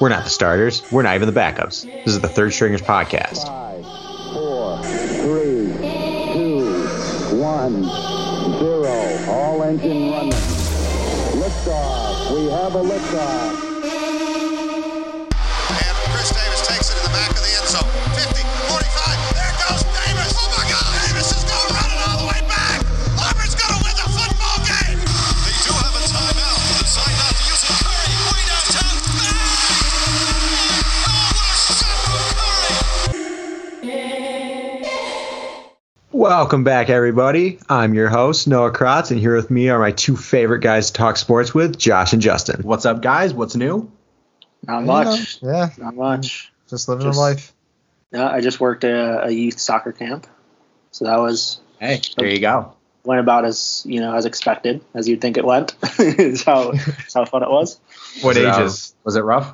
We're 0.00 0.08
not 0.08 0.24
the 0.24 0.30
starters. 0.30 0.82
We're 0.90 1.02
not 1.02 1.14
even 1.14 1.32
the 1.32 1.38
backups. 1.38 1.84
This 1.84 2.14
is 2.14 2.20
the 2.20 2.28
Third 2.28 2.54
Stringers 2.54 2.80
Podcast. 2.80 3.46
Five, 3.46 3.84
four, 4.32 4.82
three, 5.20 5.76
two, 6.32 7.36
one, 7.36 7.84
zero. 8.58 9.30
All 9.30 9.62
engine 9.62 10.10
running. 10.10 10.32
Liftoff. 11.38 12.34
We 12.34 12.50
have 12.50 12.74
a 12.76 12.82
liftoff. 12.82 13.69
Welcome 36.30 36.62
back, 36.62 36.90
everybody. 36.90 37.58
I'm 37.68 37.92
your 37.92 38.08
host, 38.08 38.46
Noah 38.46 38.70
Kratz, 38.70 39.10
and 39.10 39.18
here 39.18 39.34
with 39.34 39.50
me 39.50 39.68
are 39.68 39.80
my 39.80 39.90
two 39.90 40.16
favorite 40.16 40.60
guys 40.60 40.86
to 40.86 40.92
talk 40.92 41.16
sports 41.16 41.52
with, 41.52 41.76
Josh 41.76 42.12
and 42.12 42.22
Justin. 42.22 42.62
What's 42.62 42.86
up, 42.86 43.02
guys? 43.02 43.34
What's 43.34 43.56
new? 43.56 43.90
Not 44.64 44.84
much. 44.84 45.42
Yeah, 45.42 45.70
Not 45.76 45.96
much. 45.96 46.52
just 46.68 46.88
living 46.88 47.06
Just- 47.06 47.18
a 47.18 47.20
life. 47.20 47.52
No, 48.12 48.24
I 48.28 48.42
just 48.42 48.60
worked 48.60 48.84
a, 48.84 49.24
a 49.24 49.30
youth 49.32 49.58
soccer 49.58 49.90
camp, 49.90 50.28
so 50.92 51.04
that 51.06 51.16
was 51.18 51.58
Hey, 51.80 52.00
there 52.16 52.28
you 52.28 52.38
go. 52.38 52.76
went 53.02 53.18
about 53.20 53.44
as 53.44 53.82
you 53.84 53.98
know 54.00 54.14
as 54.14 54.24
expected, 54.24 54.84
as 54.94 55.08
you'd 55.08 55.20
think 55.20 55.36
it 55.36 55.44
went. 55.44 55.74
is 55.98 56.44
how 56.44 56.70
is 56.70 57.12
how 57.12 57.24
fun 57.24 57.42
it 57.42 57.50
was. 57.50 57.80
What 58.20 58.36
Was 58.36 58.36
it, 58.36 58.46
uh, 58.46 58.56
ages? 58.56 58.94
Was 59.02 59.16
it 59.16 59.22
rough? 59.22 59.52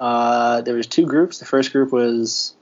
Uh, 0.00 0.62
there 0.62 0.76
was 0.76 0.86
two 0.86 1.04
groups. 1.04 1.40
The 1.40 1.44
first 1.44 1.72
group 1.72 1.92
was 1.92 2.54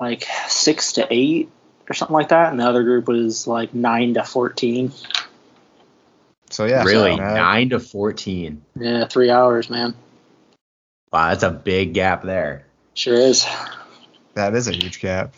like 0.00 0.24
six 0.48 0.94
to 0.94 1.06
eight 1.12 1.50
or 1.88 1.94
something 1.94 2.14
like 2.14 2.28
that, 2.28 2.50
and 2.50 2.60
the 2.60 2.64
other 2.64 2.82
group 2.82 3.08
was 3.08 3.46
like 3.46 3.74
nine 3.74 4.14
to 4.14 4.24
fourteen. 4.24 4.92
So 6.50 6.66
yeah, 6.66 6.84
really? 6.84 7.16
so, 7.16 7.22
uh, 7.22 7.34
Nine 7.34 7.70
to 7.70 7.80
14. 7.80 8.62
Yeah, 8.78 9.06
three 9.06 9.28
hours, 9.28 9.68
man. 9.68 9.94
Wow, 11.12 11.30
that's 11.30 11.42
a 11.42 11.50
big 11.50 11.94
gap 11.94 12.22
there. 12.22 12.66
Sure 12.94 13.14
is. 13.14 13.44
that 14.34 14.54
is 14.54 14.68
a 14.68 14.72
huge 14.72 15.00
gap. 15.00 15.34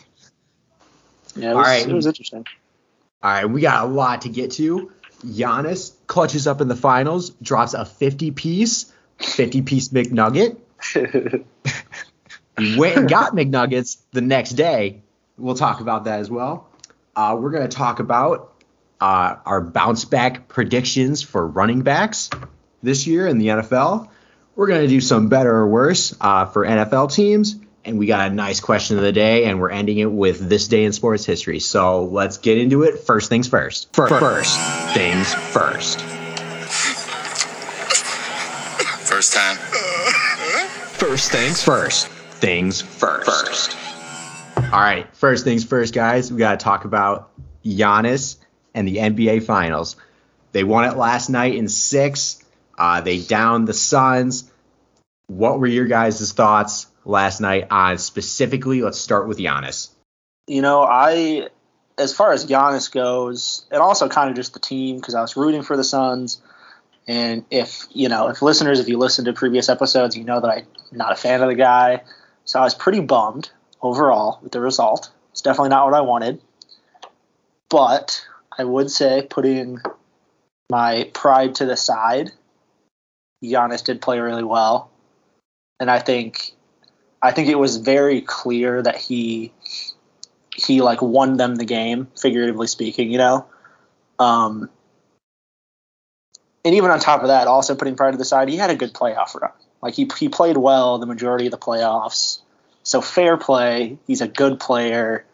Yeah, 1.35 1.51
it 1.51 1.55
was, 1.55 1.65
All 1.65 1.71
right. 1.71 1.87
it 1.87 1.93
was 1.93 2.05
interesting. 2.05 2.45
All 3.23 3.31
right, 3.31 3.45
we 3.45 3.61
got 3.61 3.85
a 3.85 3.87
lot 3.87 4.21
to 4.23 4.29
get 4.29 4.51
to. 4.51 4.91
Giannis 5.25 5.93
clutches 6.05 6.45
up 6.45 6.61
in 6.61 6.67
the 6.67 6.75
finals, 6.75 7.31
drops 7.41 7.73
a 7.73 7.83
50 7.83 8.29
piece, 8.31 8.93
50 9.19 9.63
piece 9.63 9.89
McNugget. 9.89 10.57
He 12.57 12.75
went 12.77 12.97
and 12.97 13.07
got 13.07 13.33
McNuggets 13.33 13.97
the 14.11 14.21
next 14.21 14.51
day. 14.51 15.03
We'll 15.37 15.55
talk 15.55 15.81
about 15.81 16.05
that 16.05 16.19
as 16.19 16.29
well. 16.29 16.67
Uh, 17.15 17.37
we're 17.39 17.51
going 17.51 17.67
to 17.67 17.75
talk 17.75 17.99
about 17.99 18.53
uh, 18.99 19.35
our 19.45 19.61
bounce 19.61 20.05
back 20.05 20.47
predictions 20.47 21.21
for 21.21 21.45
running 21.45 21.81
backs 21.81 22.29
this 22.81 23.05
year 23.07 23.27
in 23.27 23.37
the 23.37 23.47
NFL. 23.47 24.09
We're 24.55 24.67
going 24.67 24.81
to 24.81 24.87
do 24.87 25.01
some 25.01 25.29
better 25.29 25.55
or 25.55 25.67
worse 25.67 26.15
uh, 26.19 26.45
for 26.45 26.65
NFL 26.65 27.13
teams. 27.13 27.55
And 27.85 27.97
we 27.97 28.05
got 28.07 28.29
a 28.29 28.33
nice 28.33 28.59
question 28.59 28.97
of 28.97 29.03
the 29.03 29.13
day, 29.13 29.45
and 29.45 29.61
we're 29.61 29.69
ending 29.69 29.99
it 29.99 30.11
with 30.11 30.49
this 30.49 30.67
day 30.67 30.83
in 30.83 30.91
sports 30.91 31.23
history. 31.25 31.59
So 31.59 32.03
let's 32.03 32.37
get 32.37 32.57
into 32.57 32.83
it. 32.83 32.99
First 32.99 33.29
things 33.29 33.47
first. 33.47 33.93
Fir- 33.95 34.09
First 34.09 34.59
things 34.93 35.33
first. 35.33 36.01
First 39.07 39.33
time. 39.33 39.55
First 40.97 41.31
things 41.31 41.63
first. 41.63 42.07
Things 42.07 42.81
first. 42.81 43.25
First. 43.25 43.86
All 44.73 44.81
right. 44.81 45.07
First 45.15 45.45
things 45.45 45.63
first, 45.63 45.93
guys. 45.93 46.29
We 46.29 46.39
got 46.39 46.59
to 46.59 46.63
talk 46.63 46.83
about 46.83 47.31
Giannis 47.63 48.35
and 48.73 48.85
the 48.85 48.97
NBA 48.97 49.43
Finals. 49.43 49.95
They 50.51 50.65
won 50.65 50.83
it 50.83 50.97
last 50.97 51.29
night 51.29 51.55
in 51.55 51.69
six. 51.69 52.43
Uh, 52.77 52.99
they 52.99 53.17
downed 53.19 53.65
the 53.65 53.73
Suns. 53.73 54.51
What 55.27 55.61
were 55.61 55.67
your 55.67 55.85
guys' 55.85 56.33
thoughts 56.33 56.87
last 57.05 57.39
night 57.39 57.67
on 57.71 57.97
specifically? 57.97 58.81
Let's 58.81 58.99
start 58.99 59.29
with 59.29 59.37
Giannis. 59.37 59.89
You 60.47 60.61
know, 60.61 60.83
I, 60.83 61.47
as 61.97 62.13
far 62.13 62.33
as 62.33 62.45
Giannis 62.45 62.91
goes, 62.91 63.65
and 63.71 63.81
also 63.81 64.09
kind 64.09 64.29
of 64.29 64.35
just 64.35 64.53
the 64.53 64.59
team, 64.59 64.97
because 64.97 65.15
I 65.15 65.21
was 65.21 65.37
rooting 65.37 65.63
for 65.63 65.77
the 65.77 65.83
Suns. 65.85 66.41
And 67.07 67.45
if, 67.49 67.85
you 67.91 68.09
know, 68.09 68.27
if 68.27 68.41
listeners, 68.41 68.81
if 68.81 68.89
you 68.89 68.97
listen 68.97 69.23
to 69.25 69.33
previous 69.33 69.69
episodes, 69.69 70.17
you 70.17 70.25
know 70.25 70.41
that 70.41 70.49
I'm 70.49 70.67
not 70.91 71.13
a 71.13 71.15
fan 71.15 71.41
of 71.41 71.47
the 71.47 71.55
guy. 71.55 72.03
So 72.43 72.59
I 72.59 72.63
was 72.63 72.75
pretty 72.75 72.99
bummed 72.99 73.49
overall 73.81 74.39
with 74.41 74.51
the 74.51 74.59
result. 74.59 75.11
It's 75.31 75.41
definitely 75.41 75.69
not 75.69 75.85
what 75.85 75.93
I 75.93 76.01
wanted. 76.01 76.41
But 77.69 78.25
I 78.57 78.63
would 78.63 78.89
say, 78.89 79.27
putting 79.29 79.79
my 80.71 81.09
pride 81.13 81.55
to 81.55 81.65
the 81.65 81.77
side, 81.77 82.31
Giannis 83.43 83.83
did 83.83 84.01
play 84.01 84.19
really 84.19 84.43
well. 84.43 84.89
And 85.79 85.91
I 85.91 85.99
think 85.99 86.53
I 87.21 87.31
think 87.31 87.49
it 87.49 87.59
was 87.59 87.77
very 87.77 88.21
clear 88.21 88.81
that 88.81 88.95
he 88.95 89.53
he 90.55 90.81
like 90.81 91.01
won 91.01 91.37
them 91.37 91.55
the 91.55 91.65
game, 91.65 92.07
figuratively 92.19 92.67
speaking, 92.67 93.11
you 93.11 93.17
know. 93.17 93.45
Um, 94.19 94.69
and 96.65 96.75
even 96.75 96.89
on 96.89 96.99
top 96.99 97.21
of 97.21 97.27
that, 97.27 97.47
also 97.47 97.75
putting 97.75 97.95
pride 97.95 98.11
to 98.11 98.17
the 98.17 98.25
side, 98.25 98.49
he 98.49 98.57
had 98.57 98.69
a 98.69 98.75
good 98.75 98.93
playoff 98.93 99.39
run. 99.39 99.51
Like 99.81 99.93
he 99.93 100.09
he 100.17 100.29
played 100.29 100.57
well 100.57 100.97
the 100.97 101.05
majority 101.05 101.45
of 101.45 101.51
the 101.51 101.57
playoffs. 101.57 102.39
So 102.87 103.01
fair 103.01 103.35
play. 103.35 103.97
He's 104.07 104.21
a 104.21 104.29
good 104.29 104.61
player, 104.61 105.25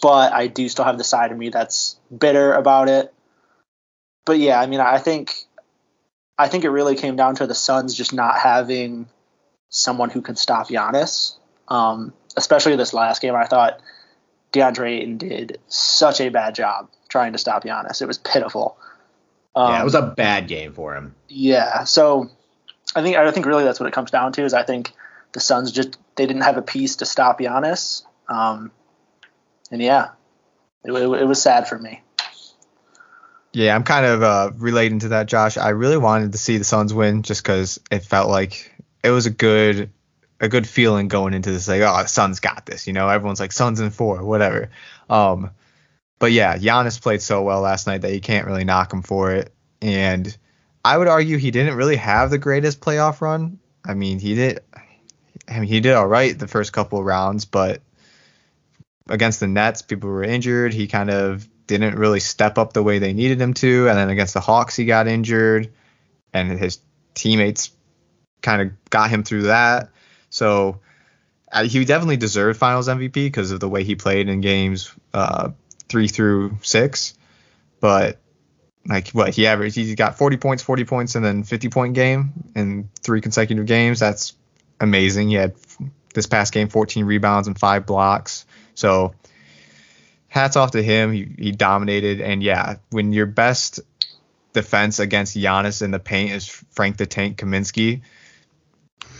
but 0.00 0.32
I 0.32 0.46
do 0.46 0.68
still 0.68 0.84
have 0.84 0.98
the 0.98 1.02
side 1.02 1.32
of 1.32 1.36
me 1.36 1.48
that's 1.48 1.98
bitter 2.16 2.54
about 2.54 2.88
it. 2.88 3.12
But 4.24 4.38
yeah, 4.38 4.60
I 4.60 4.66
mean, 4.66 4.78
I 4.78 4.98
think 4.98 5.34
I 6.38 6.46
think 6.46 6.62
it 6.62 6.70
really 6.70 6.94
came 6.94 7.16
down 7.16 7.34
to 7.36 7.46
the 7.48 7.56
Suns 7.56 7.92
just 7.92 8.12
not 8.12 8.38
having 8.38 9.08
someone 9.68 10.10
who 10.10 10.22
could 10.22 10.38
stop 10.38 10.68
Giannis. 10.68 11.34
Um, 11.66 12.12
especially 12.36 12.76
this 12.76 12.94
last 12.94 13.20
game, 13.20 13.34
I 13.34 13.46
thought 13.46 13.80
DeAndre 14.52 15.00
Ayton 15.00 15.18
did 15.18 15.58
such 15.66 16.20
a 16.20 16.28
bad 16.28 16.54
job 16.54 16.88
trying 17.08 17.32
to 17.32 17.38
stop 17.38 17.64
Giannis. 17.64 18.00
It 18.00 18.06
was 18.06 18.18
pitiful. 18.18 18.78
Um, 19.56 19.72
yeah, 19.72 19.80
it 19.80 19.84
was 19.84 19.96
a 19.96 20.02
bad 20.02 20.46
game 20.46 20.72
for 20.72 20.94
him. 20.94 21.16
yeah, 21.26 21.82
so 21.82 22.30
I 22.94 23.02
think 23.02 23.16
I 23.16 23.28
think 23.32 23.44
really 23.44 23.64
that's 23.64 23.80
what 23.80 23.88
it 23.88 23.92
comes 23.92 24.12
down 24.12 24.30
to 24.34 24.44
is 24.44 24.54
I 24.54 24.62
think 24.62 24.92
the 25.32 25.40
Suns 25.40 25.72
just 25.72 25.98
they 26.16 26.26
didn't 26.26 26.42
have 26.42 26.56
a 26.56 26.62
piece 26.62 26.96
to 26.96 27.06
stop 27.06 27.40
Giannis, 27.40 28.02
um, 28.28 28.70
and 29.70 29.82
yeah, 29.82 30.10
it, 30.84 30.92
it, 30.92 31.02
it 31.02 31.24
was 31.26 31.40
sad 31.40 31.68
for 31.68 31.78
me. 31.78 32.02
Yeah, 33.52 33.74
I'm 33.74 33.84
kind 33.84 34.04
of 34.04 34.22
uh, 34.22 34.50
relating 34.56 34.98
to 35.00 35.08
that, 35.08 35.26
Josh. 35.26 35.56
I 35.56 35.70
really 35.70 35.96
wanted 35.96 36.32
to 36.32 36.38
see 36.38 36.58
the 36.58 36.64
Suns 36.64 36.92
win 36.92 37.22
just 37.22 37.42
because 37.42 37.80
it 37.90 38.00
felt 38.00 38.28
like 38.28 38.70
it 39.02 39.10
was 39.10 39.26
a 39.26 39.30
good 39.30 39.90
a 40.40 40.48
good 40.48 40.68
feeling 40.68 41.08
going 41.08 41.32
into 41.32 41.50
this. 41.50 41.66
Like, 41.66 41.80
oh, 41.80 42.02
the 42.02 42.06
Suns 42.06 42.40
got 42.40 42.66
this. 42.66 42.86
You 42.86 42.92
know, 42.92 43.08
everyone's 43.08 43.40
like 43.40 43.52
Suns 43.52 43.80
in 43.80 43.90
four, 43.90 44.22
whatever. 44.24 44.70
Um, 45.08 45.50
but 46.18 46.32
yeah, 46.32 46.56
Giannis 46.58 47.00
played 47.00 47.22
so 47.22 47.42
well 47.42 47.60
last 47.60 47.86
night 47.86 48.02
that 48.02 48.12
you 48.12 48.20
can't 48.20 48.46
really 48.46 48.64
knock 48.64 48.92
him 48.92 49.02
for 49.02 49.32
it. 49.32 49.52
And 49.80 50.36
I 50.84 50.96
would 50.96 51.08
argue 51.08 51.38
he 51.38 51.50
didn't 51.50 51.76
really 51.76 51.96
have 51.96 52.30
the 52.30 52.38
greatest 52.38 52.80
playoff 52.80 53.20
run. 53.20 53.58
I 53.84 53.94
mean, 53.94 54.18
he 54.18 54.34
did. 54.34 54.60
I 55.48 55.60
mean, 55.60 55.68
he 55.68 55.80
did 55.80 55.94
all 55.94 56.06
right 56.06 56.36
the 56.38 56.48
first 56.48 56.72
couple 56.72 56.98
of 56.98 57.04
rounds, 57.04 57.44
but 57.44 57.82
against 59.08 59.40
the 59.40 59.46
Nets, 59.46 59.82
people 59.82 60.10
were 60.10 60.24
injured. 60.24 60.74
He 60.74 60.86
kind 60.86 61.10
of 61.10 61.48
didn't 61.66 61.96
really 61.96 62.20
step 62.20 62.58
up 62.58 62.72
the 62.72 62.82
way 62.82 62.98
they 62.98 63.12
needed 63.12 63.40
him 63.40 63.54
to. 63.54 63.88
And 63.88 63.98
then 63.98 64.10
against 64.10 64.34
the 64.34 64.40
Hawks, 64.40 64.76
he 64.76 64.84
got 64.84 65.08
injured, 65.08 65.72
and 66.32 66.50
his 66.58 66.78
teammates 67.14 67.70
kind 68.42 68.62
of 68.62 68.90
got 68.90 69.10
him 69.10 69.22
through 69.22 69.42
that. 69.42 69.90
So 70.30 70.80
uh, 71.50 71.64
he 71.64 71.84
definitely 71.84 72.16
deserved 72.16 72.58
Finals 72.58 72.88
MVP 72.88 73.12
because 73.12 73.50
of 73.50 73.60
the 73.60 73.68
way 73.68 73.84
he 73.84 73.94
played 73.94 74.28
in 74.28 74.40
games 74.40 74.92
uh, 75.14 75.50
three 75.88 76.08
through 76.08 76.58
six. 76.62 77.14
But 77.80 78.18
like 78.86 79.08
what 79.08 79.34
he 79.34 79.46
averaged, 79.46 79.76
he 79.76 79.94
got 79.94 80.18
40 80.18 80.36
points, 80.36 80.62
40 80.62 80.84
points, 80.84 81.14
and 81.14 81.24
then 81.24 81.42
50 81.42 81.68
point 81.68 81.94
game 81.94 82.32
in 82.54 82.88
three 83.00 83.20
consecutive 83.20 83.66
games. 83.66 84.00
That's 84.00 84.34
amazing. 84.80 85.28
He 85.28 85.34
had 85.34 85.54
this 86.14 86.26
past 86.26 86.52
game 86.52 86.68
14 86.68 87.04
rebounds 87.04 87.48
and 87.48 87.58
five 87.58 87.86
blocks. 87.86 88.46
So 88.74 89.14
hats 90.28 90.56
off 90.56 90.72
to 90.72 90.82
him. 90.82 91.12
He, 91.12 91.28
he 91.38 91.52
dominated. 91.52 92.20
And 92.20 92.42
yeah, 92.42 92.76
when 92.90 93.12
your 93.12 93.26
best 93.26 93.80
defense 94.52 94.98
against 94.98 95.36
Giannis 95.36 95.82
in 95.82 95.90
the 95.90 95.98
paint 95.98 96.32
is 96.32 96.48
Frank 96.48 96.96
the 96.96 97.06
Tank 97.06 97.38
Kaminsky, 97.38 98.02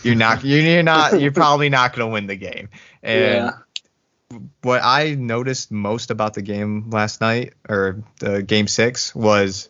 you're 0.03 0.15
not 0.15 0.43
you're, 0.43 0.61
you're 0.61 0.83
not 0.83 1.19
you're 1.21 1.31
probably 1.31 1.69
not 1.69 1.95
going 1.95 2.07
to 2.07 2.13
win 2.13 2.27
the 2.27 2.35
game. 2.35 2.69
And 3.03 3.53
yeah, 4.31 4.39
what 4.61 4.81
I 4.83 5.15
noticed 5.15 5.71
most 5.71 6.11
about 6.11 6.33
the 6.33 6.41
game 6.41 6.89
last 6.89 7.21
night 7.21 7.53
or 7.67 8.03
the 8.19 8.43
game 8.43 8.67
6 8.67 9.15
was 9.15 9.69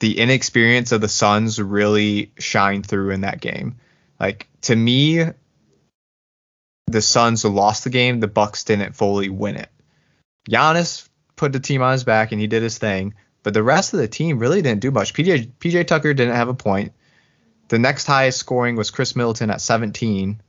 the 0.00 0.18
inexperience 0.18 0.92
of 0.92 1.00
the 1.00 1.08
Suns 1.08 1.60
really 1.60 2.32
shined 2.38 2.86
through 2.86 3.10
in 3.10 3.20
that 3.22 3.40
game. 3.40 3.76
Like 4.22 4.48
to 4.62 4.76
me, 4.76 5.24
the 6.86 7.02
Suns 7.02 7.44
lost 7.44 7.82
the 7.82 7.90
game. 7.90 8.20
The 8.20 8.28
Bucks 8.28 8.62
didn't 8.62 8.94
fully 8.94 9.28
win 9.28 9.56
it. 9.56 9.68
Giannis 10.48 11.08
put 11.34 11.52
the 11.52 11.58
team 11.58 11.82
on 11.82 11.92
his 11.92 12.04
back 12.04 12.30
and 12.30 12.40
he 12.40 12.46
did 12.46 12.62
his 12.62 12.78
thing, 12.78 13.14
but 13.42 13.52
the 13.52 13.64
rest 13.64 13.92
of 13.92 13.98
the 13.98 14.06
team 14.06 14.38
really 14.38 14.62
didn't 14.62 14.80
do 14.80 14.92
much. 14.92 15.12
PJ 15.12 15.50
PJ 15.58 15.88
Tucker 15.88 16.14
didn't 16.14 16.36
have 16.36 16.48
a 16.48 16.54
point. 16.54 16.92
The 17.66 17.80
next 17.80 18.06
highest 18.06 18.38
scoring 18.38 18.76
was 18.76 18.92
Khris 18.92 19.16
Middleton 19.16 19.50
at 19.50 19.60
17, 19.60 20.40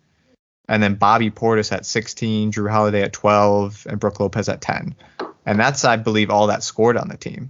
and 0.67 0.83
then 0.83 0.95
Bobby 0.95 1.31
Portis 1.31 1.71
at 1.71 1.85
16, 1.85 2.51
Jrue 2.51 2.69
Holiday 2.69 3.01
at 3.01 3.13
12, 3.13 3.87
and 3.89 3.99
Brook 3.99 4.19
Lopez 4.19 4.49
at 4.49 4.61
10. 4.61 4.95
And 5.45 5.59
that's, 5.59 5.83
I 5.85 5.95
believe, 5.95 6.29
all 6.29 6.47
that 6.47 6.63
scored 6.63 6.97
on 6.97 7.07
the 7.07 7.17
team. 7.17 7.49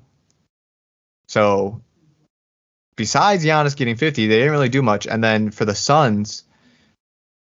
So 1.27 1.81
besides 2.95 3.45
Giannis 3.45 3.75
getting 3.75 3.95
50, 3.95 4.27
they 4.27 4.37
didn't 4.37 4.51
really 4.51 4.69
do 4.69 4.81
much. 4.81 5.07
And 5.07 5.23
then 5.23 5.51
for 5.51 5.65
the 5.65 5.75
Suns, 5.75 6.43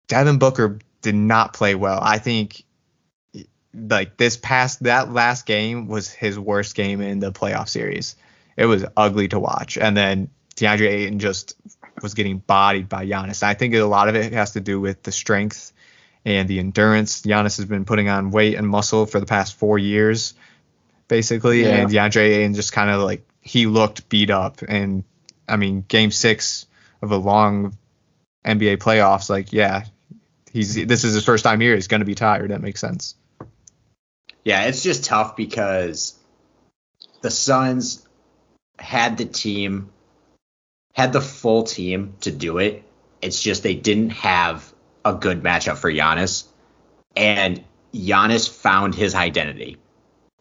Devin 0.07 0.39
Booker 0.39 0.79
did 1.01 1.15
not 1.15 1.53
play 1.53 1.75
well. 1.75 1.99
I 2.01 2.19
think 2.19 2.63
like 3.73 4.17
this 4.17 4.37
past 4.37 4.83
that 4.83 5.11
last 5.11 5.45
game 5.45 5.87
was 5.87 6.09
his 6.09 6.39
worst 6.39 6.75
game 6.75 7.01
in 7.01 7.19
the 7.19 7.31
playoff 7.31 7.69
series. 7.69 8.15
It 8.55 8.65
was 8.65 8.85
ugly 8.95 9.27
to 9.29 9.39
watch. 9.39 9.77
And 9.77 9.95
then 9.95 10.29
DeAndre 10.55 10.87
Ayton 10.87 11.19
just 11.19 11.55
was 12.01 12.13
getting 12.13 12.39
bodied 12.39 12.89
by 12.89 13.05
Giannis. 13.05 13.43
I 13.43 13.53
think 13.53 13.75
a 13.75 13.83
lot 13.83 14.09
of 14.09 14.15
it 14.15 14.33
has 14.33 14.53
to 14.53 14.59
do 14.59 14.79
with 14.79 15.03
the 15.03 15.11
strength 15.11 15.73
and 16.25 16.47
the 16.47 16.59
endurance. 16.59 17.21
Giannis 17.21 17.57
has 17.57 17.65
been 17.65 17.85
putting 17.85 18.09
on 18.09 18.31
weight 18.31 18.55
and 18.55 18.67
muscle 18.67 19.05
for 19.05 19.19
the 19.19 19.25
past 19.25 19.55
four 19.55 19.77
years, 19.77 20.33
basically. 21.07 21.63
Yeah. 21.63 21.75
And 21.75 21.89
DeAndre 21.89 22.37
Ayton 22.37 22.53
just 22.55 22.73
kind 22.73 22.89
of 22.89 23.01
like 23.01 23.27
he 23.41 23.67
looked 23.67 24.09
beat 24.09 24.29
up. 24.29 24.61
And 24.67 25.03
I 25.47 25.57
mean, 25.57 25.83
game 25.87 26.11
six 26.11 26.65
of 27.01 27.11
a 27.11 27.17
long 27.17 27.77
NBA 28.45 28.77
playoffs, 28.77 29.29
like, 29.29 29.53
yeah, 29.53 29.85
he's 30.51 30.75
this 30.75 31.03
is 31.03 31.13
his 31.13 31.25
first 31.25 31.43
time 31.43 31.59
here. 31.59 31.75
He's 31.75 31.87
going 31.87 32.01
to 32.01 32.05
be 32.05 32.15
tired. 32.15 32.51
That 32.51 32.61
makes 32.61 32.81
sense. 32.81 33.15
Yeah, 34.43 34.63
it's 34.63 34.83
just 34.83 35.05
tough 35.05 35.35
because 35.35 36.17
the 37.21 37.31
Suns 37.31 38.07
had 38.79 39.17
the 39.17 39.25
team, 39.25 39.91
had 40.93 41.13
the 41.13 41.21
full 41.21 41.63
team 41.63 42.15
to 42.21 42.31
do 42.31 42.57
it. 42.57 42.83
It's 43.21 43.41
just 43.41 43.63
they 43.63 43.75
didn't 43.75 44.11
have 44.11 44.73
a 45.03 45.13
good 45.13 45.43
matchup 45.43 45.77
for 45.77 45.91
Giannis. 45.91 46.45
And 47.15 47.63
Giannis 47.93 48.49
found 48.49 48.95
his 48.95 49.15
identity 49.15 49.77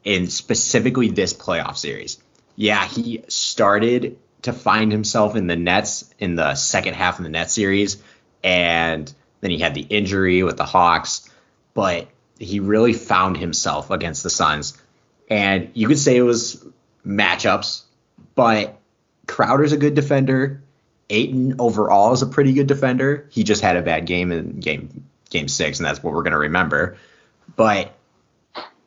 in 0.04 0.28
specifically 0.28 1.08
this 1.08 1.32
playoff 1.34 1.76
series. 1.76 2.18
Yeah, 2.54 2.86
he 2.86 3.24
started 3.28 4.18
to 4.46 4.52
find 4.52 4.90
himself 4.90 5.36
in 5.36 5.46
the 5.46 5.56
Nets 5.56 6.12
in 6.18 6.34
the 6.34 6.54
second 6.54 6.94
half 6.94 7.18
of 7.18 7.24
the 7.24 7.30
Nets 7.30 7.52
series, 7.52 8.02
and 8.42 9.12
then 9.40 9.50
he 9.50 9.58
had 9.58 9.74
the 9.74 9.82
injury 9.82 10.42
with 10.42 10.56
the 10.56 10.64
Hawks, 10.64 11.30
but 11.74 12.08
he 12.38 12.60
really 12.60 12.92
found 12.92 13.36
himself 13.36 13.90
against 13.90 14.22
the 14.22 14.30
Suns. 14.30 14.80
And 15.28 15.70
you 15.74 15.88
could 15.88 15.98
say 15.98 16.16
it 16.16 16.22
was 16.22 16.64
matchups, 17.04 17.82
but 18.34 18.78
Crowder's 19.26 19.72
a 19.72 19.76
good 19.76 19.94
defender. 19.94 20.62
Ayton 21.10 21.56
overall 21.58 22.12
is 22.12 22.22
a 22.22 22.26
pretty 22.26 22.52
good 22.52 22.66
defender. 22.66 23.28
He 23.30 23.44
just 23.44 23.62
had 23.62 23.76
a 23.76 23.82
bad 23.82 24.06
game 24.06 24.32
in 24.32 24.60
game 24.60 25.04
game 25.30 25.48
six, 25.48 25.78
and 25.78 25.86
that's 25.86 26.02
what 26.02 26.14
we're 26.14 26.22
gonna 26.22 26.38
remember. 26.38 26.96
But 27.56 27.95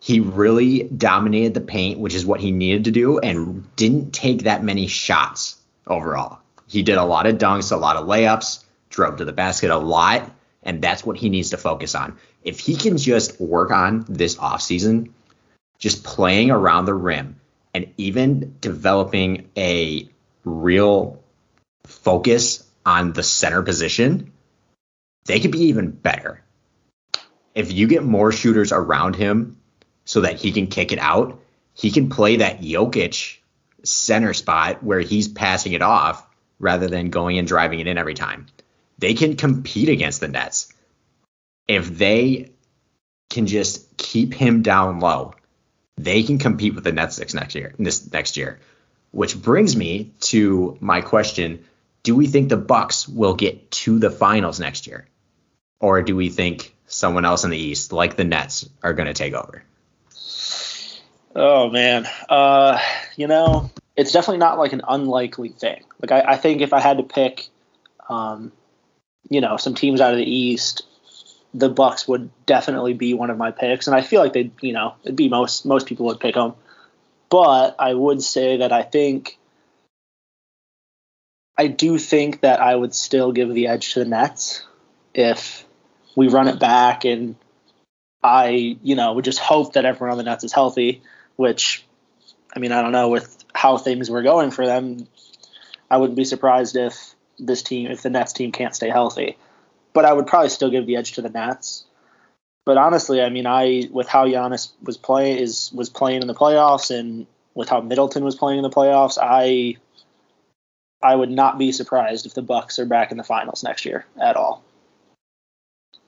he 0.10 0.22
really 0.22 0.82
dominated 0.86 1.54
the 1.54 1.62
paint, 1.62 2.00
which 2.00 2.16
is 2.16 2.26
what 2.26 2.40
he 2.40 2.52
needed 2.52 2.86
to 2.86 2.92
do, 2.92 3.20
and 3.20 3.64
didn't 3.76 4.12
take 4.12 4.42
that 4.42 4.64
many 4.64 4.88
shots 4.88 5.56
overall. 5.86 6.40
He 6.66 6.82
did 6.82 6.98
a 6.98 7.04
lot 7.04 7.28
of 7.28 7.38
dunks, 7.38 7.72
a 7.72 7.76
lot 7.76 7.96
of 7.96 8.08
layups, 8.08 8.64
drove 8.90 9.18
to 9.18 9.26
the 9.26 9.34
basket 9.34 9.70
a 9.70 9.78
lot, 9.78 10.32
and 10.64 10.82
that's 10.82 11.06
what 11.06 11.16
he 11.16 11.30
needs 11.30 11.52
to 11.52 11.58
focus 11.58 11.94
on. 11.94 12.18
If 12.44 12.60
he 12.60 12.76
can 12.76 12.98
just 12.98 13.40
work 13.40 13.70
on 13.70 14.04
this 14.10 14.36
offseason, 14.38 15.12
just 15.78 16.04
playing 16.04 16.50
around 16.50 16.86
the 16.86 16.96
rim 16.96 17.40
and 17.76 17.94
even 17.98 18.56
developing 18.62 19.52
a 19.56 20.10
real 20.44 21.22
focus 21.84 22.68
on 22.84 23.14
the 23.14 23.22
center 23.22 23.62
position, 23.62 24.34
they 25.26 25.40
could 25.40 25.52
be 25.52 25.66
even 25.66 25.92
better. 25.92 26.44
If 27.54 27.72
you 27.72 27.86
get 27.86 28.04
more 28.04 28.32
shooters 28.32 28.72
around 28.72 29.16
him 29.16 29.59
so 30.10 30.22
that 30.22 30.42
he 30.42 30.52
can 30.52 30.66
kick 30.66 30.92
it 30.92 30.98
out, 30.98 31.40
he 31.76 31.92
can 31.92 32.10
play 32.10 32.38
that 32.38 32.62
Jokic 32.62 33.38
center 33.84 34.34
spot 34.34 34.84
where 34.84 35.02
he's 35.02 35.28
passing 35.28 35.74
it 35.74 35.84
off 35.84 36.26
rather 36.58 36.88
than 36.88 37.12
going 37.12 37.38
and 37.38 37.48
driving 37.48 37.80
it 37.80 37.86
in 37.86 38.00
every 38.00 38.16
time. 38.16 38.48
They 38.98 39.14
can 39.14 39.36
compete 39.36 39.88
against 39.88 40.20
the 40.20 40.28
Nets. 40.28 40.74
If 41.68 41.96
they 41.96 42.50
can 43.30 43.46
just 43.46 43.98
keep 43.98 44.34
him 44.34 44.64
down 44.64 45.00
low, 45.00 45.36
they 45.96 46.24
can 46.24 46.40
compete 46.40 46.74
with 46.74 46.86
the 46.86 46.92
Nets 46.92 47.20
next 47.36 47.54
year. 47.54 47.76
This 47.78 48.12
next 48.12 48.36
year, 48.36 48.60
which 49.12 49.40
brings 49.40 49.78
me 49.78 50.12
to 50.22 50.76
my 50.82 51.02
question: 51.02 51.66
Do 52.02 52.16
we 52.16 52.26
think 52.26 52.50
the 52.50 52.58
Bucks 52.58 53.08
will 53.08 53.36
get 53.36 53.70
to 53.84 54.00
the 54.00 54.10
finals 54.10 54.60
next 54.60 54.88
year, 54.88 55.08
or 55.80 56.02
do 56.02 56.16
we 56.16 56.30
think 56.30 56.76
someone 56.88 57.26
else 57.26 57.44
in 57.44 57.52
the 57.52 57.58
East, 57.60 57.94
like 57.94 58.16
the 58.16 58.24
Nets, 58.24 58.68
are 58.82 58.94
going 58.94 59.06
to 59.06 59.14
take 59.14 59.36
over? 59.36 59.64
Oh 61.36 61.70
man, 61.70 62.08
uh, 62.28 62.80
you 63.16 63.28
know, 63.28 63.70
it's 63.96 64.12
definitely 64.12 64.40
not 64.40 64.58
like 64.58 64.74
an 64.74 64.82
unlikely 64.88 65.50
thing. 65.50 65.84
Like 66.02 66.12
I, 66.12 66.34
I 66.34 66.38
think 66.38 66.62
if 66.62 66.74
I 66.74 66.80
had 66.80 66.98
to 66.98 67.04
pick, 67.04 67.48
um, 68.10 68.52
you 69.30 69.40
know, 69.42 69.58
some 69.58 69.76
teams 69.76 70.02
out 70.02 70.12
of 70.12 70.18
the 70.18 70.30
East, 70.30 70.82
the 71.54 71.70
Bucks 71.70 72.08
would 72.08 72.30
definitely 72.46 72.94
be 72.94 73.14
one 73.14 73.30
of 73.30 73.38
my 73.38 73.52
picks, 73.52 73.88
and 73.88 73.96
I 73.96 74.02
feel 74.02 74.22
like 74.22 74.34
they, 74.34 74.52
you 74.62 74.74
know, 74.74 74.96
it'd 75.04 75.16
be 75.16 75.30
most 75.30 75.66
most 75.66 75.86
people 75.86 76.08
would 76.08 76.20
pick 76.20 76.36
them. 76.36 76.56
But 77.30 77.76
I 77.78 77.94
would 77.94 78.24
say 78.24 78.58
that 78.58 78.72
I 78.72 78.82
think, 78.82 79.38
I 81.56 81.68
do 81.68 82.00
think 82.00 82.42
that 82.42 82.60
I 82.60 82.76
would 82.76 82.96
still 82.96 83.32
give 83.32 83.54
the 83.54 83.68
edge 83.68 83.94
to 83.94 84.00
the 84.00 84.06
Nets 84.10 84.66
if 85.14 85.64
we 86.16 86.28
run 86.28 86.48
it 86.48 86.60
back 86.60 87.06
and 87.06 87.36
I, 88.24 88.78
you 88.82 88.96
know, 88.96 89.14
would 89.14 89.26
just 89.26 89.40
hope 89.40 89.74
that 89.74 89.86
everyone 89.86 90.12
on 90.12 90.18
the 90.18 90.24
Nets 90.24 90.44
is 90.44 90.52
healthy, 90.52 91.04
which, 91.40 91.86
I 92.54 92.60
mean, 92.60 92.74
I 92.74 92.82
don't 92.82 92.92
know 92.92 93.08
with 93.08 93.34
how 93.56 93.78
things 93.78 94.10
were 94.10 94.24
going 94.24 94.52
for 94.52 94.66
them. 94.66 95.08
I 95.90 95.96
wouldn't 95.96 96.18
be 96.18 96.26
surprised 96.26 96.76
if 96.76 97.16
this 97.40 97.64
team, 97.64 97.90
if 97.90 98.02
the 98.02 98.10
Nets 98.10 98.34
team 98.34 98.52
can't 98.52 98.76
stay 98.76 98.90
healthy. 98.90 99.38
But 99.94 100.04
I 100.04 100.12
would 100.12 100.28
probably 100.28 100.50
still 100.50 100.70
give 100.70 100.86
the 100.86 100.98
edge 100.98 101.14
to 101.14 101.22
the 101.22 101.30
Nets. 101.30 101.86
But 102.66 102.76
honestly, 102.76 103.22
I 103.22 103.30
mean, 103.30 103.48
I 103.48 103.88
with 103.90 104.10
how 104.10 104.26
Giannis 104.26 104.72
was 104.84 104.98
playing 104.98 105.38
is 105.38 105.72
was 105.74 105.90
playing 105.90 106.24
in 106.24 106.28
the 106.28 106.36
playoffs, 106.36 106.92
and 106.92 107.26
with 107.54 107.70
how 107.70 107.80
Middleton 107.80 108.26
was 108.26 108.36
playing 108.36 108.60
in 108.60 108.64
the 108.64 108.70
playoffs, 108.70 109.18
I 109.20 109.78
I 111.02 111.16
would 111.16 111.32
not 111.32 111.58
be 111.58 111.72
surprised 111.72 112.26
if 112.26 112.34
the 112.34 112.42
Bucks 112.42 112.80
are 112.80 112.86
back 112.86 113.12
in 113.12 113.18
the 113.18 113.24
finals 113.24 113.64
next 113.64 113.86
year 113.86 114.06
at 114.22 114.36
all. 114.36 114.62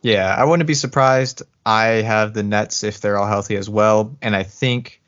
Yeah, 0.02 0.36
I 0.38 0.44
wouldn't 0.44 0.68
be 0.68 0.74
surprised. 0.74 1.44
I 1.66 1.86
have 1.86 2.34
the 2.34 2.44
Nets 2.44 2.84
if 2.84 3.00
they're 3.00 3.18
all 3.18 3.28
healthy 3.28 3.56
as 3.56 3.70
well, 3.70 4.18
and 4.22 4.36
I 4.36 4.44
think 4.44 5.01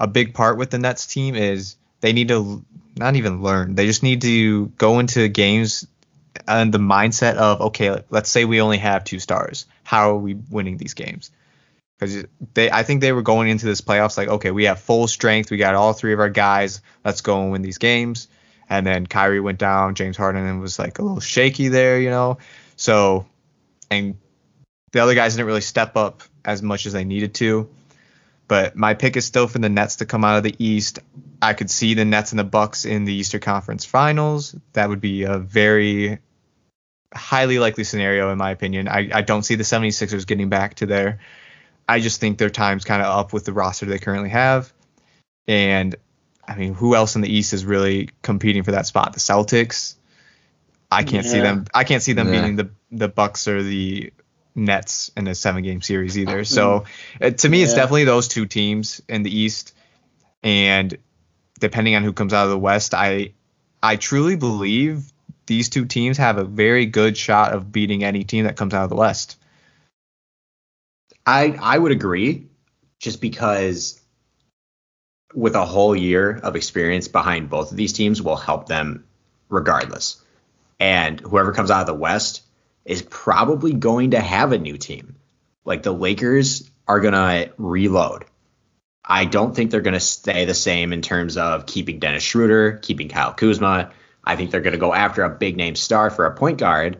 a 0.00 0.06
big 0.06 0.34
part 0.34 0.56
with 0.56 0.70
the 0.70 0.78
Nets 0.78 1.06
team 1.06 1.36
is 1.36 1.76
they 2.00 2.12
need 2.12 2.28
to 2.28 2.64
not 2.96 3.16
even 3.16 3.42
learn. 3.42 3.74
They 3.74 3.86
just 3.86 4.02
need 4.02 4.22
to 4.22 4.66
go 4.66 4.98
into 4.98 5.28
games 5.28 5.86
and 6.48 6.72
the 6.72 6.78
mindset 6.78 7.36
of 7.36 7.60
okay, 7.60 8.02
let's 8.10 8.30
say 8.30 8.44
we 8.44 8.60
only 8.60 8.78
have 8.78 9.04
two 9.04 9.18
stars. 9.18 9.66
How 9.84 10.10
are 10.10 10.16
we 10.16 10.34
winning 10.34 10.78
these 10.78 10.94
games? 10.94 11.30
Because 11.98 12.24
they, 12.54 12.70
I 12.70 12.82
think 12.82 13.02
they 13.02 13.12
were 13.12 13.22
going 13.22 13.50
into 13.50 13.66
this 13.66 13.82
playoffs 13.82 14.16
like, 14.16 14.28
okay, 14.28 14.50
we 14.50 14.64
have 14.64 14.80
full 14.80 15.06
strength. 15.06 15.50
We 15.50 15.58
got 15.58 15.74
all 15.74 15.92
three 15.92 16.14
of 16.14 16.20
our 16.20 16.30
guys. 16.30 16.80
Let's 17.04 17.20
go 17.20 17.42
and 17.42 17.52
win 17.52 17.60
these 17.60 17.76
games. 17.76 18.28
And 18.70 18.86
then 18.86 19.06
Kyrie 19.06 19.40
went 19.40 19.58
down. 19.58 19.96
James 19.96 20.16
Harden 20.16 20.60
was 20.60 20.78
like 20.78 20.98
a 20.98 21.02
little 21.02 21.20
shaky 21.20 21.68
there, 21.68 22.00
you 22.00 22.08
know. 22.08 22.38
So, 22.76 23.26
and 23.90 24.16
the 24.92 25.00
other 25.00 25.14
guys 25.14 25.34
didn't 25.34 25.46
really 25.46 25.60
step 25.60 25.96
up 25.96 26.22
as 26.42 26.62
much 26.62 26.86
as 26.86 26.94
they 26.94 27.04
needed 27.04 27.34
to. 27.34 27.68
But 28.50 28.74
my 28.74 28.94
pick 28.94 29.16
is 29.16 29.24
still 29.24 29.46
for 29.46 29.60
the 29.60 29.68
Nets 29.68 29.96
to 29.96 30.06
come 30.06 30.24
out 30.24 30.36
of 30.36 30.42
the 30.42 30.56
East. 30.58 30.98
I 31.40 31.54
could 31.54 31.70
see 31.70 31.94
the 31.94 32.04
Nets 32.04 32.32
and 32.32 32.38
the 32.40 32.42
Bucks 32.44 32.84
in 32.84 33.04
the 33.04 33.12
Eastern 33.14 33.40
Conference 33.40 33.84
Finals. 33.84 34.56
That 34.72 34.88
would 34.88 35.00
be 35.00 35.22
a 35.22 35.38
very 35.38 36.18
highly 37.14 37.60
likely 37.60 37.84
scenario 37.84 38.32
in 38.32 38.38
my 38.38 38.50
opinion. 38.50 38.88
I, 38.88 39.08
I 39.14 39.20
don't 39.20 39.44
see 39.44 39.54
the 39.54 39.62
76ers 39.62 40.26
getting 40.26 40.48
back 40.48 40.74
to 40.74 40.86
there. 40.86 41.20
I 41.88 42.00
just 42.00 42.18
think 42.20 42.38
their 42.38 42.50
time's 42.50 42.84
kind 42.84 43.00
of 43.00 43.06
up 43.06 43.32
with 43.32 43.44
the 43.44 43.52
roster 43.52 43.86
they 43.86 44.00
currently 44.00 44.30
have. 44.30 44.72
And 45.46 45.94
I 46.48 46.56
mean, 46.56 46.74
who 46.74 46.96
else 46.96 47.14
in 47.14 47.22
the 47.22 47.32
East 47.32 47.52
is 47.52 47.64
really 47.64 48.10
competing 48.20 48.64
for 48.64 48.72
that 48.72 48.84
spot? 48.84 49.12
The 49.12 49.20
Celtics. 49.20 49.94
I 50.90 51.04
can't 51.04 51.24
see 51.24 51.38
them. 51.38 51.66
I 51.72 51.84
can't 51.84 52.02
see 52.02 52.14
them 52.14 52.34
Yeah. 52.34 52.40
beating 52.40 52.56
the 52.56 52.70
the 52.90 53.08
Bucks 53.08 53.46
or 53.46 53.62
the 53.62 54.12
Nets 54.54 55.10
in 55.16 55.26
a 55.26 55.34
seven 55.34 55.62
game 55.62 55.82
series 55.82 56.18
either. 56.18 56.44
So 56.44 56.84
uh, 57.20 57.30
to 57.30 57.48
me, 57.48 57.62
it's 57.62 57.74
definitely 57.74 58.04
those 58.04 58.28
two 58.28 58.46
teams 58.46 59.00
in 59.08 59.22
the 59.22 59.36
East. 59.36 59.74
And 60.42 60.96
depending 61.58 61.94
on 61.94 62.02
who 62.02 62.12
comes 62.12 62.32
out 62.32 62.44
of 62.44 62.50
the 62.50 62.58
West, 62.58 62.94
I 62.94 63.32
I 63.82 63.96
truly 63.96 64.36
believe 64.36 65.12
these 65.46 65.68
two 65.68 65.84
teams 65.84 66.18
have 66.18 66.38
a 66.38 66.44
very 66.44 66.86
good 66.86 67.16
shot 67.16 67.52
of 67.52 67.72
beating 67.72 68.04
any 68.04 68.24
team 68.24 68.44
that 68.44 68.56
comes 68.56 68.74
out 68.74 68.84
of 68.84 68.90
the 68.90 68.96
West. 68.96 69.36
I 71.26 71.58
I 71.60 71.78
would 71.78 71.92
agree, 71.92 72.48
just 72.98 73.20
because 73.20 74.00
with 75.34 75.54
a 75.54 75.64
whole 75.64 75.94
year 75.94 76.40
of 76.42 76.56
experience 76.56 77.06
behind 77.06 77.50
both 77.50 77.70
of 77.70 77.76
these 77.76 77.92
teams 77.92 78.20
will 78.20 78.36
help 78.36 78.66
them 78.66 79.04
regardless. 79.48 80.22
And 80.80 81.20
whoever 81.20 81.52
comes 81.52 81.70
out 81.70 81.82
of 81.82 81.86
the 81.86 81.94
West 81.94 82.42
is 82.84 83.02
probably 83.02 83.72
going 83.72 84.12
to 84.12 84.20
have 84.20 84.52
a 84.52 84.58
new 84.58 84.76
team. 84.78 85.16
Like 85.64 85.82
the 85.82 85.92
Lakers 85.92 86.68
are 86.88 87.00
gonna 87.00 87.50
reload. 87.58 88.24
I 89.04 89.24
don't 89.24 89.54
think 89.54 89.70
they're 89.70 89.80
gonna 89.80 90.00
stay 90.00 90.44
the 90.44 90.54
same 90.54 90.92
in 90.92 91.02
terms 91.02 91.36
of 91.36 91.66
keeping 91.66 91.98
Dennis 91.98 92.22
Schroeder, 92.22 92.72
keeping 92.82 93.08
Kyle 93.08 93.32
Kuzma. 93.32 93.90
I 94.24 94.36
think 94.36 94.50
they're 94.50 94.60
gonna 94.60 94.76
go 94.78 94.92
after 94.94 95.22
a 95.22 95.30
big 95.30 95.56
name 95.56 95.74
star 95.76 96.10
for 96.10 96.26
a 96.26 96.34
point 96.34 96.58
guard 96.58 96.98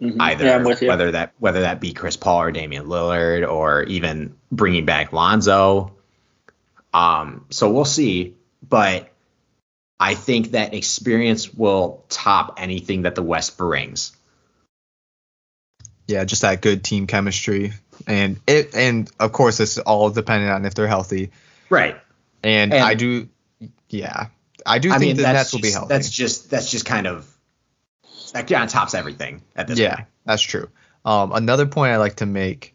Mhm. 0.00 0.16
either 0.18 0.46
Yeah, 0.46 0.56
I'm 0.56 0.64
with 0.64 0.80
you. 0.82 0.88
whether 0.88 1.10
that 1.12 1.32
whether 1.38 1.60
that 1.60 1.80
be 1.80 1.92
Chris 1.92 2.16
Paul 2.16 2.42
or 2.42 2.50
Damian 2.52 2.86
Lillard 2.86 3.46
or 3.48 3.82
even 3.84 4.34
bringing 4.50 4.86
back 4.86 5.12
Lonzo. 5.12 5.92
Um, 6.92 7.44
so 7.50 7.70
we'll 7.70 7.84
see, 7.84 8.34
but 8.66 9.10
I 10.00 10.14
think 10.14 10.52
that 10.52 10.74
experience 10.74 11.52
will 11.52 12.04
top 12.08 12.54
anything 12.56 13.02
that 13.02 13.14
the 13.14 13.22
West 13.22 13.58
brings. 13.58 14.16
Yeah, 16.10 16.24
just 16.24 16.42
that 16.42 16.60
good 16.60 16.82
team 16.82 17.06
chemistry, 17.06 17.72
and 18.06 18.40
it 18.46 18.74
and 18.74 19.08
of 19.20 19.30
course 19.32 19.58
this 19.58 19.72
is 19.76 19.78
all 19.78 20.10
dependent 20.10 20.50
on 20.52 20.64
if 20.64 20.74
they're 20.74 20.88
healthy. 20.88 21.30
Right. 21.68 21.96
And, 22.42 22.72
And- 22.72 22.82
I 22.82 22.94
do, 22.94 23.28
yeah, 23.88 24.26
I 24.66 24.78
do 24.80 24.90
I 24.90 24.98
think 24.98 25.10
mean, 25.10 25.16
the 25.16 25.22
that's 25.22 25.34
Nets 25.36 25.52
will 25.52 25.58
be 25.60 25.68
just- 25.68 25.74
healthy. 25.76 25.88
That's 25.94 26.10
just 26.10 26.50
that's 26.50 26.70
just 26.70 26.84
kind 26.84 27.06
of 27.06 27.26
that 28.32 28.48
kind 28.48 28.64
of 28.64 28.70
tops 28.70 28.94
everything 28.94 29.42
at 29.54 29.66
this 29.68 29.78
yeah, 29.78 29.96
point. 29.96 30.08
that's 30.24 30.42
true. 30.42 30.68
Um, 31.04 31.32
another 31.32 31.66
point 31.66 31.92
I 31.92 31.96
like 31.98 32.16
to 32.16 32.26
make, 32.26 32.74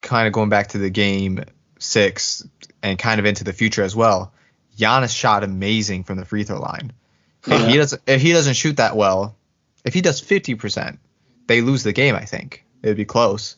kind 0.00 0.26
of 0.26 0.32
going 0.32 0.48
back 0.48 0.68
to 0.68 0.78
the 0.78 0.90
game 0.90 1.44
six 1.78 2.46
and 2.82 2.98
kind 2.98 3.18
of 3.20 3.26
into 3.26 3.44
the 3.44 3.52
future 3.52 3.82
as 3.82 3.94
well. 3.94 4.32
Giannis 4.76 5.14
shot 5.16 5.44
amazing 5.44 6.04
from 6.04 6.18
the 6.18 6.24
free 6.24 6.44
throw 6.44 6.60
line. 6.60 6.92
If 7.46 7.66
he 7.68 7.76
doesn't, 7.76 8.02
if 8.06 8.22
he 8.22 8.32
doesn't 8.32 8.54
shoot 8.54 8.76
that 8.78 8.96
well, 8.96 9.36
if 9.84 9.94
he 9.94 10.00
does 10.00 10.20
fifty 10.20 10.54
percent, 10.54 10.98
they 11.46 11.60
lose 11.60 11.82
the 11.82 11.92
game. 11.92 12.14
I 12.14 12.24
think 12.24 12.64
it 12.82 12.88
would 12.88 12.96
be 12.96 13.04
close. 13.04 13.56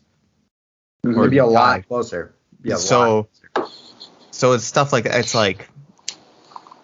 Mhm. 1.05 1.19
It'd 1.19 1.31
be 1.31 1.39
a 1.39 1.47
lot 1.47 1.87
closer. 1.87 2.35
Be 2.63 2.71
a 2.71 2.77
so, 2.77 3.29
lot. 3.55 3.71
so 4.31 4.53
it's 4.53 4.65
stuff 4.65 4.93
like. 4.93 5.07
It's 5.07 5.35
like 5.35 5.69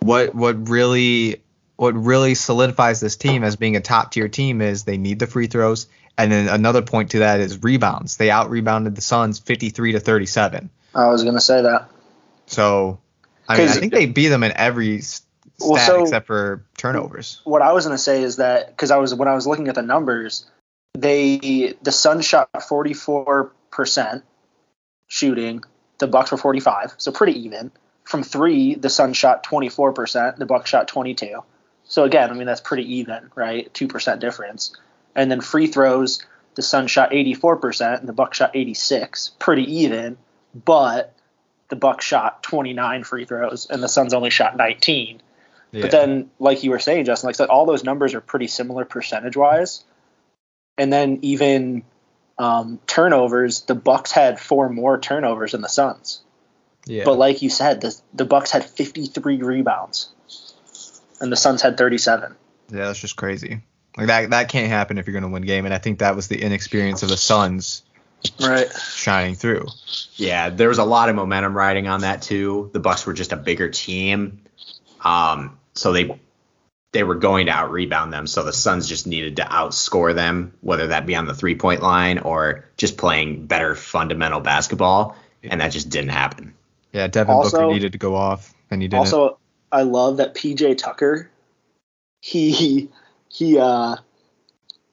what 0.00 0.34
what 0.34 0.68
really 0.68 1.42
what 1.76 1.94
really 1.94 2.34
solidifies 2.34 3.00
this 3.00 3.16
team 3.16 3.42
as 3.42 3.56
being 3.56 3.76
a 3.76 3.80
top 3.80 4.12
tier 4.12 4.28
team 4.28 4.60
is 4.60 4.84
they 4.84 4.98
need 4.98 5.18
the 5.18 5.26
free 5.26 5.46
throws, 5.46 5.86
and 6.18 6.30
then 6.30 6.48
another 6.48 6.82
point 6.82 7.12
to 7.12 7.20
that 7.20 7.40
is 7.40 7.62
rebounds. 7.62 8.18
They 8.18 8.30
out 8.30 8.50
rebounded 8.50 8.94
the 8.94 9.00
Suns 9.00 9.38
53 9.38 9.92
to 9.92 10.00
37. 10.00 10.68
I 10.94 11.06
was 11.08 11.24
gonna 11.24 11.40
say 11.40 11.62
that. 11.62 11.88
So 12.46 12.98
I 13.48 13.56
mean, 13.56 13.68
I 13.68 13.72
think 13.72 13.92
they 13.92 14.06
beat 14.06 14.28
them 14.28 14.42
in 14.42 14.52
every 14.54 15.00
stat 15.00 15.26
Well, 15.60 15.86
so- 15.86 16.02
except 16.02 16.26
for 16.26 16.64
turnovers. 16.76 17.40
What 17.44 17.62
I 17.62 17.72
was 17.72 17.84
gonna 17.86 17.96
say 17.98 18.22
is 18.22 18.36
that 18.36 18.68
because 18.68 18.90
I 18.90 18.96
was 18.98 19.14
when 19.14 19.28
I 19.28 19.34
was 19.34 19.46
looking 19.46 19.68
at 19.68 19.74
the 19.74 19.82
numbers, 19.82 20.44
they 20.94 21.74
the 21.82 21.92
Suns 21.92 22.24
shot 22.24 22.48
44 22.68 23.52
percent 23.70 24.24
shooting, 25.06 25.62
the 25.98 26.06
Bucks 26.06 26.30
were 26.30 26.38
45, 26.38 26.94
so 26.98 27.12
pretty 27.12 27.44
even. 27.44 27.70
From 28.04 28.22
three, 28.22 28.74
the 28.74 28.90
Suns 28.90 29.16
shot 29.16 29.44
24 29.44 29.92
percent, 29.92 30.38
the 30.38 30.46
Bucks 30.46 30.70
shot 30.70 30.88
22. 30.88 31.42
So 31.84 32.04
again, 32.04 32.30
I 32.30 32.34
mean 32.34 32.46
that's 32.46 32.60
pretty 32.60 32.96
even, 32.96 33.30
right? 33.34 33.72
Two 33.72 33.88
percent 33.88 34.20
difference. 34.20 34.76
And 35.14 35.30
then 35.30 35.40
free 35.40 35.66
throws, 35.66 36.24
the 36.54 36.62
Suns 36.62 36.90
shot 36.90 37.12
84 37.12 37.56
percent, 37.56 38.00
and 38.00 38.08
the 38.08 38.12
Bucks 38.12 38.38
shot 38.38 38.52
86, 38.54 39.32
pretty 39.38 39.78
even. 39.78 40.16
But 40.54 41.14
the 41.68 41.76
Bucks 41.76 42.04
shot 42.04 42.42
29 42.42 43.04
free 43.04 43.24
throws, 43.24 43.66
and 43.70 43.82
the 43.82 43.88
Suns 43.88 44.12
only 44.12 44.30
shot 44.30 44.56
19. 44.56 45.22
Yeah. 45.72 45.82
But 45.82 45.90
then, 45.92 46.30
like 46.40 46.64
you 46.64 46.70
were 46.70 46.80
saying, 46.80 47.04
Justin, 47.04 47.28
like 47.28 47.36
I 47.36 47.38
said, 47.38 47.48
all 47.48 47.64
those 47.64 47.84
numbers 47.84 48.14
are 48.14 48.20
pretty 48.20 48.48
similar 48.48 48.84
percentage 48.84 49.36
wise. 49.36 49.84
And 50.80 50.90
then 50.90 51.18
even 51.20 51.82
um, 52.38 52.80
turnovers, 52.86 53.62
the 53.62 53.74
Bucks 53.74 54.12
had 54.12 54.40
four 54.40 54.70
more 54.70 54.98
turnovers 54.98 55.52
than 55.52 55.60
the 55.60 55.68
Suns. 55.68 56.22
yeah. 56.86 57.04
But 57.04 57.18
like 57.18 57.42
you 57.42 57.50
said, 57.50 57.82
the 57.82 57.94
the 58.14 58.24
Bucks 58.24 58.50
had 58.50 58.64
53 58.64 59.42
rebounds, 59.42 60.08
and 61.20 61.30
the 61.30 61.36
Suns 61.36 61.60
had 61.60 61.76
37. 61.76 62.34
yeah, 62.70 62.86
that's 62.86 62.98
just 62.98 63.16
crazy. 63.16 63.60
Like 63.98 64.06
that 64.06 64.30
that 64.30 64.48
can't 64.48 64.68
happen 64.70 64.96
if 64.96 65.06
you're 65.06 65.12
going 65.12 65.24
to 65.24 65.28
win 65.28 65.42
game, 65.42 65.66
and 65.66 65.74
I 65.74 65.78
think 65.78 65.98
that 65.98 66.16
was 66.16 66.28
the 66.28 66.40
inexperience 66.40 67.02
of 67.02 67.10
the 67.10 67.18
Suns 67.18 67.82
Right. 68.40 68.70
shining 68.72 69.34
through. 69.34 69.66
Yeah, 70.14 70.48
there 70.48 70.68
was 70.68 70.78
a 70.78 70.84
lot 70.84 71.10
of 71.10 71.16
momentum 71.16 71.54
riding 71.54 71.88
on 71.88 72.00
that 72.02 72.22
too. 72.22 72.70
The 72.72 72.80
Bucks 72.80 73.04
were 73.04 73.12
just 73.12 73.32
a 73.32 73.36
bigger 73.36 73.68
team, 73.68 74.40
um, 75.04 75.58
so 75.74 75.92
they 75.92 76.18
they 76.92 77.04
were 77.04 77.14
going 77.14 77.46
to 77.46 77.52
out 77.52 77.70
rebound 77.70 78.12
them. 78.12 78.26
So 78.26 78.42
the 78.42 78.52
Suns 78.52 78.88
just 78.88 79.06
needed 79.06 79.36
to 79.36 79.42
outscore 79.42 80.14
them, 80.14 80.54
whether 80.60 80.88
that 80.88 81.06
be 81.06 81.14
on 81.14 81.26
the 81.26 81.34
three 81.34 81.54
point 81.54 81.82
line 81.82 82.18
or 82.18 82.64
just 82.76 82.96
playing 82.96 83.46
better 83.46 83.74
fundamental 83.74 84.40
basketball, 84.40 85.16
and 85.42 85.60
that 85.60 85.72
just 85.72 85.88
didn't 85.88 86.10
happen. 86.10 86.54
Yeah, 86.92 87.06
Devin 87.06 87.34
Also- 87.34 87.58
Booker 87.58 87.72
needed 87.72 87.92
to 87.92 87.98
go 87.98 88.16
off, 88.16 88.52
and 88.70 88.82
he 88.82 88.88
didn't. 88.88 89.00
Also, 89.00 89.38
I 89.70 89.82
love 89.82 90.16
that 90.16 90.34
PJ 90.34 90.78
Tucker. 90.78 91.30
He 92.20 92.88
he 93.28 93.58
uh, 93.58 93.96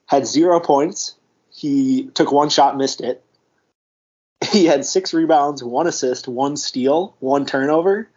had 0.05 0.27
zero 0.27 0.59
points. 0.59 1.15
He 1.49 2.05
took 2.13 2.31
one 2.31 2.49
shot, 2.49 2.77
missed 2.77 3.01
it. 3.01 3.23
He 4.51 4.65
had 4.65 4.85
six 4.85 5.15
rebounds, 5.15 5.63
one 5.63 5.87
assist, 5.87 6.27
one 6.27 6.57
steal, 6.57 7.15
one 7.19 7.47
turnover. 7.47 8.07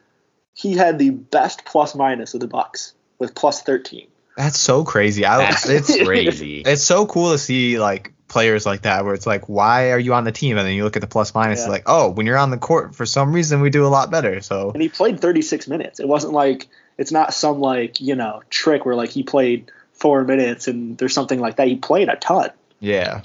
He 0.52 0.74
had 0.74 0.98
the 0.98 1.08
best 1.10 1.64
plus 1.64 1.94
minus 1.94 2.34
of 2.34 2.40
the 2.40 2.46
Bucks 2.46 2.92
with 3.20 3.34
plus 3.36 3.62
thirteen. 3.62 4.08
That's 4.36 4.58
so 4.58 4.82
crazy. 4.84 5.24
I, 5.24 5.38
That's 5.38 5.68
it's 5.68 6.04
crazy. 6.04 6.60
it's 6.62 6.82
so 6.82 7.06
cool 7.06 7.30
to 7.32 7.38
see 7.38 7.78
like 7.78 8.12
players 8.26 8.64
like 8.64 8.82
that 8.82 9.04
where 9.04 9.12
it's 9.14 9.26
like, 9.26 9.48
why 9.48 9.90
are 9.90 9.98
you 9.98 10.14
on 10.14 10.24
the 10.24 10.32
team? 10.32 10.56
And 10.56 10.66
then 10.66 10.74
you 10.74 10.84
look 10.84 10.96
at 10.96 11.02
the 11.02 11.08
plus 11.08 11.34
minus, 11.34 11.58
Yeah. 11.58 11.64
it's 11.66 11.70
like, 11.70 11.82
oh, 11.86 12.10
when 12.10 12.26
you're 12.26 12.38
on 12.38 12.50
the 12.50 12.56
court, 12.58 12.94
for 12.94 13.04
some 13.04 13.32
reason 13.32 13.60
we 13.60 13.70
do 13.70 13.84
a 13.84 13.88
lot 13.88 14.10
better. 14.10 14.40
So 14.40 14.70
And 14.70 14.80
he 14.80 14.88
played 14.88 15.20
36 15.20 15.68
minutes. 15.68 16.00
It 16.00 16.08
wasn't 16.08 16.32
like 16.32 16.68
it's 16.96 17.12
not 17.12 17.34
some 17.34 17.60
like 17.60 18.00
you 18.00 18.14
know 18.14 18.42
trick 18.50 18.84
where 18.86 18.94
like 18.94 19.10
he 19.10 19.22
played 19.22 19.70
four 19.92 20.24
minutes 20.24 20.68
and 20.68 20.96
there's 20.96 21.12
something 21.12 21.38
like 21.40 21.56
that. 21.56 21.68
He 21.68 21.76
played 21.76 22.08
a 22.08 22.16
ton. 22.16 22.50
yeah, 22.78 23.20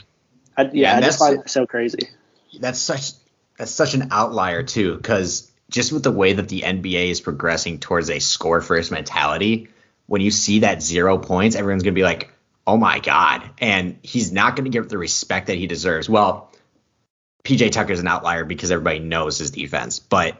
I, 0.57 0.63
yeah, 0.63 0.69
Yeah, 0.73 0.91
I 0.91 0.95
and 0.97 1.05
just 1.05 1.19
that's- 1.19 1.35
find 1.35 1.45
it 1.45 1.49
so 1.49 1.65
crazy. 1.65 2.09
That's 2.59 2.79
such 2.79 3.11
that's 3.57 3.71
such 3.71 3.93
an 3.93 4.09
outlier 4.11 4.63
too, 4.63 4.95
because 4.97 5.49
just 5.69 5.93
with 5.93 6.03
the 6.03 6.11
way 6.11 6.33
that 6.33 6.49
the 6.49 6.61
NBA 6.61 7.09
is 7.11 7.21
progressing 7.21 7.79
towards 7.79 8.09
a 8.09 8.19
score 8.19 8.59
first 8.61 8.91
mentality, 8.91 9.69
when 10.07 10.21
you 10.21 10.31
see 10.31 10.59
that 10.59 10.81
zero 10.81 11.17
points, 11.17 11.55
everyone's 11.55 11.83
gonna 11.83 11.93
be 11.93 12.03
like, 12.03 12.31
"Oh 12.65 12.77
my 12.77 12.99
god!" 12.99 13.43
And 13.59 13.97
he's 14.01 14.31
not 14.31 14.55
gonna 14.55 14.69
get 14.69 14.89
the 14.89 14.97
respect 14.97 15.47
that 15.47 15.57
he 15.57 15.67
deserves. 15.67 16.09
Well, 16.09 16.51
PJ 17.43 17.71
Tucker's 17.71 17.99
an 17.99 18.07
outlier 18.07 18.45
because 18.45 18.71
everybody 18.71 18.99
knows 18.99 19.37
his 19.37 19.51
defense, 19.51 19.99
but 19.99 20.37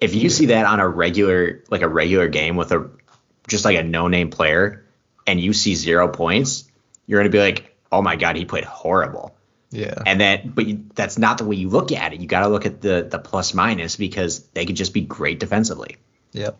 if 0.00 0.14
you 0.14 0.28
see 0.28 0.46
that 0.46 0.66
on 0.66 0.80
a 0.80 0.88
regular 0.88 1.64
like 1.70 1.82
a 1.82 1.88
regular 1.88 2.28
game 2.28 2.56
with 2.56 2.72
a 2.72 2.90
just 3.48 3.64
like 3.64 3.76
a 3.76 3.82
no 3.82 4.08
name 4.08 4.30
player, 4.30 4.84
and 5.26 5.40
you 5.40 5.52
see 5.52 5.74
zero 5.74 6.08
points, 6.08 6.64
you're 7.06 7.20
gonna 7.20 7.30
be 7.30 7.40
like, 7.40 7.76
"Oh 7.90 8.02
my 8.02 8.16
god, 8.16 8.36
he 8.36 8.44
played 8.44 8.64
horrible." 8.64 9.36
yeah, 9.70 9.94
And 10.06 10.20
that, 10.20 10.54
but 10.54 10.66
you, 10.66 10.84
that's 10.94 11.18
not 11.18 11.38
the 11.38 11.44
way 11.44 11.56
you 11.56 11.68
look 11.68 11.92
at 11.92 12.12
it. 12.12 12.20
You 12.20 12.26
got 12.26 12.40
to 12.40 12.48
look 12.48 12.66
at 12.66 12.80
the 12.80 13.06
the 13.10 13.18
plus 13.18 13.52
minus 13.52 13.96
because 13.96 14.40
they 14.48 14.64
could 14.64 14.76
just 14.76 14.94
be 14.94 15.00
great 15.00 15.40
defensively. 15.40 15.96
yep. 16.32 16.58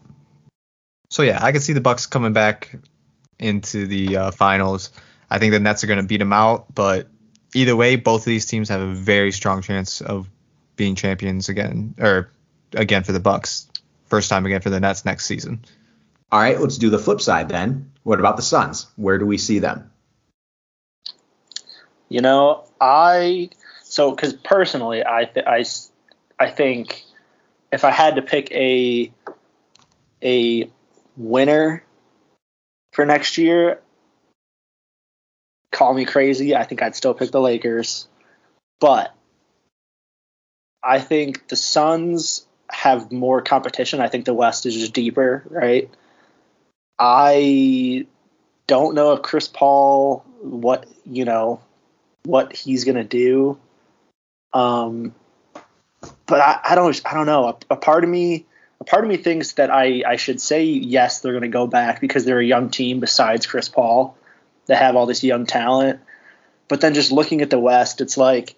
So 1.08 1.22
yeah, 1.22 1.38
I 1.42 1.52
can 1.52 1.60
see 1.60 1.72
the 1.72 1.80
Bucks 1.80 2.06
coming 2.06 2.32
back 2.32 2.74
into 3.38 3.86
the 3.86 4.16
uh, 4.16 4.30
finals. 4.30 4.90
I 5.30 5.38
think 5.38 5.52
the 5.52 5.60
Nets 5.60 5.84
are 5.84 5.86
going 5.86 6.00
to 6.00 6.06
beat 6.06 6.18
them 6.18 6.32
out, 6.32 6.74
but 6.74 7.08
either 7.54 7.76
way, 7.76 7.96
both 7.96 8.22
of 8.22 8.26
these 8.26 8.46
teams 8.46 8.68
have 8.68 8.80
a 8.80 8.92
very 8.92 9.32
strong 9.32 9.62
chance 9.62 10.00
of 10.00 10.28
being 10.76 10.94
champions 10.94 11.48
again, 11.48 11.94
or 11.98 12.30
again 12.72 13.02
for 13.02 13.12
the 13.12 13.20
Bucks. 13.20 13.68
First 14.06 14.30
time 14.30 14.46
again 14.46 14.60
for 14.60 14.70
the 14.70 14.78
Nets 14.78 15.04
next 15.04 15.26
season. 15.26 15.64
All 16.30 16.40
right, 16.40 16.60
let's 16.60 16.78
do 16.78 16.90
the 16.90 16.98
flip 16.98 17.20
side 17.20 17.48
then. 17.48 17.90
What 18.02 18.20
about 18.20 18.36
the 18.36 18.42
Suns? 18.42 18.86
Where 18.96 19.18
do 19.18 19.26
we 19.26 19.38
see 19.38 19.58
them? 19.58 19.90
You 22.08 22.20
know, 22.20 22.64
I 22.80 23.50
so 23.82 24.12
because 24.12 24.32
personally, 24.32 25.04
I 25.04 25.24
th- 25.24 25.46
I 25.46 25.60
s- 25.60 25.90
I 26.38 26.50
think 26.50 27.02
if 27.72 27.84
I 27.84 27.90
had 27.90 28.16
to 28.16 28.22
pick 28.22 28.50
a 28.52 29.12
a 30.22 30.70
winner 31.16 31.82
for 32.92 33.06
next 33.06 33.38
year, 33.38 33.80
call 35.70 35.94
me 35.94 36.04
crazy. 36.04 36.54
I 36.56 36.64
think 36.64 36.82
I'd 36.82 36.96
still 36.96 37.14
pick 37.14 37.30
the 37.30 37.40
Lakers, 37.40 38.08
but 38.80 39.14
I 40.82 41.00
think 41.00 41.48
the 41.48 41.56
Suns 41.56 42.46
have 42.70 43.12
more 43.12 43.42
competition. 43.42 44.00
I 44.00 44.08
think 44.08 44.24
the 44.24 44.34
West 44.34 44.66
is 44.66 44.74
just 44.74 44.92
deeper, 44.92 45.44
right? 45.50 45.90
I 46.98 48.06
don't 48.66 48.94
know 48.94 49.12
if 49.12 49.22
Chris 49.22 49.48
Paul 49.48 50.24
what 50.40 50.86
you 51.04 51.24
know 51.24 51.60
what 52.24 52.54
he's 52.54 52.84
gonna 52.84 53.04
do. 53.04 53.58
Um, 54.52 55.14
but 56.26 56.40
I, 56.40 56.60
I 56.70 56.74
don't 56.74 57.00
I 57.04 57.14
don't 57.14 57.26
know. 57.26 57.48
A, 57.48 57.74
a 57.74 57.76
part 57.76 58.04
of 58.04 58.10
me 58.10 58.46
part 58.86 59.04
of 59.04 59.08
me 59.08 59.16
thinks 59.16 59.52
that 59.52 59.70
I, 59.70 60.02
I 60.06 60.16
should 60.16 60.40
say 60.40 60.64
yes 60.64 61.20
they're 61.20 61.32
gonna 61.32 61.48
go 61.48 61.66
back 61.66 62.00
because 62.00 62.24
they're 62.24 62.40
a 62.40 62.44
young 62.44 62.70
team 62.70 63.00
besides 63.00 63.46
Chris 63.46 63.68
Paul. 63.68 64.16
They 64.66 64.74
have 64.74 64.96
all 64.96 65.06
this 65.06 65.22
young 65.22 65.46
talent. 65.46 66.00
But 66.68 66.80
then 66.80 66.94
just 66.94 67.12
looking 67.12 67.42
at 67.42 67.50
the 67.50 67.58
West, 67.58 68.00
it's 68.00 68.16
like, 68.16 68.56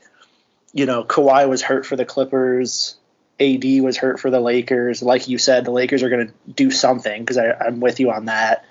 you 0.73 0.87
know, 0.87 1.05
Kawhi 1.05 1.49
was 1.49 1.63
hurt 1.63 1.85
for 1.85 1.97
the 1.97 2.05
Clippers. 2.05 2.97
AD 3.41 3.65
was 3.83 3.97
hurt 3.97 4.19
for 4.19 4.31
the 4.31 4.41
Lakers. 4.41 5.03
Like 5.03 5.29
you 5.29 5.39
said, 5.39 5.65
the 5.65 5.71
Lakers 5.71 6.03
are 6.03 6.09
going 6.09 6.29
to 6.29 6.35
do 6.51 6.71
something 6.71 7.23
because 7.23 7.39
I'm 7.39 7.81
with 7.81 8.01
you 8.01 8.11
on 8.11 8.27
that. 8.27 8.65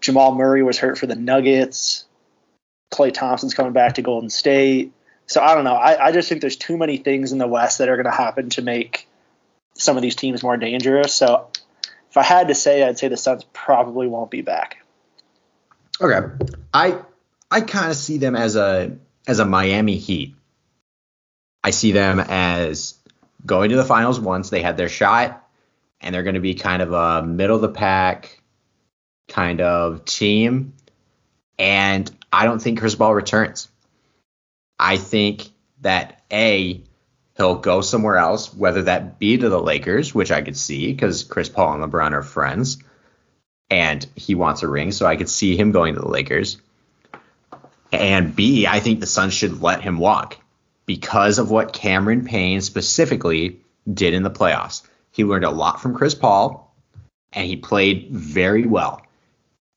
Jamal 0.00 0.34
Murray 0.34 0.62
was 0.62 0.78
hurt 0.78 0.98
for 0.98 1.06
the 1.06 1.14
Nuggets. 1.14 2.06
Klay 2.92 3.12
Thompson's 3.12 3.54
coming 3.54 3.72
back 3.72 3.94
to 3.94 4.02
Golden 4.02 4.30
State. 4.30 4.92
So 5.26 5.40
I 5.40 5.54
don't 5.54 5.64
know. 5.64 5.74
I, 5.74 6.06
I 6.06 6.12
just 6.12 6.28
think 6.28 6.40
there's 6.40 6.56
too 6.56 6.76
many 6.76 6.96
things 6.96 7.30
in 7.30 7.38
the 7.38 7.46
West 7.46 7.78
that 7.78 7.88
are 7.88 7.96
going 7.96 8.06
to 8.06 8.10
happen 8.10 8.50
to 8.50 8.62
make 8.62 9.06
some 9.80 9.96
of 9.96 10.02
these 10.02 10.16
teams 10.16 10.42
more 10.42 10.56
dangerous. 10.56 11.14
So 11.14 11.48
if 12.10 12.16
I 12.16 12.22
had 12.22 12.48
to 12.48 12.54
say, 12.54 12.82
I'd 12.82 12.98
say 12.98 13.08
the 13.08 13.16
Suns 13.16 13.44
probably 13.52 14.06
won't 14.06 14.30
be 14.30 14.42
back. 14.42 14.78
Okay. 16.00 16.26
I 16.72 16.98
I 17.50 17.60
kind 17.60 17.90
of 17.90 17.96
see 17.96 18.18
them 18.18 18.36
as 18.36 18.56
a 18.56 18.96
as 19.26 19.38
a 19.38 19.44
Miami 19.44 19.96
Heat. 19.96 20.34
I 21.62 21.70
see 21.70 21.92
them 21.92 22.20
as 22.20 22.94
going 23.44 23.70
to 23.70 23.76
the 23.76 23.84
finals 23.84 24.18
once 24.18 24.50
they 24.50 24.62
had 24.62 24.76
their 24.76 24.88
shot, 24.88 25.46
and 26.00 26.14
they're 26.14 26.22
going 26.22 26.34
to 26.34 26.40
be 26.40 26.54
kind 26.54 26.82
of 26.82 26.92
a 26.92 27.22
middle 27.22 27.56
of 27.56 27.62
the 27.62 27.68
pack 27.68 28.42
kind 29.28 29.60
of 29.60 30.04
team. 30.04 30.74
And 31.58 32.10
I 32.32 32.44
don't 32.44 32.60
think 32.60 32.80
Chris 32.80 32.94
Paul 32.94 33.14
returns. 33.14 33.68
I 34.78 34.96
think 34.96 35.48
that 35.82 36.22
a 36.32 36.82
he'll 37.40 37.56
go 37.56 37.80
somewhere 37.80 38.18
else, 38.18 38.52
whether 38.52 38.82
that 38.82 39.18
be 39.18 39.38
to 39.38 39.48
the 39.48 39.60
Lakers, 39.60 40.14
which 40.14 40.30
I 40.30 40.42
could 40.42 40.56
see 40.56 40.92
because 40.92 41.24
Chris 41.24 41.48
Paul 41.48 41.72
and 41.72 41.92
LeBron 41.92 42.12
are 42.12 42.22
friends, 42.22 42.78
and 43.70 44.06
he 44.14 44.34
wants 44.34 44.62
a 44.62 44.68
ring, 44.68 44.92
so 44.92 45.06
I 45.06 45.16
could 45.16 45.30
see 45.30 45.56
him 45.56 45.72
going 45.72 45.94
to 45.94 46.00
the 46.00 46.08
Lakers. 46.08 46.58
And 47.92 48.36
B, 48.36 48.66
I 48.66 48.80
think 48.80 49.00
the 49.00 49.06
Suns 49.06 49.32
should 49.32 49.62
let 49.62 49.80
him 49.80 49.98
walk 49.98 50.36
because 50.84 51.38
of 51.38 51.50
what 51.50 51.72
Cameron 51.72 52.26
Payne 52.26 52.60
specifically 52.60 53.60
did 53.90 54.12
in 54.12 54.22
the 54.22 54.30
playoffs. 54.30 54.82
He 55.10 55.24
learned 55.24 55.44
a 55.44 55.50
lot 55.50 55.80
from 55.80 55.96
Chris 55.96 56.14
Paul, 56.14 56.74
and 57.32 57.46
he 57.46 57.56
played 57.56 58.10
very 58.10 58.66
well. 58.66 59.00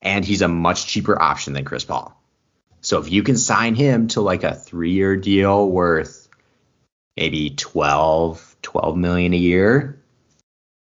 And 0.02 0.22
he's 0.22 0.42
a 0.42 0.48
much 0.48 0.86
cheaper 0.86 1.20
option 1.20 1.54
than 1.54 1.64
Chris 1.64 1.84
Paul. 1.84 2.14
So 2.82 3.00
if 3.00 3.10
you 3.10 3.22
can 3.22 3.38
sign 3.38 3.74
him 3.74 4.08
to 4.08 4.20
like 4.20 4.44
a 4.44 4.54
three-year 4.54 5.16
deal 5.16 5.66
worth 5.66 6.23
maybe 7.16 7.50
12, 7.50 8.56
12 8.62 8.96
million 8.96 9.32
a 9.32 9.38
year, 9.38 10.00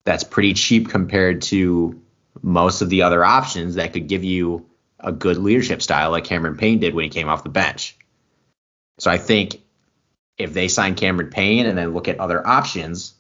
that's 0.04 0.24
pretty 0.24 0.54
cheap 0.54 0.88
compared 0.88 1.42
to 1.42 2.00
most 2.42 2.82
of 2.82 2.88
the 2.88 3.02
other 3.02 3.24
options 3.24 3.76
that 3.76 3.92
could 3.92 4.08
give 4.08 4.24
you 4.24 4.66
a 4.98 5.12
good 5.12 5.36
leadership 5.36 5.82
style 5.82 6.10
like 6.10 6.24
Cameron 6.24 6.56
Payne 6.56 6.78
did 6.78 6.94
when 6.94 7.04
he 7.04 7.10
came 7.10 7.28
off 7.28 7.42
the 7.42 7.50
bench. 7.50 7.96
So 8.98 9.10
I 9.10 9.18
think 9.18 9.60
if 10.38 10.52
they 10.52 10.68
sign 10.68 10.94
Cameron 10.94 11.30
Payne 11.30 11.66
and 11.66 11.76
then 11.76 11.92
look 11.92 12.08
at 12.08 12.20
other 12.20 12.46
options 12.46 13.14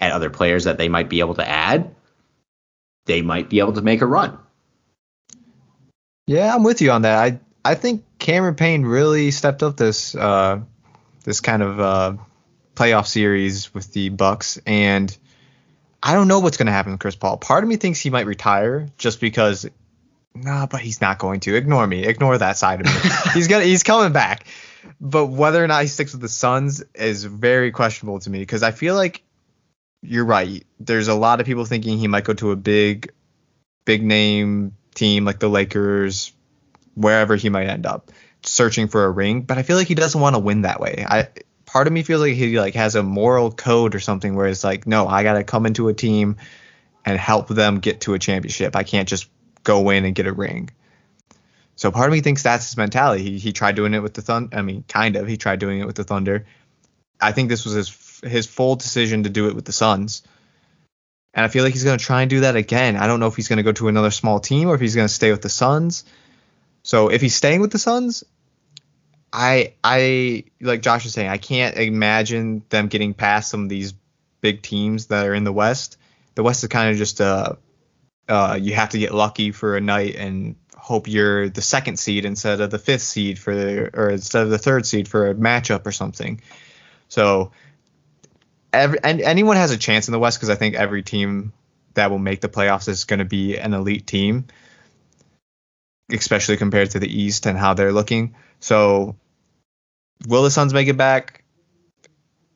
at 0.00 0.12
other 0.12 0.30
players 0.30 0.64
that 0.64 0.78
they 0.78 0.88
might 0.88 1.08
be 1.08 1.20
able 1.20 1.34
to 1.34 1.48
add, 1.48 1.94
they 3.06 3.22
might 3.22 3.48
be 3.48 3.58
able 3.60 3.74
to 3.74 3.82
make 3.82 4.02
a 4.02 4.06
run. 4.06 4.38
Yeah, 6.26 6.54
I'm 6.54 6.62
with 6.62 6.80
you 6.80 6.90
on 6.90 7.02
that. 7.02 7.18
I 7.18 7.40
I 7.64 7.74
think 7.74 8.04
Cameron 8.18 8.54
Payne 8.54 8.84
really 8.84 9.30
stepped 9.30 9.62
up 9.62 9.76
this 9.76 10.14
uh, 10.14 10.60
this 11.24 11.40
kind 11.40 11.62
of 11.62 11.80
uh, 11.80 12.16
playoff 12.74 13.06
series 13.06 13.72
with 13.72 13.92
the 13.92 14.08
Bucks, 14.08 14.58
and 14.66 15.16
I 16.02 16.14
don't 16.14 16.28
know 16.28 16.40
what's 16.40 16.56
going 16.56 16.66
to 16.66 16.72
happen 16.72 16.92
with 16.92 17.00
Chris 17.00 17.16
Paul. 17.16 17.38
Part 17.38 17.64
of 17.64 17.68
me 17.68 17.76
thinks 17.76 18.00
he 18.00 18.10
might 18.10 18.26
retire 18.26 18.88
just 18.98 19.20
because. 19.20 19.66
Nah, 20.34 20.66
but 20.66 20.80
he's 20.80 21.00
not 21.00 21.18
going 21.18 21.40
to. 21.40 21.54
Ignore 21.54 21.86
me. 21.86 22.04
Ignore 22.04 22.38
that 22.38 22.56
side 22.56 22.80
of 22.80 22.86
me. 22.86 23.10
he's 23.34 23.48
gonna. 23.48 23.64
He's 23.64 23.82
coming 23.82 24.12
back. 24.12 24.46
But 25.00 25.26
whether 25.26 25.62
or 25.62 25.66
not 25.66 25.82
he 25.82 25.88
sticks 25.88 26.12
with 26.12 26.20
the 26.20 26.28
Suns 26.28 26.82
is 26.94 27.24
very 27.24 27.70
questionable 27.70 28.18
to 28.20 28.30
me 28.30 28.40
because 28.40 28.62
I 28.62 28.72
feel 28.72 28.94
like 28.94 29.22
you're 30.02 30.24
right. 30.24 30.66
There's 30.80 31.08
a 31.08 31.14
lot 31.14 31.40
of 31.40 31.46
people 31.46 31.64
thinking 31.64 31.98
he 31.98 32.08
might 32.08 32.24
go 32.24 32.34
to 32.34 32.50
a 32.50 32.56
big, 32.56 33.12
big 33.84 34.02
name 34.02 34.76
team 34.94 35.24
like 35.24 35.38
the 35.38 35.48
Lakers, 35.48 36.32
wherever 36.94 37.36
he 37.36 37.48
might 37.48 37.68
end 37.68 37.86
up, 37.86 38.10
searching 38.42 38.88
for 38.88 39.04
a 39.04 39.10
ring. 39.10 39.42
But 39.42 39.58
I 39.58 39.62
feel 39.62 39.76
like 39.76 39.88
he 39.88 39.94
doesn't 39.94 40.20
want 40.20 40.34
to 40.34 40.40
win 40.40 40.62
that 40.62 40.80
way. 40.80 41.04
I 41.08 41.28
part 41.74 41.88
of 41.88 41.92
me 41.92 42.04
feels 42.04 42.20
like 42.20 42.34
he 42.34 42.56
like 42.56 42.74
has 42.74 42.94
a 42.94 43.02
moral 43.02 43.50
code 43.50 43.96
or 43.96 44.00
something 44.00 44.36
where 44.36 44.46
it's 44.46 44.62
like, 44.62 44.86
no, 44.86 45.08
I 45.08 45.24
gotta 45.24 45.42
come 45.42 45.66
into 45.66 45.88
a 45.88 45.92
team 45.92 46.36
and 47.04 47.18
help 47.18 47.48
them 47.48 47.80
get 47.80 48.02
to 48.02 48.14
a 48.14 48.18
championship. 48.20 48.76
I 48.76 48.84
can't 48.84 49.08
just 49.08 49.28
go 49.64 49.90
in 49.90 50.04
and 50.04 50.14
get 50.14 50.28
a 50.28 50.32
ring. 50.32 50.70
So 51.74 51.90
part 51.90 52.08
of 52.08 52.12
me 52.12 52.20
thinks 52.20 52.44
that's 52.44 52.68
his 52.68 52.76
mentality. 52.76 53.24
He, 53.24 53.38
he 53.38 53.52
tried 53.52 53.74
doing 53.74 53.92
it 53.92 54.04
with 54.04 54.14
the 54.14 54.22
Thunder. 54.22 54.56
I 54.56 54.62
mean, 54.62 54.84
kind 54.86 55.16
of. 55.16 55.26
He 55.26 55.36
tried 55.36 55.58
doing 55.58 55.80
it 55.80 55.86
with 55.86 55.96
the 55.96 56.04
Thunder. 56.04 56.46
I 57.20 57.32
think 57.32 57.48
this 57.48 57.64
was 57.64 57.74
his 57.74 58.20
his 58.22 58.46
full 58.46 58.76
decision 58.76 59.24
to 59.24 59.28
do 59.28 59.48
it 59.48 59.56
with 59.56 59.64
the 59.64 59.72
Suns. 59.72 60.22
And 61.34 61.44
I 61.44 61.48
feel 61.48 61.64
like 61.64 61.72
he's 61.72 61.82
going 61.82 61.98
to 61.98 62.04
try 62.04 62.20
and 62.20 62.30
do 62.30 62.40
that 62.42 62.54
again. 62.54 62.94
I 62.94 63.08
don't 63.08 63.18
know 63.18 63.26
if 63.26 63.34
he's 63.34 63.48
going 63.48 63.56
to 63.56 63.64
go 63.64 63.72
to 63.72 63.88
another 63.88 64.12
small 64.12 64.38
team 64.38 64.68
or 64.68 64.76
if 64.76 64.80
he's 64.80 64.94
going 64.94 65.08
to 65.08 65.12
stay 65.12 65.32
with 65.32 65.42
the 65.42 65.48
Suns. 65.48 66.04
So 66.84 67.08
if 67.08 67.20
he's 67.20 67.34
staying 67.34 67.62
with 67.62 67.72
the 67.72 67.80
Suns, 67.80 68.22
I 69.34 69.74
I 69.82 70.44
like 70.60 70.80
Josh 70.80 71.04
is 71.06 71.12
saying, 71.12 71.28
I 71.28 71.38
can't 71.38 71.76
imagine 71.76 72.62
them 72.68 72.86
getting 72.86 73.14
past 73.14 73.50
some 73.50 73.64
of 73.64 73.68
these 73.68 73.92
big 74.40 74.62
teams 74.62 75.06
that 75.06 75.26
are 75.26 75.34
in 75.34 75.42
the 75.42 75.52
West. 75.52 75.98
The 76.36 76.44
West 76.44 76.62
is 76.62 76.68
kind 76.68 76.92
of 76.92 76.96
just 76.96 77.20
uh 77.20 77.54
uh 78.28 78.56
you 78.60 78.74
have 78.74 78.90
to 78.90 78.98
get 78.98 79.12
lucky 79.12 79.50
for 79.50 79.76
a 79.76 79.80
night 79.80 80.14
and 80.14 80.54
hope 80.76 81.08
you're 81.08 81.48
the 81.48 81.62
second 81.62 81.98
seed 81.98 82.24
instead 82.24 82.60
of 82.60 82.70
the 82.70 82.78
fifth 82.78 83.02
seed 83.02 83.38
for 83.38 83.54
the, 83.54 83.90
or 83.98 84.10
instead 84.10 84.44
of 84.44 84.50
the 84.50 84.58
third 84.58 84.86
seed 84.86 85.08
for 85.08 85.30
a 85.30 85.34
matchup 85.34 85.84
or 85.84 85.92
something. 85.92 86.40
So 87.08 87.50
every 88.72 89.00
and 89.02 89.20
anyone 89.20 89.56
has 89.56 89.72
a 89.72 89.76
chance 89.76 90.06
in 90.06 90.12
the 90.12 90.20
West 90.20 90.38
because 90.38 90.50
I 90.50 90.54
think 90.54 90.76
every 90.76 91.02
team 91.02 91.52
that 91.94 92.12
will 92.12 92.20
make 92.20 92.40
the 92.40 92.48
playoffs 92.48 92.88
is 92.88 93.04
going 93.04 93.18
to 93.18 93.24
be 93.24 93.56
an 93.56 93.74
elite 93.74 94.06
team, 94.06 94.46
especially 96.12 96.56
compared 96.56 96.90
to 96.90 97.00
the 97.00 97.08
East 97.08 97.46
and 97.46 97.58
how 97.58 97.74
they're 97.74 97.92
looking. 97.92 98.36
So 98.60 99.16
will 100.26 100.42
the 100.42 100.50
Suns 100.50 100.74
make 100.74 100.88
it 100.88 100.96
back? 100.96 101.44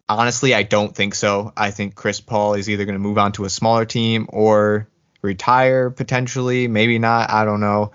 Honestly, 0.09 0.55
I 0.55 0.63
don't 0.63 0.95
think 0.95 1.15
so. 1.15 1.53
I 1.57 1.71
think 1.71 1.95
Chris 1.95 2.21
Paul 2.21 2.55
is 2.55 2.71
either 2.71 2.85
going 2.85 2.95
to 2.95 2.99
move 2.99 3.19
on 3.19 3.33
to 3.33 3.45
a 3.45 3.51
smaller 3.51 3.85
team 3.85 4.27
or 4.31 4.89
retire 5.21 5.91
potentially, 5.91 6.69
maybe 6.69 6.99
not. 6.99 7.31
I 7.31 7.45
don't 7.45 7.61
know. 7.61 7.93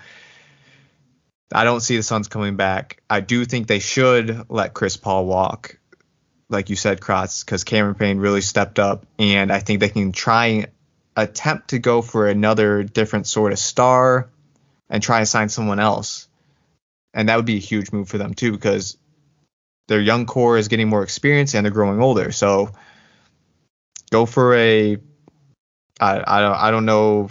I 1.51 1.63
don't 1.63 1.81
see 1.81 1.97
the 1.97 2.03
Suns 2.03 2.27
coming 2.27 2.55
back. 2.55 3.01
I 3.09 3.19
do 3.19 3.45
think 3.45 3.67
they 3.67 3.79
should 3.79 4.49
let 4.49 4.73
Chris 4.73 4.97
Paul 4.97 5.25
walk, 5.25 5.79
like 6.49 6.69
you 6.69 6.75
said, 6.75 6.99
Kratz, 6.99 7.45
because 7.45 7.63
Cameron 7.63 7.95
Payne 7.95 8.17
really 8.17 8.41
stepped 8.41 8.79
up, 8.79 9.05
and 9.19 9.51
I 9.51 9.59
think 9.59 9.79
they 9.79 9.89
can 9.89 10.11
try 10.11 10.45
and 10.47 10.67
attempt 11.15 11.69
to 11.69 11.79
go 11.79 12.01
for 12.01 12.27
another 12.27 12.83
different 12.83 13.27
sort 13.27 13.53
of 13.53 13.59
star 13.59 14.29
and 14.89 15.01
try 15.01 15.19
and 15.19 15.27
sign 15.27 15.49
someone 15.49 15.79
else. 15.79 16.27
And 17.13 17.29
that 17.29 17.35
would 17.35 17.45
be 17.45 17.57
a 17.57 17.59
huge 17.59 17.91
move 17.91 18.09
for 18.09 18.17
them 18.17 18.33
too, 18.33 18.51
because 18.51 18.97
their 19.87 20.01
young 20.01 20.25
core 20.25 20.57
is 20.57 20.67
getting 20.67 20.89
more 20.89 21.03
experience 21.03 21.53
and 21.53 21.65
they're 21.65 21.71
growing 21.71 22.01
older. 22.01 22.31
So 22.31 22.71
go 24.11 24.25
for 24.25 24.55
a 24.55 24.97
I, 25.99 26.23
I 26.25 26.41
don't 26.41 26.55
I 26.55 26.71
don't 26.71 26.85
know 26.85 27.29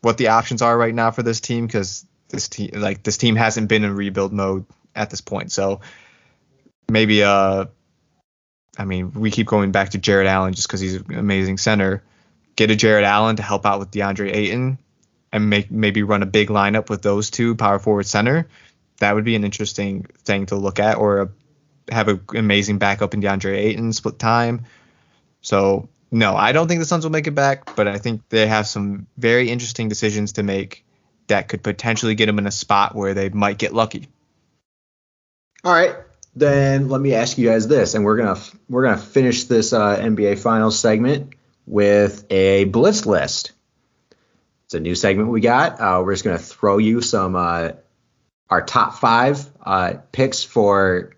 what 0.00 0.18
the 0.18 0.28
options 0.28 0.62
are 0.62 0.76
right 0.76 0.94
now 0.94 1.10
for 1.10 1.22
this 1.22 1.40
team 1.40 1.66
because 1.66 2.06
this 2.28 2.48
team 2.48 2.70
like 2.74 3.02
this 3.02 3.16
team 3.16 3.36
hasn't 3.36 3.68
been 3.68 3.84
in 3.84 3.94
rebuild 3.94 4.32
mode 4.32 4.66
at 4.94 5.10
this 5.10 5.20
point. 5.20 5.52
So 5.52 5.80
maybe 6.90 7.22
uh 7.22 7.66
I 8.76 8.84
mean 8.84 9.12
we 9.12 9.30
keep 9.30 9.46
going 9.46 9.72
back 9.72 9.90
to 9.90 9.98
Jarrett 9.98 10.26
Allen 10.26 10.54
just 10.54 10.68
because 10.68 10.80
he's 10.80 10.96
an 10.96 11.14
amazing 11.14 11.58
center. 11.58 12.02
Get 12.56 12.70
a 12.70 12.76
Jarrett 12.76 13.04
Allen 13.04 13.36
to 13.36 13.42
help 13.42 13.64
out 13.64 13.78
with 13.78 13.90
DeAndre 13.90 14.34
Ayton 14.34 14.78
and 15.32 15.50
make 15.50 15.70
maybe 15.70 16.02
run 16.02 16.22
a 16.22 16.26
big 16.26 16.48
lineup 16.48 16.88
with 16.90 17.02
those 17.02 17.30
two 17.30 17.54
power 17.54 17.78
forward 17.78 18.06
center. 18.06 18.48
That 18.98 19.14
would 19.14 19.24
be 19.24 19.36
an 19.36 19.44
interesting 19.44 20.06
thing 20.24 20.46
to 20.46 20.56
look 20.56 20.80
at, 20.80 20.96
or 20.96 21.20
a, 21.20 21.28
have 21.90 22.08
an 22.08 22.20
amazing 22.34 22.78
backup 22.78 23.14
in 23.14 23.20
DeAndre 23.20 23.56
Ayton 23.56 23.92
split 23.92 24.18
time. 24.18 24.64
So 25.40 25.88
no, 26.10 26.36
I 26.36 26.52
don't 26.52 26.68
think 26.68 26.80
the 26.80 26.86
Suns 26.86 27.04
will 27.04 27.12
make 27.12 27.26
it 27.26 27.34
back, 27.34 27.76
but 27.76 27.86
I 27.86 27.98
think 27.98 28.22
they 28.28 28.46
have 28.46 28.66
some 28.66 29.06
very 29.16 29.50
interesting 29.50 29.88
decisions 29.88 30.32
to 30.32 30.42
make 30.42 30.84
that 31.26 31.48
could 31.48 31.62
potentially 31.62 32.14
get 32.14 32.26
them 32.26 32.38
in 32.38 32.46
a 32.46 32.50
spot 32.50 32.94
where 32.94 33.14
they 33.14 33.28
might 33.28 33.58
get 33.58 33.74
lucky. 33.74 34.08
All 35.64 35.72
right, 35.72 35.96
then 36.34 36.88
let 36.88 37.00
me 37.00 37.14
ask 37.14 37.36
you 37.36 37.48
guys 37.48 37.68
this, 37.68 37.94
and 37.94 38.04
we're 38.04 38.16
gonna 38.16 38.40
we're 38.68 38.84
gonna 38.84 38.96
finish 38.96 39.44
this 39.44 39.72
uh, 39.72 39.98
NBA 39.98 40.38
Finals 40.38 40.78
segment 40.78 41.34
with 41.66 42.24
a 42.30 42.64
blitz 42.64 43.04
list. 43.04 43.52
It's 44.66 44.74
a 44.74 44.80
new 44.80 44.94
segment 44.94 45.28
we 45.30 45.40
got. 45.40 45.80
Uh, 45.80 46.02
we're 46.04 46.14
just 46.14 46.24
gonna 46.24 46.38
throw 46.38 46.78
you 46.78 47.02
some 47.02 47.36
uh, 47.36 47.72
our 48.48 48.62
top 48.62 48.94
five 48.94 49.46
uh, 49.62 49.94
picks 50.12 50.42
for 50.42 51.10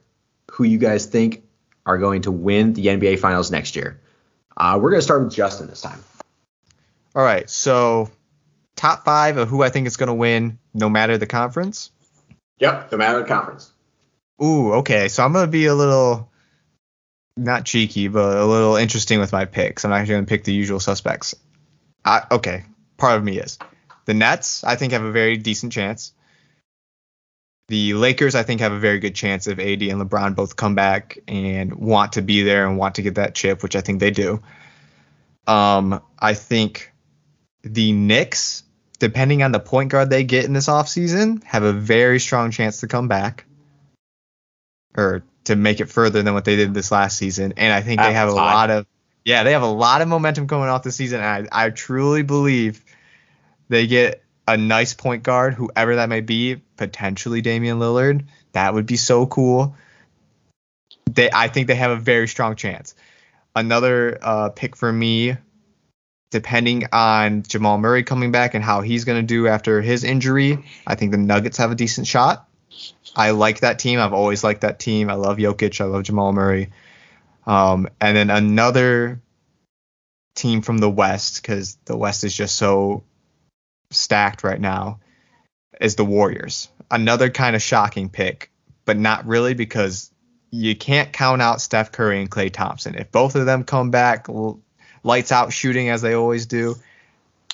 who 0.51 0.65
you 0.65 0.79
guys 0.79 1.07
think 1.07 1.45
are 1.87 1.99
going 1.99 2.23
to 2.23 2.31
win 2.31 2.73
the 2.73 2.87
NBA 2.87 3.19
Finals 3.19 3.51
next 3.51 3.77
year. 3.77 4.01
Uh, 4.57 4.79
we're 4.81 4.91
going 4.91 5.01
to 5.01 5.05
start 5.05 5.25
with 5.25 5.35
Justin 5.35 5.69
this 5.69 5.81
time. 5.81 6.03
All 7.15 7.23
right, 7.23 7.49
so 7.49 8.11
top 8.77 9.05
five 9.05 9.37
of 9.37 9.49
who 9.49 9.63
I 9.63 9.69
think 9.69 9.87
is 9.87 9.97
going 9.97 10.09
to 10.09 10.15
win, 10.15 10.59
no 10.75 10.89
matter 10.89 11.19
the 11.19 11.27
conference. 11.27 11.91
Yep, 12.59 12.93
no 12.93 12.99
matter 12.99 13.21
the 13.21 13.27
conference. 13.27 13.73
Ooh, 14.43 14.75
okay. 14.75 15.09
So 15.09 15.25
I'm 15.25 15.33
going 15.33 15.47
to 15.47 15.51
be 15.51 15.67
a 15.67 15.75
little, 15.75 16.31
not 17.37 17.65
cheeky, 17.65 18.09
but 18.09 18.37
a 18.37 18.45
little 18.45 18.77
interesting 18.77 19.19
with 19.19 19.33
my 19.33 19.45
picks. 19.45 19.85
I'm 19.85 19.91
not 19.91 20.07
going 20.07 20.25
to 20.25 20.29
pick 20.29 20.45
the 20.45 20.53
usual 20.53 20.81
suspects. 20.81 21.35
I, 22.05 22.23
okay, 22.31 22.65
part 22.97 23.19
of 23.19 23.25
me 23.25 23.39
is. 23.39 23.59
The 24.07 24.15
Nets, 24.15 24.65
I 24.65 24.77
think, 24.77 24.93
have 24.93 25.05
a 25.05 25.13
very 25.13 25.37
decent 25.37 25.73
chance. 25.73 26.13
The 27.71 27.95
Lakers, 27.95 28.35
I 28.35 28.43
think, 28.43 28.61
have 28.63 28.73
a 28.73 28.81
very 28.81 28.99
good 28.99 29.15
chance 29.15 29.47
if 29.47 29.61
AD 29.61 29.83
and 29.83 30.03
LeBron 30.03 30.35
both 30.35 30.57
come 30.57 30.75
back 30.75 31.19
and 31.29 31.73
want 31.73 32.15
to 32.15 32.21
be 32.21 32.43
there 32.43 32.67
and 32.67 32.77
want 32.77 32.97
to 32.97 33.03
get 33.03 33.15
that 33.15 33.37
chip, 33.37 33.63
which 33.63 33.77
I 33.77 33.81
think 33.81 34.01
they 34.01 34.11
do. 34.11 34.43
Um, 35.47 36.03
I 36.19 36.35
think 36.35 36.93
the 37.63 37.93
Knicks, 37.93 38.65
depending 38.99 39.45
on 39.45 39.53
the 39.53 39.61
point 39.61 39.93
guard 39.93 40.11
they 40.11 40.25
get 40.25 40.47
in 40.47 40.53
this 40.53 40.67
offseason, 40.67 41.45
have 41.45 41.63
a 41.63 41.73
very 41.73 42.19
strong 42.19 42.51
chance 42.51 42.81
to 42.81 42.89
come 42.89 43.07
back 43.07 43.45
or 44.97 45.23
to 45.45 45.55
make 45.55 45.79
it 45.79 45.87
further 45.87 46.25
than 46.25 46.35
what 46.35 46.45
they 46.45 46.57
did 46.57 46.75
this 46.75 46.91
last 46.91 47.19
season. 47.19 47.55
And 47.57 47.73
I 47.73 47.83
think 47.83 48.01
they 48.01 48.13
have 48.13 48.31
a 48.31 48.33
lot 48.33 48.71
of 48.71 48.85
yeah, 49.25 49.45
they 49.45 49.53
have 49.53 49.63
a 49.63 49.67
lot 49.67 50.03
of 50.03 50.09
momentum 50.09 50.49
coming 50.49 50.69
off 50.69 50.83
the 50.83 50.91
season. 50.91 51.21
And 51.21 51.49
I, 51.53 51.67
I 51.67 51.71
truly 51.71 52.23
believe 52.23 52.85
they 53.69 53.87
get 53.87 54.25
a 54.49 54.57
nice 54.57 54.93
point 54.95 55.23
guard, 55.23 55.55
whoever 55.55 55.95
that 55.97 56.09
may 56.09 56.21
be, 56.21 56.63
potentially 56.81 57.43
Damian 57.43 57.79
Lillard. 57.79 58.25
That 58.53 58.73
would 58.73 58.87
be 58.87 58.97
so 58.97 59.27
cool. 59.27 59.77
They 61.05 61.29
I 61.31 61.49
think 61.49 61.67
they 61.67 61.75
have 61.75 61.91
a 61.91 61.97
very 61.97 62.27
strong 62.27 62.57
chance. 62.57 62.95
Another 63.55 64.19
uh, 64.23 64.49
pick 64.49 64.77
for 64.77 64.91
me, 64.91 65.37
depending 66.31 66.87
on 66.91 67.43
Jamal 67.43 67.77
Murray 67.77 68.03
coming 68.03 68.33
back 68.33 68.55
and 68.55 68.65
how 68.65 68.81
he's 68.81 69.05
going 69.05 69.21
to 69.21 69.27
do 69.27 69.47
after 69.47 69.83
his 69.83 70.05
injury, 70.05 70.65
I 70.87 70.95
think 70.95 71.11
the 71.11 71.19
Nuggets 71.19 71.59
have 71.59 71.71
a 71.71 71.75
decent 71.75 72.07
shot. 72.07 72.49
I 73.15 73.33
like 73.33 73.61
that 73.61 73.79
team. 73.79 74.01
I've 74.01 74.15
always 74.15 74.43
liked 74.43 74.63
that 74.63 74.79
team. 74.79 75.11
I 75.11 75.15
love 75.15 75.37
Jokic. 75.37 75.83
I 75.83 75.85
love 75.85 76.05
Jamal 76.05 76.33
Murray. 76.33 76.71
Um, 77.47 77.89
and 78.01 78.17
then 78.17 78.31
another 78.31 79.21
team 80.35 80.63
from 80.63 80.79
the 80.79 80.89
West, 80.89 81.43
because 81.43 81.77
the 81.85 81.97
West 81.97 82.25
is 82.25 82.35
just 82.35 82.57
so 82.57 83.03
stacked 83.91 84.45
right 84.45 84.61
now, 84.61 85.01
is 85.81 85.97
the 85.97 86.05
Warriors. 86.05 86.69
Another 86.91 87.31
kind 87.31 87.57
of 87.57 87.63
shocking 87.63 88.09
pick, 88.09 88.51
but 88.85 88.99
not 88.99 89.27
really 89.27 89.55
because 89.55 90.11
you 90.51 90.77
can't 90.77 91.13
count 91.13 91.41
out 91.41 91.61
Steph 91.61 91.93
Curry 91.93 92.21
and 92.21 92.31
Klay 92.31 92.53
Thompson. 92.53 92.95
If 92.95 93.11
both 93.11 93.35
of 93.35 93.47
them 93.47 93.65
come 93.65 93.91
back 93.91 94.27
lights 95.03 95.33
out 95.33 95.53
shooting 95.53 95.89
as 95.89 96.03
they 96.03 96.15
always 96.15 96.47
do, 96.47 96.77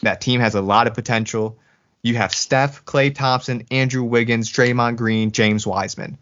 that 0.02 0.20
team 0.20 0.40
has 0.40 0.54
a 0.54 0.60
lot 0.60 0.86
of 0.86 0.94
potential. 0.94 1.58
You 2.02 2.16
have 2.16 2.34
Steph, 2.34 2.84
Klay 2.84 3.14
Thompson, 3.14 3.66
Andrew 3.70 4.02
Wiggins, 4.02 4.50
Draymond 4.50 4.96
Green, 4.96 5.32
James 5.32 5.66
Wiseman. 5.66 6.18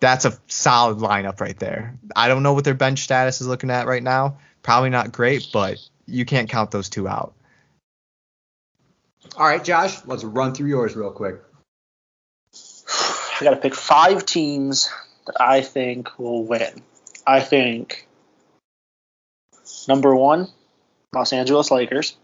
That's 0.00 0.24
a 0.24 0.38
solid 0.48 0.98
lineup 0.98 1.40
right 1.40 1.58
there. 1.58 1.96
I 2.14 2.28
don't 2.28 2.42
know 2.42 2.52
what 2.52 2.64
their 2.64 2.74
bench 2.74 3.00
status 3.00 3.40
is 3.40 3.46
looking 3.46 3.70
at 3.70 3.86
right 3.86 4.02
now. 4.02 4.38
Probably 4.62 4.90
not 4.90 5.12
great, 5.12 5.48
but 5.52 5.78
you 6.06 6.24
can't 6.24 6.48
count 6.48 6.70
those 6.70 6.88
two 6.88 7.08
out. 7.08 7.34
All 9.36 9.46
right, 9.46 9.62
Josh, 9.62 10.04
let's 10.06 10.24
run 10.24 10.54
through 10.54 10.68
yours 10.68 10.94
real 10.94 11.10
quick. 11.10 11.36
I 12.54 13.42
got 13.42 13.50
to 13.50 13.56
pick 13.56 13.74
five 13.74 14.24
teams 14.24 14.88
that 15.26 15.40
I 15.40 15.60
think 15.60 16.18
will 16.18 16.44
win. 16.44 16.82
I 17.26 17.40
think 17.40 18.06
number 19.88 20.14
one, 20.14 20.48
Los 21.12 21.32
Angeles 21.32 21.70
Lakers. 21.70 22.16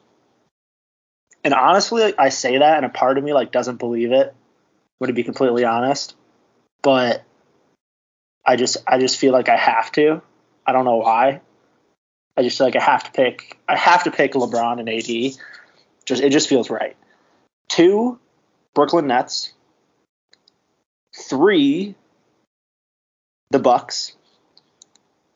And 1.43 1.55
honestly, 1.55 2.15
I 2.17 2.29
say 2.29 2.59
that, 2.59 2.77
and 2.77 2.87
a 2.87 2.91
part 2.91 3.19
of 3.19 3.25
me 3.25 3.33
like 3.33 3.51
doesn't 3.51 3.79
believe 3.79 4.13
it. 4.13 4.35
Would 5.01 5.07
to 5.07 5.13
be 5.15 5.25
completely 5.25 5.65
honest, 5.65 6.15
but 6.83 7.25
I 8.45 8.57
just 8.57 8.77
I 8.87 8.99
just 8.99 9.19
feel 9.19 9.33
like 9.33 9.49
I 9.49 9.57
have 9.57 9.91
to. 9.93 10.21
I 10.67 10.73
don't 10.73 10.85
know 10.85 10.97
why. 10.97 11.41
I 12.37 12.43
just 12.43 12.59
feel 12.59 12.67
like 12.67 12.77
I 12.77 12.83
have 12.83 13.05
to 13.05 13.11
pick. 13.13 13.59
I 13.67 13.77
have 13.77 14.05
to 14.05 14.11
pick 14.11 14.33
LeBron 14.33 14.79
and 14.79 14.89
AD. 14.89 15.41
Just 16.11 16.25
it 16.25 16.31
just 16.31 16.49
feels 16.49 16.71
right. 16.71 16.97
Two, 17.69 18.19
Brooklyn 18.75 19.07
Nets. 19.07 19.53
Three, 21.17 21.95
the 23.51 23.61
Bucks. 23.61 24.17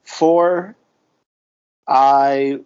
Four, 0.03 0.75
I 1.87 2.59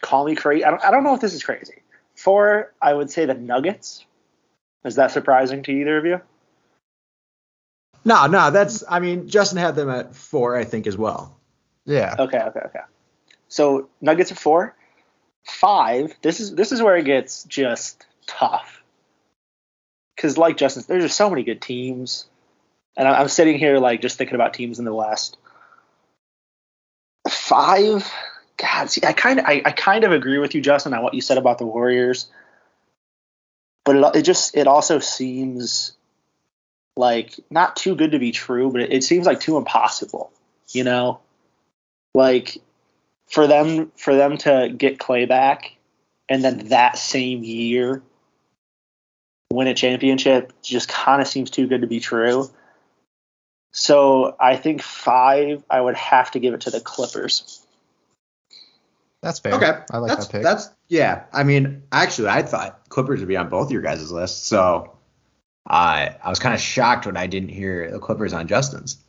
call 0.00 0.24
me 0.24 0.34
crazy. 0.36 0.64
I 0.64 0.70
don't, 0.70 0.82
I 0.82 0.90
don't 0.90 1.04
know 1.04 1.12
if 1.12 1.20
this 1.20 1.34
is 1.34 1.42
crazy. 1.42 1.82
Four, 2.14 2.72
I 2.80 2.94
would 2.94 3.10
say 3.10 3.26
the 3.26 3.34
Nuggets. 3.34 4.06
Is 4.86 4.94
that 4.94 5.10
surprising 5.10 5.62
to 5.64 5.70
either 5.70 5.98
of 5.98 6.06
you? 6.06 6.22
No, 8.06 8.26
no, 8.26 8.50
that's. 8.50 8.82
I 8.88 9.00
mean, 9.00 9.28
Justin 9.28 9.58
had 9.58 9.76
them 9.76 9.90
at 9.90 10.14
four, 10.14 10.56
I 10.56 10.64
think, 10.64 10.86
as 10.86 10.96
well. 10.96 11.38
Yeah. 11.84 12.14
Okay, 12.18 12.38
okay, 12.38 12.60
okay. 12.60 12.80
So 13.48 13.90
Nuggets 14.00 14.32
are 14.32 14.36
four. 14.36 14.74
Five. 15.46 16.16
This 16.22 16.40
is 16.40 16.54
this 16.54 16.72
is 16.72 16.82
where 16.82 16.96
it 16.96 17.04
gets 17.04 17.44
just 17.44 18.04
tough. 18.26 18.82
Because 20.16 20.36
like 20.36 20.56
Justin, 20.56 20.82
there's 20.88 21.04
just 21.04 21.16
so 21.16 21.30
many 21.30 21.44
good 21.44 21.62
teams, 21.62 22.26
and 22.96 23.06
I'm 23.06 23.28
sitting 23.28 23.56
here 23.56 23.78
like 23.78 24.02
just 24.02 24.18
thinking 24.18 24.34
about 24.34 24.54
teams 24.54 24.80
in 24.80 24.84
the 24.84 24.94
West. 24.94 25.36
Five. 27.28 28.10
God, 28.56 28.90
see, 28.90 29.02
I 29.06 29.12
kind 29.12 29.38
of 29.38 29.46
I, 29.46 29.62
I 29.64 29.70
kind 29.70 30.02
of 30.02 30.10
agree 30.10 30.38
with 30.38 30.54
you, 30.54 30.60
Justin, 30.60 30.94
on 30.94 31.02
what 31.04 31.14
you 31.14 31.20
said 31.20 31.38
about 31.38 31.58
the 31.58 31.66
Warriors. 31.66 32.28
But 33.84 33.96
it, 33.96 34.16
it 34.16 34.22
just 34.22 34.56
it 34.56 34.66
also 34.66 34.98
seems 34.98 35.92
like 36.96 37.38
not 37.50 37.76
too 37.76 37.94
good 37.94 38.12
to 38.12 38.18
be 38.18 38.32
true, 38.32 38.72
but 38.72 38.80
it, 38.80 38.92
it 38.92 39.04
seems 39.04 39.26
like 39.26 39.38
too 39.38 39.58
impossible. 39.58 40.32
You 40.72 40.82
know, 40.82 41.20
like 42.14 42.58
for 43.26 43.46
them 43.46 43.92
for 43.96 44.14
them 44.14 44.36
to 44.38 44.72
get 44.76 44.98
Klay 44.98 45.28
back 45.28 45.76
and 46.28 46.44
then 46.44 46.68
that 46.68 46.98
same 46.98 47.44
year 47.44 48.02
win 49.50 49.68
a 49.68 49.74
championship 49.74 50.52
just 50.62 50.88
kind 50.88 51.22
of 51.22 51.28
seems 51.28 51.50
too 51.50 51.66
good 51.66 51.80
to 51.80 51.86
be 51.86 52.00
true. 52.00 52.50
So 53.72 54.36
I 54.40 54.56
think 54.56 54.82
five, 54.82 55.62
I 55.68 55.80
would 55.80 55.96
have 55.96 56.30
to 56.32 56.38
give 56.38 56.54
it 56.54 56.62
to 56.62 56.70
the 56.70 56.80
Clippers. 56.80 57.66
That's 59.22 59.38
fair. 59.38 59.54
Okay, 59.54 59.72
I 59.90 59.98
like 59.98 60.10
that's 60.10 60.26
that 60.26 60.32
pick. 60.32 60.42
that's 60.42 60.70
yeah. 60.88 61.24
I 61.32 61.42
mean, 61.42 61.82
actually, 61.90 62.28
I 62.28 62.42
thought 62.42 62.88
Clippers 62.88 63.20
would 63.20 63.28
be 63.28 63.36
on 63.36 63.48
both 63.48 63.66
of 63.66 63.72
your 63.72 63.82
guys' 63.82 64.12
lists, 64.12 64.46
so 64.46 64.96
I 65.66 66.16
I 66.22 66.30
was 66.30 66.38
kind 66.38 66.54
of 66.54 66.60
shocked 66.60 67.06
when 67.06 67.16
I 67.16 67.26
didn't 67.26 67.48
hear 67.48 67.90
the 67.90 67.98
Clippers 67.98 68.32
on 68.32 68.46
Justin's. 68.46 69.02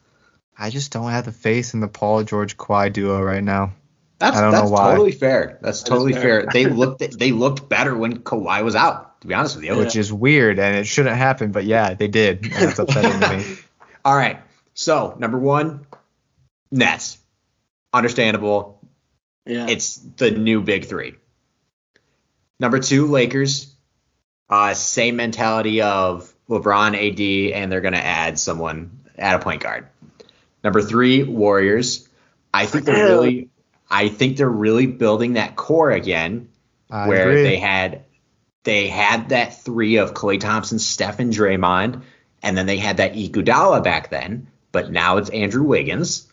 I 0.57 0.69
just 0.69 0.91
don't 0.91 1.11
have 1.11 1.25
the 1.25 1.31
faith 1.31 1.73
in 1.73 1.81
the 1.81 1.87
Paul 1.87 2.23
George 2.23 2.57
Kawhi 2.57 2.91
duo 2.91 3.21
right 3.21 3.43
now. 3.43 3.73
That's 4.19 4.35
I 4.35 4.41
don't 4.41 4.51
know 4.51 4.59
that's 4.61 4.71
why. 4.71 4.91
totally 4.91 5.11
fair. 5.11 5.59
That's 5.61 5.81
That 5.81 5.87
is 5.87 5.89
totally 5.89 6.13
fair. 6.13 6.41
fair. 6.41 6.49
They 6.51 6.65
looked 6.65 7.19
they 7.19 7.31
looked 7.31 7.69
better 7.69 7.95
when 7.95 8.19
Kawhi 8.19 8.63
was 8.63 8.75
out. 8.75 9.21
To 9.21 9.27
be 9.27 9.33
honest 9.33 9.55
with 9.55 9.65
you. 9.65 9.75
which 9.75 9.95
is 9.95 10.13
weird 10.13 10.59
and 10.59 10.75
it 10.75 10.85
shouldn't 10.85 11.17
happen, 11.17 11.51
but 11.51 11.65
yeah, 11.65 11.93
they 11.95 12.07
did. 12.07 12.43
That's 12.43 12.77
upsetting 12.79 13.19
to 13.19 13.37
me. 13.37 13.57
All 14.05 14.15
right. 14.15 14.39
So 14.73 15.15
number 15.19 15.37
one, 15.39 15.85
Nets. 16.71 17.17
Understandable. 17.93 18.79
Yeah. 19.45 19.67
It's 19.69 19.95
the 19.95 20.31
new 20.31 20.61
big 20.61 20.85
three. 20.85 21.15
Number 22.59 22.79
two, 22.79 23.07
Lakers. 23.07 23.73
Uh, 24.49 24.73
same 24.73 25.15
mentality 25.17 25.81
of 25.81 26.33
LeBron, 26.49 26.95
AD, 26.95 27.53
and 27.55 27.71
they're 27.71 27.81
gonna 27.81 27.97
add 27.97 28.39
someone, 28.39 28.99
add 29.17 29.35
a 29.35 29.43
point 29.43 29.61
guard. 29.61 29.87
Number 30.63 30.81
three, 30.81 31.23
Warriors. 31.23 32.07
I 32.53 32.65
think 32.65 32.85
they're 32.85 33.07
really, 33.07 33.49
I 33.89 34.09
think 34.09 34.37
they're 34.37 34.49
really 34.49 34.85
building 34.87 35.33
that 35.33 35.55
core 35.55 35.91
again, 35.91 36.49
I 36.91 37.07
where 37.07 37.29
agree. 37.29 37.43
they 37.43 37.57
had, 37.57 38.03
they 38.63 38.87
had 38.87 39.29
that 39.29 39.61
three 39.61 39.97
of 39.97 40.13
Klay 40.13 40.39
Thompson, 40.39 40.79
Steph, 40.79 41.19
and 41.19 41.31
Draymond, 41.33 42.01
and 42.43 42.57
then 42.57 42.65
they 42.65 42.77
had 42.77 42.97
that 42.97 43.13
Iguodala 43.13 43.83
back 43.83 44.09
then, 44.09 44.47
but 44.71 44.91
now 44.91 45.17
it's 45.17 45.29
Andrew 45.29 45.63
Wiggins, 45.63 46.27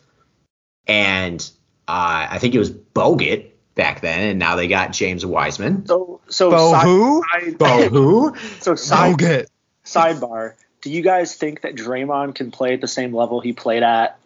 and 0.87 1.41
uh, 1.87 2.27
I 2.31 2.37
think 2.39 2.55
it 2.55 2.59
was 2.59 2.71
Bogut 2.71 3.51
back 3.75 4.01
then, 4.01 4.19
and 4.29 4.39
now 4.39 4.55
they 4.55 4.67
got 4.67 4.91
James 4.93 5.25
Wiseman. 5.25 5.85
so 5.85 6.21
so 6.27 6.49
Bo 6.51 6.71
side- 6.71 6.83
who? 6.83 7.23
side- 7.31 7.57
Bo 7.57 7.89
who? 7.89 8.35
so 8.59 8.75
side, 8.75 9.15
Bogut. 9.17 9.45
sidebar. 9.85 10.53
Do 10.81 10.91
you 10.91 11.01
guys 11.01 11.35
think 11.35 11.61
that 11.61 11.75
Draymond 11.75 12.35
can 12.35 12.51
play 12.51 12.73
at 12.73 12.81
the 12.81 12.87
same 12.87 13.13
level 13.15 13.39
he 13.41 13.53
played 13.53 13.81
at 13.81 14.19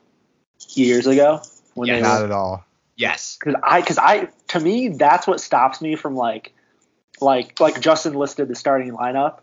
years 0.70 1.08
ago 1.08 1.42
when 1.74 1.88
Yeah, 1.88 1.96
they 1.96 2.02
Not 2.02 2.20
were 2.20 2.26
at 2.26 2.32
all. 2.32 2.66
Yes. 3.00 3.38
because 3.40 3.56
I 3.64 3.80
because 3.82 3.98
I 3.98 4.28
to 4.50 4.60
me 4.60 4.90
that's 4.90 5.26
what 5.26 5.40
stops 5.40 5.82
me 5.82 5.96
from 5.96 6.16
like 6.16 6.54
like 7.22 7.60
like 7.60 7.80
Justin 7.82 8.14
listed 8.14 8.48
the 8.48 8.56
starting 8.56 8.92
lineup 8.92 9.38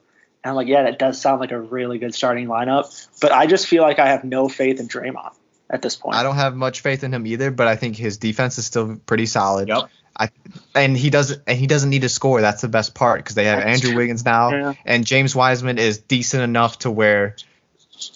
And 0.44 0.50
I'm 0.50 0.54
like, 0.54 0.68
yeah, 0.68 0.82
that 0.84 0.98
does 0.98 1.20
sound 1.20 1.40
like 1.40 1.52
a 1.52 1.58
really 1.60 1.98
good 1.98 2.14
starting 2.14 2.46
lineup. 2.46 2.84
But 3.20 3.32
I 3.32 3.46
just 3.46 3.66
feel 3.66 3.82
like 3.82 3.98
I 3.98 4.08
have 4.08 4.22
no 4.24 4.48
faith 4.48 4.78
in 4.78 4.88
Draymond 4.88 5.32
at 5.70 5.82
this 5.82 5.96
point. 5.96 6.16
I 6.16 6.22
don't 6.22 6.36
have 6.36 6.54
much 6.54 6.82
faith 6.82 7.02
in 7.02 7.12
him 7.12 7.26
either, 7.26 7.50
but 7.50 7.66
I 7.66 7.76
think 7.76 7.96
his 7.96 8.18
defense 8.18 8.58
is 8.58 8.66
still 8.66 8.96
pretty 9.06 9.26
solid. 9.26 9.68
Yep. 9.68 9.88
I 10.18 10.28
and 10.74 10.96
he 10.96 11.10
doesn't 11.10 11.42
and 11.46 11.58
he 11.58 11.66
doesn't 11.66 11.90
need 11.90 12.02
to 12.02 12.08
score. 12.08 12.40
That's 12.40 12.62
the 12.62 12.68
best 12.68 12.94
part 12.94 13.20
because 13.20 13.34
they 13.34 13.46
have 13.46 13.58
That's 13.58 13.70
Andrew 13.70 13.90
true. 13.90 13.98
Wiggins 13.98 14.24
now, 14.24 14.50
Yeah. 14.50 14.72
and 14.84 15.04
James 15.04 15.34
Wiseman 15.34 15.78
is 15.78 15.98
decent 15.98 16.42
enough 16.42 16.78
to 16.80 16.90
where 16.90 17.36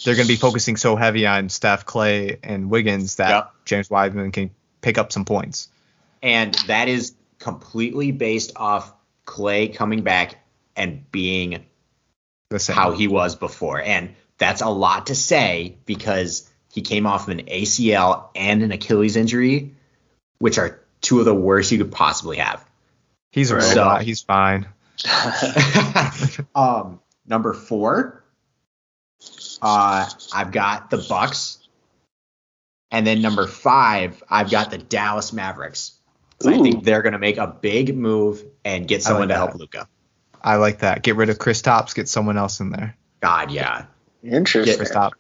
they're 0.05 0.15
going 0.15 0.27
to 0.27 0.33
be 0.33 0.37
focusing 0.37 0.77
so 0.77 0.95
heavy 0.97 1.27
on 1.27 1.49
Steph, 1.49 1.85
Klay, 1.87 2.39
and 2.43 2.71
Wiggins 2.71 3.17
that 3.17 3.31
Yep. 3.31 3.53
James 3.65 3.91
Wiseman 3.91 4.31
can 4.33 4.51
pick 4.81 4.99
up 4.99 5.13
some 5.13 5.25
points. 5.25 5.69
And 6.23 6.55
that 6.67 6.89
is 6.89 7.15
completely 7.39 8.13
based 8.13 8.53
off 8.57 8.93
Klay 9.27 9.75
coming 9.75 10.03
back 10.03 10.37
and 10.77 11.11
being 11.11 11.65
The 12.51 12.59
same. 12.59 12.77
how 12.77 12.93
he 12.93 13.09
was 13.09 13.37
before. 13.37 13.81
And 13.81 14.15
that's 14.39 14.61
a 14.63 14.69
lot 14.69 15.07
to 15.07 15.15
say 15.15 15.77
because 15.87 16.49
he 16.73 16.83
came 16.83 17.07
off 17.07 17.29
of 17.29 17.39
an 17.39 17.47
ACL 17.47 18.29
and 18.35 18.63
an 18.63 18.73
Achilles 18.73 19.17
injury, 19.17 19.75
which 20.39 20.59
are 20.59 20.81
two 21.01 21.19
of 21.19 21.25
the 21.25 21.35
worst 21.35 21.73
you 21.73 21.79
could 21.79 21.93
possibly 21.93 22.37
have. 22.39 22.65
he's 23.33 23.53
Right. 23.53 23.63
So- 23.63 23.97
he's 23.97 24.23
fine. 24.23 24.67
um, 26.55 27.01
number 27.27 27.55
four, 27.55 28.23
uh, 29.63 30.09
I've 30.33 30.53
got 30.53 30.91
the 30.91 30.99
Bucks, 31.09 31.59
and 32.91 33.07
then 33.07 33.23
number 33.23 33.47
five, 33.47 34.23
I've 34.29 34.51
got 34.51 34.71
the 34.71 34.79
Dallas 34.79 35.33
Mavericks. 35.33 35.93
So 36.41 36.51
I 36.51 36.59
think 36.59 36.85
they're 36.85 37.03
going 37.03 37.13
to 37.13 37.19
make 37.19 37.37
a 37.37 37.47
big 37.47 37.97
move 37.97 38.43
and 38.65 38.89
get 38.89 39.03
someone 39.03 39.29
to 39.29 39.35
help 39.35 39.55
Luka. 39.55 39.89
I 40.43 40.57
like 40.57 40.79
that. 40.79 41.03
Get 41.03 41.17
rid 41.17 41.29
of 41.29 41.39
Kristaps. 41.39 41.95
Get 41.95 42.09
someone 42.09 42.39
else 42.39 42.61
in 42.61 42.71
there. 42.71 42.97
God, 43.21 43.51
yeah. 43.51 43.85
Interesting. 44.23 44.77
Chris 44.77 44.91
Top. 44.91 45.13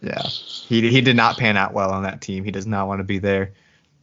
Yeah. 0.00 0.22
He 0.22 0.88
he 0.90 1.00
did 1.00 1.16
not 1.16 1.38
pan 1.38 1.56
out 1.56 1.72
well 1.72 1.90
on 1.92 2.02
that 2.02 2.20
team. 2.20 2.44
He 2.44 2.50
does 2.50 2.66
not 2.66 2.88
want 2.88 2.98
to 3.00 3.04
be 3.04 3.18
there. 3.18 3.52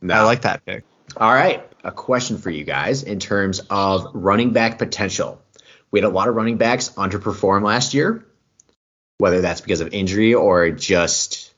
No. 0.02 0.14
I 0.14 0.22
like 0.22 0.42
that 0.42 0.66
pick. 0.66 0.84
All 1.18 1.34
right, 1.34 1.64
a 1.84 1.92
question 1.92 2.38
for 2.38 2.50
you 2.50 2.64
guys 2.64 3.04
in 3.04 3.20
terms 3.20 3.62
of 3.70 4.08
running 4.14 4.52
back 4.52 4.78
potential. 4.78 5.42
We 5.92 6.00
had 6.00 6.06
a 6.06 6.14
lot 6.14 6.28
of 6.28 6.36
running 6.36 6.58
backs 6.58 6.90
underperform 6.90 7.64
last 7.64 7.94
year, 7.94 8.26
whether 9.18 9.42
that's 9.42 9.62
because 9.62 9.82
of 9.82 9.94
injury 9.94 10.34
or 10.34 10.72
just 10.72 11.54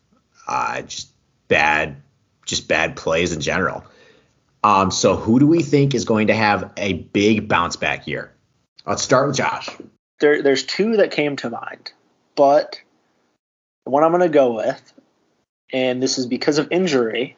uh, 0.47 0.81
just 0.81 1.09
bad 1.47 2.01
just 2.45 2.67
bad 2.67 2.95
plays 2.95 3.33
in 3.33 3.41
general. 3.41 3.83
Um, 4.63 4.89
so 4.89 5.15
who 5.15 5.39
do 5.39 5.47
we 5.47 5.61
think 5.61 5.93
is 5.93 6.05
going 6.05 6.27
to 6.27 6.33
have 6.33 6.71
a 6.77 6.93
big 6.93 7.47
bounce 7.47 7.75
back 7.75 8.07
year? 8.07 8.33
Let's 8.85 9.03
start 9.03 9.27
with 9.27 9.35
Josh. 9.35 9.69
there, 10.19 10.41
there's 10.41 10.63
two 10.63 10.97
that 10.97 11.11
came 11.11 11.35
to 11.37 11.49
mind, 11.49 11.91
but 12.35 12.81
the 13.85 13.91
one 13.91 14.03
I'm 14.03 14.11
going 14.11 14.21
to 14.21 14.29
go 14.29 14.53
with, 14.53 14.93
and 15.71 16.01
this 16.01 16.17
is 16.17 16.25
because 16.25 16.57
of 16.57 16.69
injury, 16.71 17.37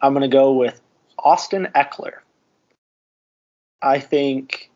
I'm 0.00 0.12
going 0.12 0.28
to 0.28 0.34
go 0.34 0.54
with 0.54 0.80
Austin 1.18 1.68
Ekeler. 1.74 2.14
I 3.80 4.00
think, 4.00 4.70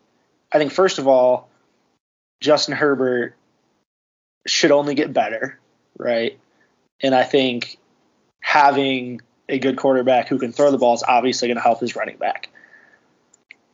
I 0.53 0.59
think 0.59 0.73
first 0.73 0.99
of 0.99 1.09
all, 1.09 1.49
Justin 2.41 2.75
Herbert 2.75 3.35
should 4.47 4.71
only 4.71 4.95
get 4.95 5.13
better, 5.13 5.59
right? 5.99 6.39
And 7.03 7.15
I 7.15 7.25
think 7.25 7.79
having 8.41 9.21
a 9.49 9.59
good 9.59 9.77
quarterback 9.77 10.29
who 10.29 10.39
can 10.39 10.53
throw 10.53 10.71
the 10.71 10.79
ball 10.79 10.95
is 10.95 11.03
obviously 11.07 11.49
going 11.49 11.57
to 11.57 11.63
help 11.63 11.81
his 11.81 11.97
running 11.97 12.17
back. 12.17 12.49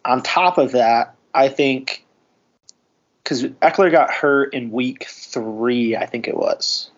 On 0.05 0.23
top 0.23 0.59
of 0.59 0.73
that, 0.73 1.15
I 1.35 1.49
think 1.49 2.05
because 3.23 3.43
Ekeler 3.45 3.91
got 3.91 4.11
hurt 4.13 4.55
in 4.55 4.71
week 4.71 5.07
three, 5.09 5.97
I 5.97 6.07
think 6.07 6.29
it 6.29 6.37
was, 6.37 6.91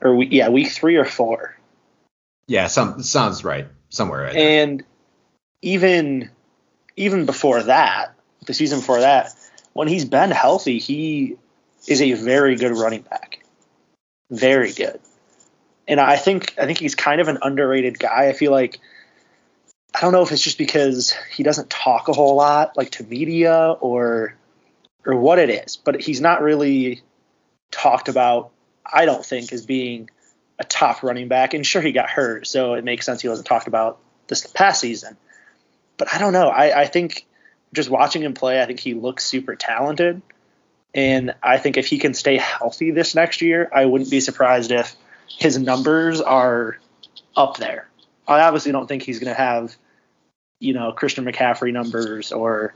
or 0.00 0.16
we, 0.16 0.26
yeah, 0.28 0.48
week 0.48 0.70
three 0.70 0.96
or 0.96 1.04
four, 1.04 1.56
Yeah, 2.46 2.68
some 2.68 3.02
sounds 3.02 3.44
right 3.44 3.68
somewhere. 3.90 4.22
Right 4.22 4.32
there. 4.32 4.62
and 4.62 4.82
even 5.60 6.30
even 6.96 7.26
before 7.26 7.62
that, 7.62 8.14
the 8.46 8.54
season 8.54 8.80
before 8.80 9.00
that, 9.00 9.32
when 9.74 9.88
he's 9.88 10.06
been 10.06 10.30
healthy, 10.30 10.78
he 10.78 11.36
is 11.86 12.00
a 12.00 12.14
very 12.14 12.56
good 12.56 12.76
running 12.76 13.02
back, 13.02 13.44
very 14.30 14.72
good. 14.72 15.00
And 15.88 15.98
I 16.00 16.16
think 16.16 16.54
I 16.58 16.66
think 16.66 16.78
he's 16.78 16.94
kind 16.94 17.20
of 17.20 17.28
an 17.28 17.38
underrated 17.40 17.98
guy. 17.98 18.28
I 18.28 18.34
feel 18.34 18.52
like 18.52 18.78
I 19.94 20.02
don't 20.02 20.12
know 20.12 20.22
if 20.22 20.30
it's 20.30 20.42
just 20.42 20.58
because 20.58 21.14
he 21.34 21.42
doesn't 21.42 21.70
talk 21.70 22.08
a 22.08 22.12
whole 22.12 22.36
lot, 22.36 22.76
like 22.76 22.90
to 22.92 23.04
media 23.04 23.72
or 23.80 24.34
or 25.06 25.16
what 25.16 25.38
it 25.38 25.48
is, 25.48 25.76
but 25.76 26.00
he's 26.00 26.20
not 26.20 26.42
really 26.42 27.02
talked 27.70 28.08
about. 28.08 28.50
I 28.84 29.06
don't 29.06 29.24
think 29.24 29.52
as 29.52 29.64
being 29.64 30.10
a 30.58 30.64
top 30.64 31.02
running 31.02 31.28
back. 31.28 31.54
And 31.54 31.66
sure, 31.66 31.80
he 31.80 31.92
got 31.92 32.10
hurt, 32.10 32.46
so 32.46 32.74
it 32.74 32.84
makes 32.84 33.06
sense 33.06 33.22
he 33.22 33.28
wasn't 33.28 33.46
talked 33.48 33.66
about 33.66 33.98
this 34.26 34.46
past 34.46 34.82
season. 34.82 35.16
But 35.96 36.14
I 36.14 36.18
don't 36.18 36.32
know. 36.32 36.48
I, 36.48 36.82
I 36.82 36.86
think 36.86 37.26
just 37.72 37.88
watching 37.88 38.22
him 38.22 38.34
play, 38.34 38.60
I 38.62 38.66
think 38.66 38.80
he 38.80 38.94
looks 38.94 39.24
super 39.24 39.56
talented. 39.56 40.20
And 40.94 41.34
I 41.42 41.58
think 41.58 41.76
if 41.76 41.86
he 41.86 41.98
can 41.98 42.14
stay 42.14 42.36
healthy 42.36 42.90
this 42.90 43.14
next 43.14 43.42
year, 43.42 43.68
I 43.72 43.84
wouldn't 43.84 44.10
be 44.10 44.20
surprised 44.20 44.72
if 44.72 44.94
his 45.28 45.58
numbers 45.58 46.20
are 46.20 46.78
up 47.36 47.56
there. 47.56 47.88
I 48.26 48.40
obviously 48.40 48.72
don't 48.72 48.86
think 48.86 49.02
he's 49.02 49.18
going 49.18 49.34
to 49.34 49.40
have, 49.40 49.76
you 50.60 50.74
know, 50.74 50.92
Christian 50.92 51.24
McCaffrey 51.24 51.72
numbers 51.72 52.32
or 52.32 52.74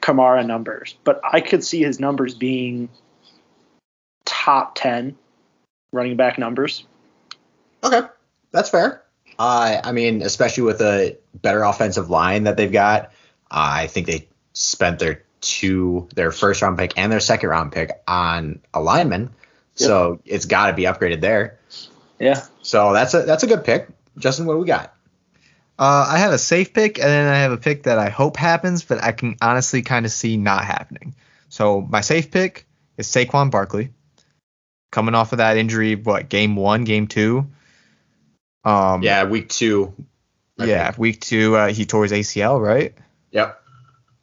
Kamara 0.00 0.44
numbers, 0.46 0.96
but 1.04 1.20
I 1.24 1.40
could 1.40 1.64
see 1.64 1.82
his 1.82 2.00
numbers 2.00 2.34
being 2.34 2.88
top 4.24 4.74
10 4.74 5.16
running 5.92 6.16
back 6.16 6.38
numbers. 6.38 6.84
Okay, 7.84 8.02
that's 8.50 8.70
fair. 8.70 9.04
Uh, 9.38 9.80
I 9.84 9.92
mean, 9.92 10.22
especially 10.22 10.64
with 10.64 10.80
a 10.80 11.16
better 11.34 11.62
offensive 11.62 12.10
line 12.10 12.44
that 12.44 12.56
they've 12.56 12.72
got, 12.72 13.12
uh, 13.50 13.84
I 13.84 13.86
think 13.86 14.06
they 14.06 14.28
spent 14.52 14.98
their 14.98 15.22
two, 15.40 16.08
their 16.14 16.32
first 16.32 16.62
round 16.62 16.76
pick 16.76 16.92
and 16.96 17.12
their 17.12 17.20
second 17.20 17.48
round 17.48 17.72
pick 17.72 17.92
on 18.08 18.60
a 18.74 18.80
lineman, 18.80 19.30
so 19.78 20.20
it's 20.24 20.46
got 20.46 20.68
to 20.68 20.72
be 20.74 20.82
upgraded 20.82 21.20
there. 21.20 21.58
Yeah. 22.18 22.44
So 22.62 22.92
that's 22.92 23.14
a 23.14 23.22
that's 23.22 23.42
a 23.42 23.46
good 23.46 23.64
pick, 23.64 23.88
Justin. 24.18 24.46
What 24.46 24.54
do 24.54 24.58
we 24.60 24.66
got? 24.66 24.94
Uh, 25.78 26.06
I 26.08 26.18
have 26.18 26.32
a 26.32 26.38
safe 26.38 26.72
pick, 26.74 26.98
and 26.98 27.06
then 27.06 27.32
I 27.32 27.38
have 27.38 27.52
a 27.52 27.56
pick 27.56 27.84
that 27.84 27.98
I 27.98 28.08
hope 28.08 28.36
happens, 28.36 28.84
but 28.84 29.02
I 29.02 29.12
can 29.12 29.36
honestly 29.40 29.82
kind 29.82 30.04
of 30.04 30.10
see 30.12 30.36
not 30.36 30.64
happening. 30.64 31.14
So 31.48 31.80
my 31.80 32.00
safe 32.00 32.30
pick 32.32 32.66
is 32.96 33.06
Saquon 33.06 33.52
Barkley, 33.52 33.90
coming 34.90 35.14
off 35.14 35.32
of 35.32 35.38
that 35.38 35.56
injury. 35.56 35.94
What 35.94 36.28
game 36.28 36.56
one, 36.56 36.82
game 36.82 37.06
two? 37.06 37.46
Um, 38.64 39.04
Yeah, 39.04 39.24
week 39.24 39.48
two. 39.48 39.94
I 40.58 40.64
yeah, 40.64 40.86
think. 40.86 40.98
week 40.98 41.20
two, 41.20 41.54
uh, 41.54 41.68
he 41.68 41.86
tore 41.86 42.02
his 42.02 42.10
ACL, 42.12 42.60
right? 42.60 42.92
Yep. 43.30 43.62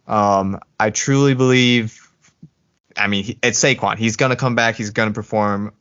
Um, 0.07 0.59
I 0.77 0.89
truly 0.89 1.33
believe. 1.35 2.04
I 2.97 3.07
mean, 3.07 3.23
he- 3.23 3.39
it's 3.43 3.59
Saquon. 3.61 3.97
He's 3.97 4.15
gonna 4.15 4.35
come 4.35 4.55
back. 4.55 4.75
He's 4.75 4.91
gonna 4.91 5.11
perform 5.11 5.73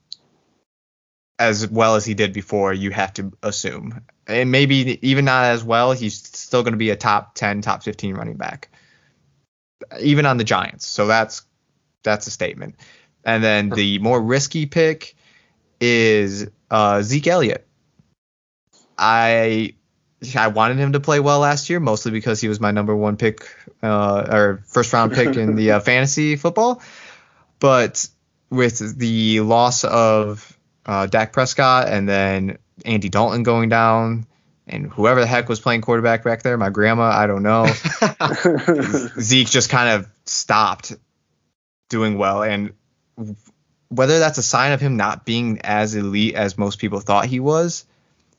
as 1.39 1.69
well 1.69 1.97
as 1.97 2.05
he 2.05 2.15
did 2.15 2.33
before. 2.33 2.73
You 2.73 2.91
have 2.91 3.13
to 3.15 3.33
assume, 3.43 4.01
and 4.27 4.51
maybe 4.51 4.99
even 5.07 5.25
not 5.25 5.45
as 5.47 5.65
well. 5.65 5.93
He's 5.93 6.15
still 6.17 6.63
gonna 6.63 6.77
be 6.77 6.91
a 6.91 6.97
top 6.97 7.35
ten, 7.35 7.61
top 7.61 7.83
fifteen 7.83 8.15
running 8.15 8.37
back, 8.37 8.69
even 10.01 10.27
on 10.27 10.37
the 10.37 10.45
Giants. 10.45 10.87
So 10.87 11.07
that's 11.07 11.43
that's 12.03 12.27
a 12.27 12.31
statement. 12.31 12.77
And 13.25 13.43
then 13.43 13.71
the 13.71 13.99
more 14.01 14.21
risky 14.21 14.67
pick 14.67 15.17
is 15.81 16.47
uh, 16.71 17.03
Zeke 17.03 17.27
Elliott. 17.27 17.67
I 18.99 19.75
I 20.37 20.49
wanted 20.49 20.79
him 20.79 20.93
to 20.93 21.01
play 21.01 21.21
well 21.21 21.41
last 21.41 21.69
year, 21.69 21.81
mostly 21.81 22.13
because 22.13 22.41
he 22.41 22.49
was 22.49 22.61
my 22.61 22.71
number 22.71 22.95
one 22.95 23.17
pick 23.17 23.47
uh, 23.83 24.27
or 24.31 24.63
first 24.67 24.93
round 24.93 25.13
pick 25.13 25.37
in 25.37 25.57
the 25.57 25.73
uh, 25.73 25.81
fantasy 25.81 26.37
football. 26.37 26.83
But 27.61 28.09
with 28.51 28.99
the 28.99 29.41
loss 29.41 29.85
of 29.85 30.59
uh, 30.87 31.07
Dak 31.07 31.33
Prescott 31.33 31.89
and 31.89 32.09
then 32.09 32.59
Andy 32.85 33.09
Dalton 33.09 33.43
going 33.43 33.69
down, 33.69 34.27
and 34.67 34.87
whoever 34.87 35.21
the 35.21 35.27
heck 35.27 35.49
was 35.49 35.61
playing 35.61 35.83
quarterback 35.83 36.25
back 36.25 36.43
there, 36.43 36.57
my 36.57 36.71
grandma, 36.71 37.05
I 37.05 37.27
don't 37.27 37.43
know. 37.43 37.67
Zeke 39.21 39.49
just 39.49 39.71
kind 39.71 39.91
of 39.91 40.09
stopped 40.25 40.95
doing 41.91 42.17
well, 42.17 42.43
and 42.43 42.73
whether 43.89 44.19
that's 44.19 44.39
a 44.39 44.43
sign 44.43 44.73
of 44.73 44.81
him 44.81 44.97
not 44.97 45.25
being 45.25 45.61
as 45.63 45.95
elite 45.95 46.35
as 46.35 46.59
most 46.59 46.79
people 46.79 47.01
thought 47.01 47.27
he 47.27 47.41
was, 47.41 47.85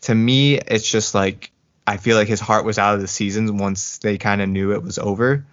to 0.02 0.16
me, 0.16 0.56
it's 0.56 0.90
just 0.90 1.16
like 1.16 1.52
I 1.88 1.98
feel 1.98 2.18
like 2.18 2.28
his 2.28 2.40
heart 2.40 2.66
was 2.66 2.78
out 2.78 2.96
of 2.96 3.02
the 3.02 3.08
season 3.08 3.58
once 3.58 4.00
they 4.00 4.18
kind 4.18 4.42
of 4.42 4.50
knew 4.50 4.74
it 4.74 4.84
was 4.84 4.98
over. 4.98 5.46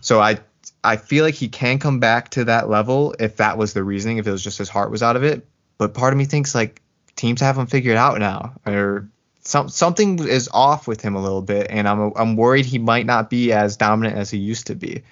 So 0.00 0.20
I 0.20 0.38
I 0.84 0.96
feel 0.98 1.24
like 1.24 1.34
he 1.34 1.48
can 1.48 1.78
come 1.78 1.98
back 1.98 2.30
to 2.30 2.44
that 2.44 2.68
level 2.68 3.14
if 3.18 3.36
that 3.36 3.56
was 3.56 3.72
the 3.72 3.82
reasoning, 3.82 4.18
if 4.18 4.26
it 4.26 4.30
was 4.30 4.44
just 4.44 4.58
his 4.58 4.68
heart 4.68 4.90
was 4.90 5.02
out 5.02 5.16
of 5.16 5.24
it. 5.24 5.46
But 5.78 5.94
part 5.94 6.12
of 6.12 6.18
me 6.18 6.26
thinks 6.26 6.54
like 6.54 6.82
teams 7.16 7.40
have 7.40 7.56
him 7.56 7.66
figured 7.66 7.96
out 7.96 8.18
now, 8.18 8.54
or 8.66 9.08
some 9.40 9.68
something 9.68 10.18
is 10.20 10.48
off 10.52 10.86
with 10.86 11.00
him 11.00 11.14
a 11.14 11.22
little 11.22 11.42
bit, 11.42 11.68
and 11.70 11.88
I'm 11.88 12.12
I'm 12.14 12.36
worried 12.36 12.66
he 12.66 12.78
might 12.78 13.06
not 13.06 13.30
be 13.30 13.52
as 13.52 13.76
dominant 13.76 14.16
as 14.16 14.30
he 14.30 14.38
used 14.38 14.66
to 14.68 14.74
be. 14.74 15.02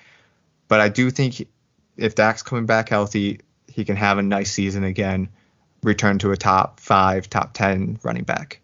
But 0.68 0.80
I 0.80 0.88
do 0.88 1.10
think 1.10 1.48
if 1.96 2.14
Dak's 2.14 2.42
coming 2.42 2.66
back 2.66 2.90
healthy, 2.90 3.40
he 3.66 3.84
can 3.84 3.96
have 3.96 4.18
a 4.18 4.22
nice 4.22 4.52
season 4.52 4.84
again, 4.84 5.28
return 5.82 6.18
to 6.18 6.32
a 6.32 6.36
top 6.36 6.80
five, 6.80 7.28
top 7.30 7.54
ten 7.54 7.98
running 8.02 8.24
back. 8.24 8.60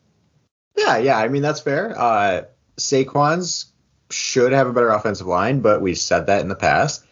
Yeah, 0.76 0.98
yeah. 0.98 1.18
I 1.18 1.28
mean 1.28 1.42
that's 1.42 1.60
fair. 1.60 1.98
Uh, 1.98 2.42
Saquon's 2.76 3.67
should 4.10 4.52
have 4.52 4.66
a 4.66 4.72
better 4.72 4.90
offensive 4.90 5.26
line, 5.26 5.60
but 5.60 5.80
we've 5.80 5.98
said 5.98 6.26
that 6.26 6.40
in 6.40 6.48
the 6.48 6.54
past. 6.54 7.04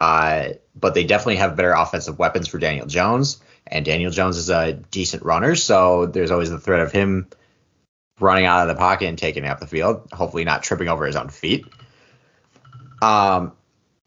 Uh, 0.00 0.50
but 0.78 0.94
they 0.94 1.04
definitely 1.04 1.36
have 1.36 1.56
better 1.56 1.72
offensive 1.72 2.18
weapons 2.18 2.48
for 2.48 2.58
Daniel 2.58 2.86
Jones, 2.86 3.40
and 3.66 3.84
Daniel 3.84 4.10
Jones 4.10 4.36
is 4.36 4.50
a 4.50 4.74
decent 4.74 5.22
runner, 5.22 5.54
so 5.54 6.06
there's 6.06 6.30
always 6.30 6.50
the 6.50 6.60
threat 6.60 6.80
of 6.80 6.92
him 6.92 7.28
running 8.20 8.46
out 8.46 8.68
of 8.68 8.74
the 8.74 8.78
pocket 8.78 9.06
and 9.06 9.18
taking 9.18 9.44
up 9.46 9.60
the 9.60 9.66
field, 9.66 10.08
hopefully 10.12 10.44
not 10.44 10.62
tripping 10.62 10.88
over 10.88 11.06
his 11.06 11.16
own 11.16 11.28
feet. 11.28 11.66
Um, 13.02 13.52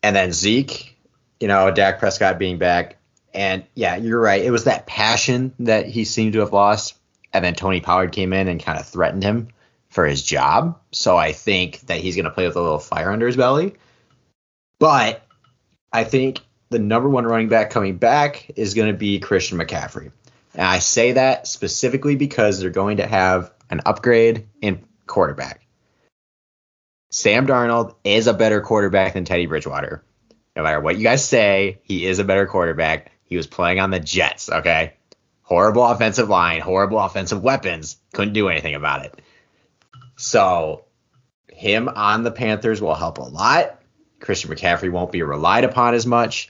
and 0.01 0.15
then 0.15 0.31
Zeke, 0.31 0.95
you 1.39 1.47
know, 1.47 1.71
Dak 1.71 1.99
Prescott 1.99 2.39
being 2.39 2.57
back, 2.57 2.97
and 3.33 3.63
yeah, 3.75 3.95
you're 3.95 4.19
right. 4.19 4.43
It 4.43 4.51
was 4.51 4.63
that 4.65 4.85
passion 4.85 5.53
that 5.59 5.87
he 5.87 6.05
seemed 6.05 6.33
to 6.33 6.39
have 6.39 6.53
lost, 6.53 6.95
and 7.33 7.43
then 7.43 7.55
Tony 7.55 7.81
Pollard 7.81 8.11
came 8.11 8.33
in 8.33 8.47
and 8.47 8.63
kind 8.63 8.79
of 8.79 8.87
threatened 8.87 9.23
him 9.23 9.49
for 9.89 10.05
his 10.05 10.23
job. 10.23 10.79
So 10.91 11.17
I 11.17 11.31
think 11.31 11.81
that 11.81 11.99
he's 11.99 12.15
going 12.15 12.25
to 12.25 12.31
play 12.31 12.45
with 12.45 12.55
a 12.55 12.61
little 12.61 12.79
fire 12.79 13.11
under 13.11 13.27
his 13.27 13.37
belly. 13.37 13.75
But 14.79 15.25
I 15.91 16.03
think 16.03 16.39
the 16.69 16.79
number 16.79 17.09
one 17.09 17.25
running 17.25 17.49
back 17.49 17.71
coming 17.71 17.97
back 17.97 18.51
is 18.55 18.73
going 18.73 18.91
to 18.91 18.97
be 18.97 19.19
Christian 19.19 19.57
McCaffrey. 19.57 20.11
And 20.53 20.65
I 20.65 20.79
say 20.79 21.13
that 21.13 21.47
specifically 21.47 22.15
because 22.15 22.59
they're 22.59 22.69
going 22.69 22.97
to 22.97 23.07
have 23.07 23.51
an 23.69 23.81
upgrade 23.85 24.47
in 24.61 24.83
quarterback. 25.07 25.65
Sam 27.11 27.47
Darnold 27.47 27.95
is 28.03 28.27
a 28.27 28.33
better 28.33 28.61
quarterback 28.61 29.13
than 29.13 29.25
Teddy 29.25 29.47
Bridgewater. 29.47 30.03
No 30.55 30.63
matter 30.63 30.79
what 30.79 30.97
you 30.97 31.03
guys 31.03 31.27
say, 31.27 31.79
he 31.83 32.05
is 32.05 32.19
a 32.19 32.23
better 32.23 32.45
quarterback. 32.45 33.11
He 33.23 33.37
was 33.37 33.47
playing 33.47 33.79
on 33.79 33.91
the 33.91 33.99
Jets, 33.99 34.49
okay? 34.49 34.93
Horrible 35.41 35.85
offensive 35.85 36.29
line, 36.29 36.61
horrible 36.61 36.99
offensive 36.99 37.41
weapons. 37.41 37.97
Couldn't 38.13 38.33
do 38.33 38.49
anything 38.49 38.75
about 38.75 39.05
it. 39.05 39.21
So, 40.19 40.83
him 41.47 41.87
on 41.87 42.23
the 42.23 42.31
Panthers 42.31 42.81
will 42.81 42.93
help 42.93 43.19
a 43.19 43.23
lot. 43.23 43.79
Christian 44.19 44.51
McCaffrey 44.51 44.91
won't 44.91 45.13
be 45.13 45.23
relied 45.23 45.63
upon 45.63 45.93
as 45.93 46.05
much, 46.05 46.49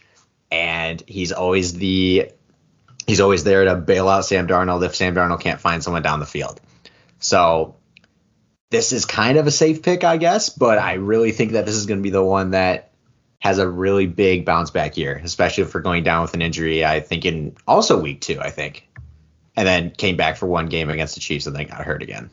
and 0.49 1.03
he's 1.05 1.31
always 1.31 1.73
the 1.73 2.31
he's 3.05 3.19
always 3.19 3.43
there 3.43 3.65
to 3.65 3.75
bail 3.75 4.09
out 4.09 4.25
Sam 4.25 4.47
Darnold 4.47 4.83
if 4.83 4.95
Sam 4.95 5.13
Darnold 5.13 5.41
can't 5.41 5.61
find 5.61 5.83
someone 5.83 6.01
down 6.01 6.19
the 6.19 6.25
field. 6.25 6.59
So 7.19 7.75
this 8.71 8.91
is 8.91 9.05
kind 9.05 9.37
of 9.37 9.45
a 9.45 9.51
safe 9.51 9.83
pick, 9.83 10.03
I 10.03 10.17
guess, 10.17 10.49
but 10.49 10.79
I 10.79 10.93
really 10.93 11.31
think 11.31 11.51
that 11.51 11.67
this 11.67 11.75
is 11.75 11.85
going 11.85 11.99
to 11.99 12.03
be 12.03 12.09
the 12.09 12.23
one 12.23 12.51
that 12.51 12.91
has 13.37 13.59
a 13.59 13.69
really 13.69 14.07
big 14.07 14.45
bounce 14.45 14.71
back 14.71 14.97
year, 14.97 15.21
especially 15.23 15.65
if 15.65 15.75
we're 15.75 15.81
going 15.81 16.03
down 16.03 16.23
with 16.23 16.33
an 16.33 16.41
injury. 16.41 16.83
I 16.83 17.01
think 17.01 17.23
in 17.23 17.55
also 17.67 18.01
week 18.01 18.21
two, 18.21 18.41
I 18.41 18.49
think, 18.49 18.89
and 19.55 19.67
then 19.67 19.91
came 19.91 20.17
back 20.17 20.37
for 20.37 20.47
one 20.47 20.69
game 20.69 20.89
against 20.89 21.13
the 21.13 21.21
Chiefs 21.21 21.45
and 21.45 21.55
then 21.55 21.67
got 21.67 21.85
hurt 21.85 22.01
again. 22.01 22.31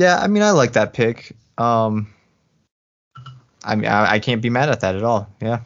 Yeah, 0.00 0.18
I 0.18 0.28
mean, 0.28 0.42
I 0.42 0.52
like 0.52 0.72
that 0.72 0.94
pick. 0.94 1.36
Um, 1.58 2.10
I 3.62 3.76
mean, 3.76 3.84
I, 3.84 4.12
I 4.12 4.18
can't 4.18 4.40
be 4.40 4.48
mad 4.48 4.70
at 4.70 4.80
that 4.80 4.96
at 4.96 5.04
all. 5.04 5.28
Yeah. 5.42 5.60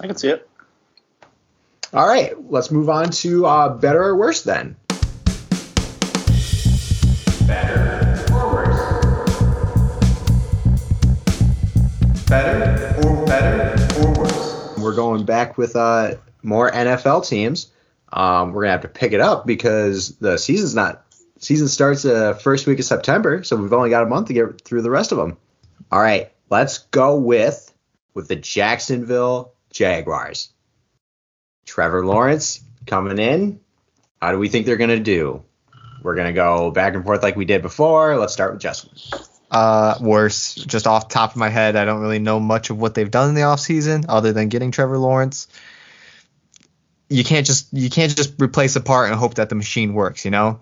I 0.00 0.08
can 0.08 0.16
see 0.16 0.30
it. 0.30 0.50
All 1.92 2.08
right, 2.08 2.32
let's 2.50 2.72
move 2.72 2.90
on 2.90 3.10
to 3.10 3.46
uh, 3.46 3.68
better 3.68 4.02
or 4.02 4.16
worse 4.16 4.42
then. 4.42 4.74
Better 7.46 8.26
or 8.32 8.52
worse? 8.52 8.80
Better 12.28 13.00
or 13.06 13.26
better 13.26 14.00
or 14.00 14.12
worse? 14.14 14.76
We're 14.76 14.96
going 14.96 15.24
back 15.24 15.56
with 15.56 15.76
uh, 15.76 16.16
more 16.42 16.68
NFL 16.72 17.28
teams. 17.28 17.70
Um, 18.12 18.52
we're 18.52 18.62
gonna 18.62 18.72
have 18.72 18.82
to 18.82 18.88
pick 18.88 19.12
it 19.12 19.20
up 19.20 19.46
because 19.46 20.16
the 20.16 20.36
season's 20.36 20.74
not 20.74 21.05
season 21.38 21.68
starts 21.68 22.02
the 22.02 22.30
uh, 22.30 22.34
first 22.34 22.66
week 22.66 22.78
of 22.78 22.84
September, 22.84 23.42
so 23.44 23.56
we've 23.56 23.72
only 23.72 23.90
got 23.90 24.02
a 24.02 24.06
month 24.06 24.28
to 24.28 24.32
get 24.32 24.60
through 24.62 24.82
the 24.82 24.90
rest 24.90 25.12
of 25.12 25.18
them. 25.18 25.36
All 25.90 26.00
right, 26.00 26.32
let's 26.50 26.78
go 26.78 27.16
with 27.16 27.72
with 28.14 28.28
the 28.28 28.36
Jacksonville 28.36 29.52
Jaguars. 29.70 30.52
Trevor 31.66 32.04
Lawrence 32.04 32.60
coming 32.86 33.18
in. 33.18 33.60
How 34.20 34.32
do 34.32 34.38
we 34.38 34.48
think 34.48 34.66
they're 34.66 34.76
gonna 34.76 35.00
do? 35.00 35.42
We're 36.02 36.14
gonna 36.14 36.32
go 36.32 36.70
back 36.70 36.94
and 36.94 37.04
forth 37.04 37.22
like 37.22 37.36
we 37.36 37.44
did 37.44 37.62
before. 37.62 38.16
Let's 38.16 38.32
start 38.32 38.52
with 38.52 38.62
Justin. 38.62 38.92
Uh, 39.50 39.96
worse. 40.00 40.54
Just 40.54 40.86
off 40.86 41.08
top 41.08 41.30
of 41.32 41.36
my 41.36 41.48
head, 41.48 41.76
I 41.76 41.84
don't 41.84 42.00
really 42.00 42.18
know 42.18 42.40
much 42.40 42.70
of 42.70 42.78
what 42.78 42.94
they've 42.94 43.10
done 43.10 43.28
in 43.28 43.34
the 43.34 43.42
offseason 43.42 44.06
other 44.08 44.32
than 44.32 44.48
getting 44.48 44.70
Trevor 44.70 44.98
Lawrence. 44.98 45.48
You 47.08 47.22
can't 47.22 47.46
just 47.46 47.72
you 47.72 47.88
can't 47.90 48.14
just 48.16 48.40
replace 48.40 48.74
a 48.74 48.80
part 48.80 49.10
and 49.10 49.18
hope 49.18 49.34
that 49.34 49.48
the 49.48 49.54
machine 49.54 49.94
works, 49.94 50.24
you 50.24 50.30
know? 50.30 50.60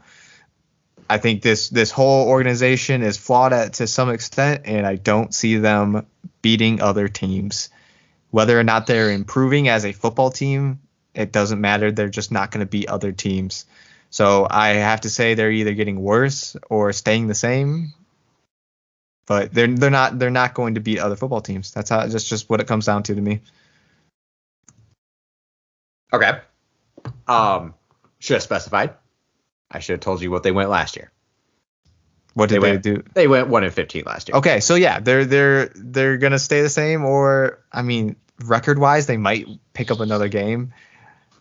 I 1.08 1.18
think 1.18 1.42
this 1.42 1.68
this 1.68 1.90
whole 1.90 2.28
organization 2.28 3.02
is 3.02 3.16
flawed 3.16 3.52
at 3.52 3.74
to 3.74 3.86
some 3.86 4.10
extent, 4.10 4.62
and 4.64 4.86
I 4.86 4.96
don't 4.96 5.34
see 5.34 5.56
them 5.56 6.06
beating 6.42 6.80
other 6.80 7.08
teams. 7.08 7.68
Whether 8.30 8.58
or 8.58 8.64
not 8.64 8.86
they're 8.86 9.10
improving 9.10 9.68
as 9.68 9.84
a 9.84 9.92
football 9.92 10.30
team, 10.30 10.80
it 11.14 11.30
doesn't 11.30 11.60
matter. 11.60 11.92
They're 11.92 12.08
just 12.08 12.32
not 12.32 12.50
going 12.50 12.60
to 12.60 12.70
beat 12.70 12.88
other 12.88 13.12
teams. 13.12 13.66
So 14.10 14.46
I 14.48 14.68
have 14.68 15.02
to 15.02 15.10
say 15.10 15.34
they're 15.34 15.50
either 15.50 15.74
getting 15.74 16.00
worse 16.00 16.56
or 16.70 16.92
staying 16.92 17.26
the 17.26 17.34
same. 17.34 17.92
But 19.26 19.52
they're 19.52 19.68
they're 19.68 19.90
not 19.90 20.18
they're 20.18 20.30
not 20.30 20.54
going 20.54 20.74
to 20.74 20.80
beat 20.80 20.98
other 20.98 21.16
football 21.16 21.40
teams. 21.40 21.72
That's 21.72 21.90
how 21.90 22.06
that's 22.06 22.28
just 22.28 22.48
what 22.48 22.60
it 22.60 22.66
comes 22.66 22.86
down 22.86 23.02
to 23.04 23.14
to 23.14 23.20
me. 23.20 23.40
Okay. 26.12 26.40
Um, 27.26 27.74
should 28.18 28.34
have 28.34 28.42
specified. 28.42 28.94
I 29.74 29.80
should 29.80 29.94
have 29.94 30.00
told 30.00 30.22
you 30.22 30.30
what 30.30 30.42
they 30.42 30.52
went 30.52 30.70
last 30.70 30.96
year. 30.96 31.10
What 32.34 32.48
did 32.48 32.56
They 32.62 32.66
they, 32.66 32.72
went- 32.72 32.82
do? 32.82 33.02
They 33.14 33.28
went 33.28 33.48
one 33.48 33.64
and 33.64 33.72
fifteen 33.72 34.04
last 34.06 34.28
year. 34.28 34.36
Okay, 34.38 34.60
so 34.60 34.74
yeah, 34.76 35.00
they're 35.00 35.24
they're 35.24 35.70
they're 35.74 36.16
gonna 36.16 36.38
stay 36.38 36.62
the 36.62 36.68
same, 36.68 37.04
or 37.04 37.60
I 37.72 37.82
mean, 37.82 38.16
record 38.44 38.78
wise, 38.78 39.06
they 39.06 39.16
might 39.16 39.46
pick 39.72 39.90
up 39.90 40.00
another 40.00 40.28
game, 40.28 40.72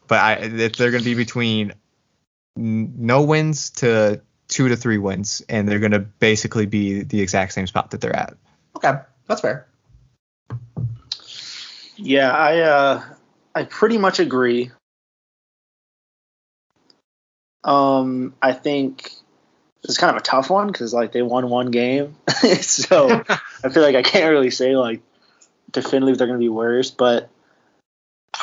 but 0.08 0.20
I 0.20 0.34
if 0.36 0.76
they're 0.76 0.92
gonna 0.92 1.04
be 1.04 1.16
between 1.16 1.74
n- 2.58 2.94
no 2.98 3.24
wins 3.24 3.70
to 3.72 4.22
two 4.48 4.68
to 4.70 4.76
three 4.76 5.00
wins, 5.00 5.42
and 5.50 5.68
they're 5.68 5.80
gonna 5.80 6.00
basically 6.00 6.68
be 6.68 7.02
the 7.04 7.22
exact 7.22 7.54
same 7.54 7.66
spot 7.66 7.90
that 7.92 8.02
they're 8.02 8.16
at. 8.16 8.36
Okay, 8.76 8.94
that's 9.28 9.42
fair. 9.42 9.68
Yeah, 11.96 12.32
I 12.32 12.60
uh, 12.60 13.04
I 13.56 13.64
pretty 13.64 13.98
much 13.98 14.20
agree. 14.20 14.72
Um, 17.64 18.34
I 18.42 18.54
think 18.54 19.12
it's 19.84 19.98
kind 19.98 20.16
of 20.16 20.22
a 20.22 20.24
tough 20.24 20.50
one 20.50 20.68
because 20.68 20.94
like 20.94 21.12
they 21.12 21.22
won 21.22 21.50
one 21.50 21.72
game, 21.72 22.16
so 22.62 23.24
I 23.64 23.70
feel 23.70 23.84
like 23.84 23.96
I 23.96 24.02
can't 24.02 24.32
really 24.32 24.52
say 24.52 24.76
like 24.76 25.02
definitively 25.72 26.16
they're 26.16 26.28
going 26.28 26.40
to 26.40 26.44
be 26.44 26.50
worse, 26.50 26.92
but 26.92 27.30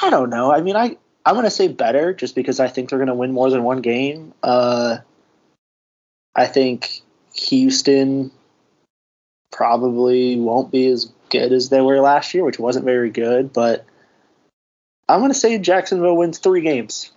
I 0.02 0.10
don't 0.10 0.30
know. 0.30 0.52
I 0.52 0.60
mean, 0.60 0.76
I 0.76 0.96
I'm 1.24 1.34
going 1.34 1.44
to 1.44 1.50
say 1.50 1.68
better 1.68 2.14
just 2.14 2.34
because 2.34 2.60
I 2.60 2.68
think 2.68 2.88
they're 2.88 2.98
going 2.98 3.08
to 3.08 3.14
win 3.14 3.32
more 3.32 3.50
than 3.50 3.62
one 3.62 3.82
game. 3.82 4.32
Uh, 4.42 4.98
I 6.34 6.46
think 6.46 7.02
Houston 7.34 8.30
probably 9.50 10.36
won't 10.36 10.70
be 10.70 10.86
as 10.86 11.12
good 11.28 11.52
as 11.52 11.68
they 11.68 11.80
were 11.80 12.00
last 12.00 12.34
year, 12.34 12.44
which 12.44 12.58
wasn't 12.58 12.84
very 12.84 13.10
good, 13.10 13.52
but 13.52 13.84
I'm 15.08 15.20
going 15.20 15.32
to 15.32 15.38
say 15.38 15.58
Jacksonville 15.58 16.16
wins 16.16 16.38
three 16.38 16.60
games, 16.60 17.10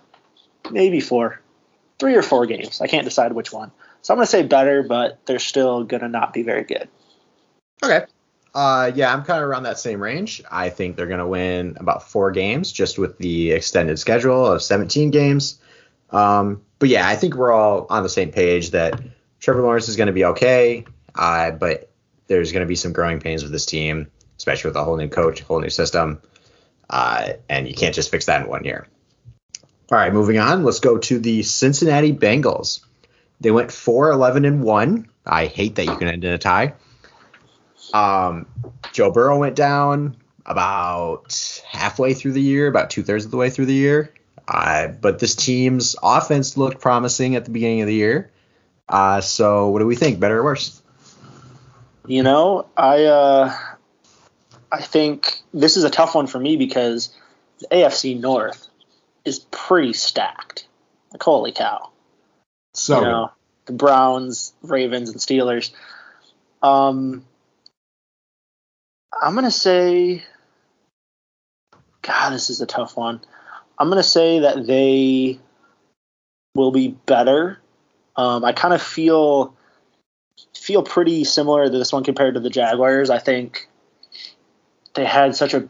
maybe 0.70 1.00
four, 1.00 1.40
three 1.98 2.14
or 2.14 2.22
four 2.22 2.46
games. 2.46 2.80
I 2.80 2.86
can't 2.86 3.04
decide 3.04 3.32
which 3.32 3.52
one. 3.52 3.70
So 4.02 4.12
I'm 4.12 4.18
going 4.18 4.26
to 4.26 4.30
say 4.30 4.42
better, 4.42 4.82
but 4.82 5.24
they're 5.26 5.38
still 5.38 5.84
going 5.84 6.02
to 6.02 6.08
not 6.08 6.32
be 6.32 6.42
very 6.42 6.64
good. 6.64 6.88
Okay. 7.82 8.04
Uh, 8.54 8.92
yeah, 8.94 9.12
I'm 9.12 9.24
kind 9.24 9.42
of 9.42 9.48
around 9.48 9.64
that 9.64 9.78
same 9.78 10.00
range. 10.00 10.42
I 10.50 10.70
think 10.70 10.96
they're 10.96 11.06
going 11.06 11.18
to 11.18 11.26
win 11.26 11.76
about 11.80 12.08
four 12.08 12.30
games 12.30 12.70
just 12.70 12.98
with 12.98 13.18
the 13.18 13.50
extended 13.50 13.98
schedule 13.98 14.46
of 14.46 14.62
17 14.62 15.10
games. 15.10 15.60
Um, 16.10 16.62
but 16.78 16.88
yeah, 16.88 17.08
I 17.08 17.16
think 17.16 17.34
we're 17.34 17.50
all 17.50 17.86
on 17.90 18.02
the 18.02 18.08
same 18.08 18.30
page 18.30 18.70
that 18.70 19.00
Trevor 19.40 19.62
Lawrence 19.62 19.88
is 19.88 19.96
going 19.96 20.06
to 20.06 20.12
be 20.12 20.24
okay, 20.24 20.84
uh, 21.16 21.50
but 21.50 21.90
there's 22.28 22.52
going 22.52 22.60
to 22.60 22.68
be 22.68 22.76
some 22.76 22.92
growing 22.92 23.20
pains 23.20 23.42
with 23.42 23.50
this 23.50 23.66
team, 23.66 24.10
especially 24.36 24.68
with 24.68 24.76
a 24.76 24.84
whole 24.84 24.96
new 24.96 25.08
coach, 25.08 25.40
whole 25.40 25.60
new 25.60 25.70
system, 25.70 26.20
uh, 26.90 27.32
and 27.48 27.66
you 27.66 27.74
can't 27.74 27.94
just 27.94 28.10
fix 28.10 28.26
that 28.26 28.42
in 28.42 28.48
one 28.48 28.64
year. 28.64 28.86
All 29.92 29.98
right, 29.98 30.12
moving 30.12 30.38
on. 30.38 30.64
Let's 30.64 30.80
go 30.80 30.98
to 30.98 31.18
the 31.18 31.42
Cincinnati 31.42 32.12
Bengals. 32.12 32.80
They 33.40 33.50
went 33.50 33.70
4 33.70 34.10
11 34.12 34.44
and 34.44 34.62
1. 34.62 35.08
I 35.26 35.46
hate 35.46 35.74
that 35.76 35.84
you 35.84 35.96
can 35.96 36.08
end 36.08 36.24
in 36.24 36.32
a 36.32 36.38
tie. 36.38 36.74
Um, 37.92 38.46
Joe 38.92 39.10
Burrow 39.10 39.38
went 39.38 39.56
down 39.56 40.16
about 40.46 41.62
halfway 41.66 42.14
through 42.14 42.32
the 42.32 42.40
year, 42.40 42.66
about 42.66 42.90
two 42.90 43.02
thirds 43.02 43.24
of 43.24 43.30
the 43.30 43.36
way 43.36 43.50
through 43.50 43.66
the 43.66 43.74
year. 43.74 44.12
Uh, 44.46 44.88
but 44.88 45.18
this 45.18 45.34
team's 45.34 45.96
offense 46.02 46.56
looked 46.56 46.80
promising 46.80 47.36
at 47.36 47.44
the 47.44 47.50
beginning 47.50 47.80
of 47.80 47.86
the 47.86 47.94
year. 47.94 48.30
Uh, 48.88 49.20
so 49.20 49.68
what 49.68 49.78
do 49.78 49.86
we 49.86 49.96
think? 49.96 50.20
Better 50.20 50.38
or 50.38 50.44
worse? 50.44 50.82
You 52.06 52.22
know, 52.22 52.66
I 52.76 53.04
uh, 53.04 53.54
I 54.70 54.82
think 54.82 55.40
this 55.54 55.76
is 55.76 55.84
a 55.84 55.90
tough 55.90 56.14
one 56.14 56.26
for 56.26 56.38
me 56.38 56.56
because 56.56 57.14
the 57.60 57.68
AFC 57.68 58.20
North 58.20 58.68
is 59.24 59.40
pretty 59.50 59.92
stacked. 59.92 60.66
Like 61.12 61.22
holy 61.22 61.52
cow. 61.52 61.90
So 62.74 62.98
you 62.98 63.04
know, 63.04 63.30
the 63.66 63.72
Browns, 63.72 64.52
Ravens, 64.62 65.10
and 65.10 65.20
Steelers. 65.20 65.70
Um, 66.62 67.24
I'm 69.20 69.34
gonna 69.34 69.50
say, 69.50 70.22
God, 72.02 72.30
this 72.30 72.50
is 72.50 72.60
a 72.60 72.66
tough 72.66 72.96
one. 72.96 73.20
I'm 73.78 73.88
gonna 73.88 74.02
say 74.02 74.40
that 74.40 74.66
they 74.66 75.38
will 76.54 76.72
be 76.72 76.88
better. 76.88 77.58
Um, 78.16 78.44
I 78.44 78.52
kind 78.52 78.74
of 78.74 78.82
feel 78.82 79.54
feel 80.56 80.82
pretty 80.82 81.24
similar 81.24 81.64
to 81.64 81.70
this 81.70 81.92
one 81.92 82.04
compared 82.04 82.34
to 82.34 82.40
the 82.40 82.50
Jaguars. 82.50 83.10
I 83.10 83.18
think 83.18 83.68
they 84.94 85.04
had 85.04 85.34
such 85.36 85.54
a 85.54 85.68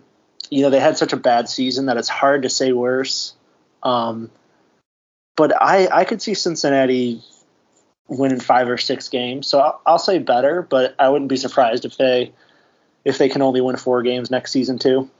you 0.50 0.62
know 0.62 0.70
they 0.70 0.80
had 0.80 0.96
such 0.96 1.12
a 1.12 1.16
bad 1.16 1.48
season 1.48 1.86
that 1.86 1.96
it's 1.96 2.08
hard 2.08 2.42
to 2.42 2.50
say 2.50 2.72
worse. 2.72 3.34
Um, 3.84 4.30
but 5.36 5.60
I 5.60 5.88
I 5.88 6.04
could 6.04 6.22
see 6.22 6.34
Cincinnati 6.34 7.22
winning 8.08 8.40
five 8.40 8.68
or 8.68 8.78
six 8.78 9.08
games, 9.08 9.46
so 9.46 9.60
I'll, 9.60 9.80
I'll 9.86 9.98
say 9.98 10.18
better. 10.18 10.62
But 10.62 10.94
I 10.98 11.08
wouldn't 11.08 11.28
be 11.28 11.36
surprised 11.36 11.84
if 11.84 11.96
they 11.96 12.32
if 13.04 13.18
they 13.18 13.28
can 13.28 13.42
only 13.42 13.60
win 13.60 13.76
four 13.76 14.02
games 14.02 14.30
next 14.30 14.52
season 14.52 14.78
too. 14.78 15.10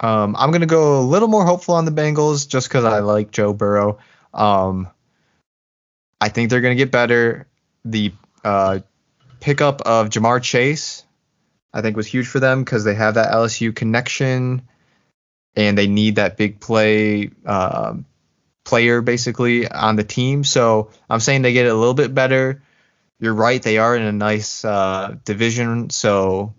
Um, 0.00 0.34
I'm 0.38 0.50
gonna 0.50 0.66
go 0.66 1.00
a 1.00 1.02
little 1.02 1.28
more 1.28 1.44
hopeful 1.44 1.74
on 1.74 1.84
the 1.84 1.90
Bengals 1.90 2.48
just 2.48 2.68
because 2.68 2.84
I 2.84 3.00
like 3.00 3.30
Joe 3.30 3.52
Burrow. 3.52 3.98
Um, 4.32 4.88
I 6.20 6.28
think 6.28 6.50
they're 6.50 6.60
gonna 6.60 6.74
get 6.74 6.90
better. 6.90 7.46
The 7.84 8.12
uh, 8.44 8.80
pickup 9.40 9.82
of 9.82 10.08
Ja'Marr 10.08 10.42
Chase, 10.42 11.04
I 11.72 11.82
think, 11.82 11.96
was 11.96 12.06
huge 12.06 12.26
for 12.26 12.40
them 12.40 12.64
because 12.64 12.84
they 12.84 12.94
have 12.94 13.14
that 13.14 13.32
LSU 13.32 13.74
connection, 13.74 14.62
and 15.56 15.76
they 15.76 15.86
need 15.86 16.16
that 16.16 16.36
big 16.36 16.60
play 16.60 17.30
um 17.46 18.04
player 18.64 19.00
basically 19.00 19.66
on 19.68 19.96
the 19.96 20.04
team. 20.04 20.44
So 20.44 20.90
I'm 21.08 21.20
saying 21.20 21.42
they 21.42 21.52
get 21.52 21.66
it 21.66 21.70
a 21.70 21.74
little 21.74 21.94
bit 21.94 22.14
better. 22.14 22.62
You're 23.18 23.34
right, 23.34 23.60
they 23.62 23.78
are 23.78 23.94
in 23.96 24.02
a 24.02 24.12
nice 24.12 24.64
uh, 24.64 25.16
division, 25.24 25.90
so 25.90 26.54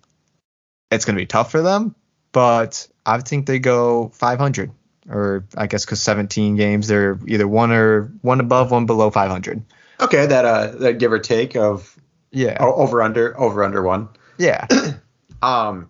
it's 0.91 1.05
gonna 1.05 1.17
be 1.17 1.25
tough 1.25 1.51
for 1.51 1.61
them. 1.61 1.95
But 2.33 2.87
I 3.05 3.19
think 3.19 3.45
they 3.45 3.59
go 3.59 4.09
500, 4.09 4.71
or 5.09 5.45
I 5.57 5.67
guess 5.67 5.85
because 5.85 6.01
17 6.01 6.55
games, 6.55 6.87
they're 6.87 7.17
either 7.27 7.47
one 7.47 7.71
or 7.71 8.11
one 8.21 8.39
above, 8.39 8.71
one 8.71 8.85
below 8.85 9.09
500. 9.09 9.63
okay, 10.01 10.25
that 10.27 10.45
uh 10.45 10.67
that 10.79 10.97
give 10.99 11.11
or 11.11 11.19
take 11.19 11.55
of 11.55 11.95
Yeah, 12.31 12.57
o- 12.59 12.75
over 12.75 13.01
under 13.01 13.39
over 13.39 13.63
under 13.63 13.81
one. 13.81 14.09
yeah. 14.37 14.67
Um, 15.41 15.89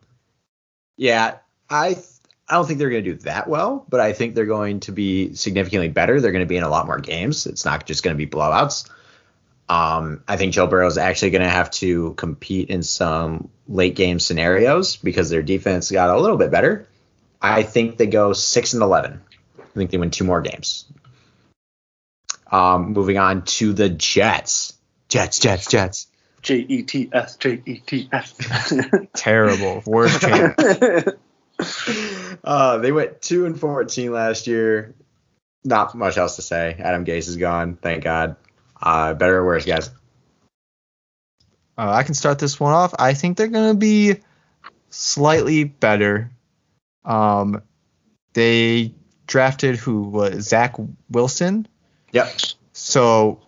yeah, 0.98 1.40
I 1.70 1.96
th- 1.96 2.06
I 2.52 2.56
don't 2.56 2.68
think 2.68 2.80
they're 2.80 2.90
going 2.90 3.06
to 3.06 3.14
do 3.14 3.18
that 3.20 3.48
well, 3.48 3.86
but 3.88 4.02
I 4.02 4.12
think 4.12 4.36
they're 4.36 4.46
going 4.46 4.82
to 4.82 4.92
be 4.92 5.36
significantly 5.36 5.88
better. 5.88 6.20
They're 6.20 6.34
going 6.34 6.44
to 6.44 6.50
be 6.50 6.58
in 6.58 6.64
a 6.64 6.70
lot 6.70 6.86
more 6.86 7.00
games. 7.00 7.48
It's 7.48 7.64
not 7.64 7.86
just 7.86 8.04
going 8.04 8.14
to 8.14 8.18
be 8.18 8.30
blowouts. 8.30 8.90
Um, 9.70 10.22
I 10.28 10.36
think 10.36 10.54
Joe 10.54 10.68
Burrow 10.68 10.88
is 10.88 10.98
actually 10.98 11.32
going 11.32 11.44
to 11.44 11.50
have 11.50 11.72
to 11.72 12.14
compete 12.16 12.70
in 12.70 12.84
some 12.84 13.48
late 13.70 13.96
game 13.96 14.20
scenarios 14.20 14.98
because 14.98 15.30
their 15.30 15.42
defense 15.42 15.90
got 15.90 16.10
a 16.10 16.20
little 16.20 16.36
bit 16.36 16.52
better. 16.52 16.90
I 17.42 17.64
think 17.64 17.96
they 17.98 18.08
go 18.08 18.34
six 18.34 18.74
and 18.74 18.84
eleven. 18.84 19.22
I 19.58 19.64
think 19.74 19.90
they 19.92 19.98
win 19.98 20.12
two 20.12 20.26
more 20.26 20.42
games. 20.42 20.92
Um, 22.52 22.92
moving 22.92 23.18
on 23.18 23.44
to 23.44 23.72
the 23.72 23.88
Jets. 23.88 24.74
Jets, 25.08 25.40
Jets, 25.40 25.68
Jets. 25.72 26.08
J 26.42 26.58
E 26.58 26.84
T 26.84 27.10
S 27.14 27.38
J 27.38 27.62
E 27.66 27.80
T 27.80 28.10
S. 28.12 28.74
Terrible. 29.16 29.84
Worst 29.86 30.20
chance. 30.22 30.56
Uh, 32.44 32.78
they 32.78 32.92
went 32.92 33.22
two 33.22 33.46
and 33.46 33.60
fourteen 33.60 34.12
last 34.12 34.48
year. 34.48 34.96
Not 35.64 35.94
much 35.96 36.18
else 36.18 36.38
to 36.38 36.42
say. 36.42 36.76
Adam 36.80 37.06
Gase 37.06 37.28
is 37.28 37.38
gone. 37.38 37.76
Thank 37.76 38.04
God. 38.04 38.36
Uh, 38.82 39.14
better 39.14 39.38
or 39.38 39.46
worse, 39.46 39.66
guys? 39.66 39.90
Uh, 41.78 41.90
I 41.92 42.04
can 42.04 42.16
start 42.16 42.40
this 42.40 42.60
one 42.60 42.74
off. 42.74 42.94
I 42.98 43.14
think 43.14 43.38
they're 43.38 43.48
gonna 43.48 43.76
be 43.76 44.16
slightly 44.90 45.64
better. 45.64 46.32
Um, 47.06 47.62
they 48.34 48.94
drafted 49.28 49.78
who 49.78 50.04
was 50.04 50.48
Zach 50.48 50.76
Wilson, 51.10 51.68
Yep. 52.12 52.34
so 52.74 53.42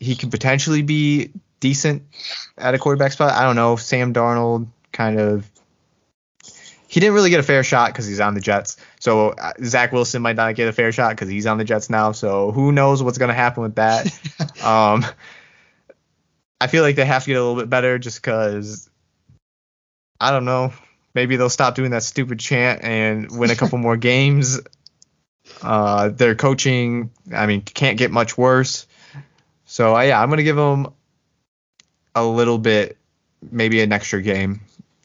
he 0.00 0.16
could 0.16 0.30
potentially 0.30 0.82
be 0.82 1.30
decent 1.60 2.02
at 2.56 2.74
a 2.74 2.78
quarterback 2.78 3.12
spot. 3.12 3.32
I 3.32 3.42
don't 3.44 3.56
know. 3.56 3.76
Sam 3.76 4.12
Darnold 4.12 4.68
kind 4.92 5.18
of. 5.20 5.50
He 6.98 7.00
didn't 7.00 7.14
really 7.14 7.30
get 7.30 7.38
a 7.38 7.44
fair 7.44 7.62
shot 7.62 7.92
because 7.92 8.06
he's 8.06 8.18
on 8.18 8.34
the 8.34 8.40
Jets. 8.40 8.76
So 8.98 9.28
uh, 9.28 9.52
Zach 9.62 9.92
Wilson 9.92 10.20
might 10.20 10.34
not 10.34 10.56
get 10.56 10.66
a 10.66 10.72
fair 10.72 10.90
shot 10.90 11.10
because 11.10 11.28
he's 11.28 11.46
on 11.46 11.56
the 11.56 11.62
Jets 11.62 11.88
now. 11.88 12.10
So 12.10 12.50
who 12.50 12.72
knows 12.72 13.04
what's 13.04 13.18
gonna 13.18 13.34
happen 13.34 13.62
with 13.62 13.76
that? 13.76 14.06
um, 14.64 15.06
I 16.60 16.66
feel 16.66 16.82
like 16.82 16.96
they 16.96 17.04
have 17.04 17.22
to 17.22 17.28
get 17.28 17.36
a 17.36 17.40
little 17.40 17.54
bit 17.54 17.70
better 17.70 18.00
just 18.00 18.20
because 18.20 18.90
I 20.18 20.32
don't 20.32 20.44
know. 20.44 20.72
Maybe 21.14 21.36
they'll 21.36 21.48
stop 21.48 21.76
doing 21.76 21.92
that 21.92 22.02
stupid 22.02 22.40
chant 22.40 22.82
and 22.82 23.30
win 23.30 23.50
a 23.50 23.54
couple 23.62 23.78
more 23.78 23.96
games. 23.96 24.58
Uh, 25.62 26.08
their 26.08 26.34
coaching, 26.34 27.12
I 27.32 27.46
mean, 27.46 27.60
can't 27.62 27.96
get 27.96 28.10
much 28.10 28.36
worse. 28.36 28.88
So 29.66 29.94
uh, 29.94 30.00
yeah, 30.00 30.20
I'm 30.20 30.30
gonna 30.30 30.42
give 30.42 30.56
them 30.56 30.92
a 32.16 32.26
little 32.26 32.58
bit, 32.58 32.96
maybe 33.52 33.82
an 33.82 33.92
extra 33.92 34.20
game, 34.20 34.62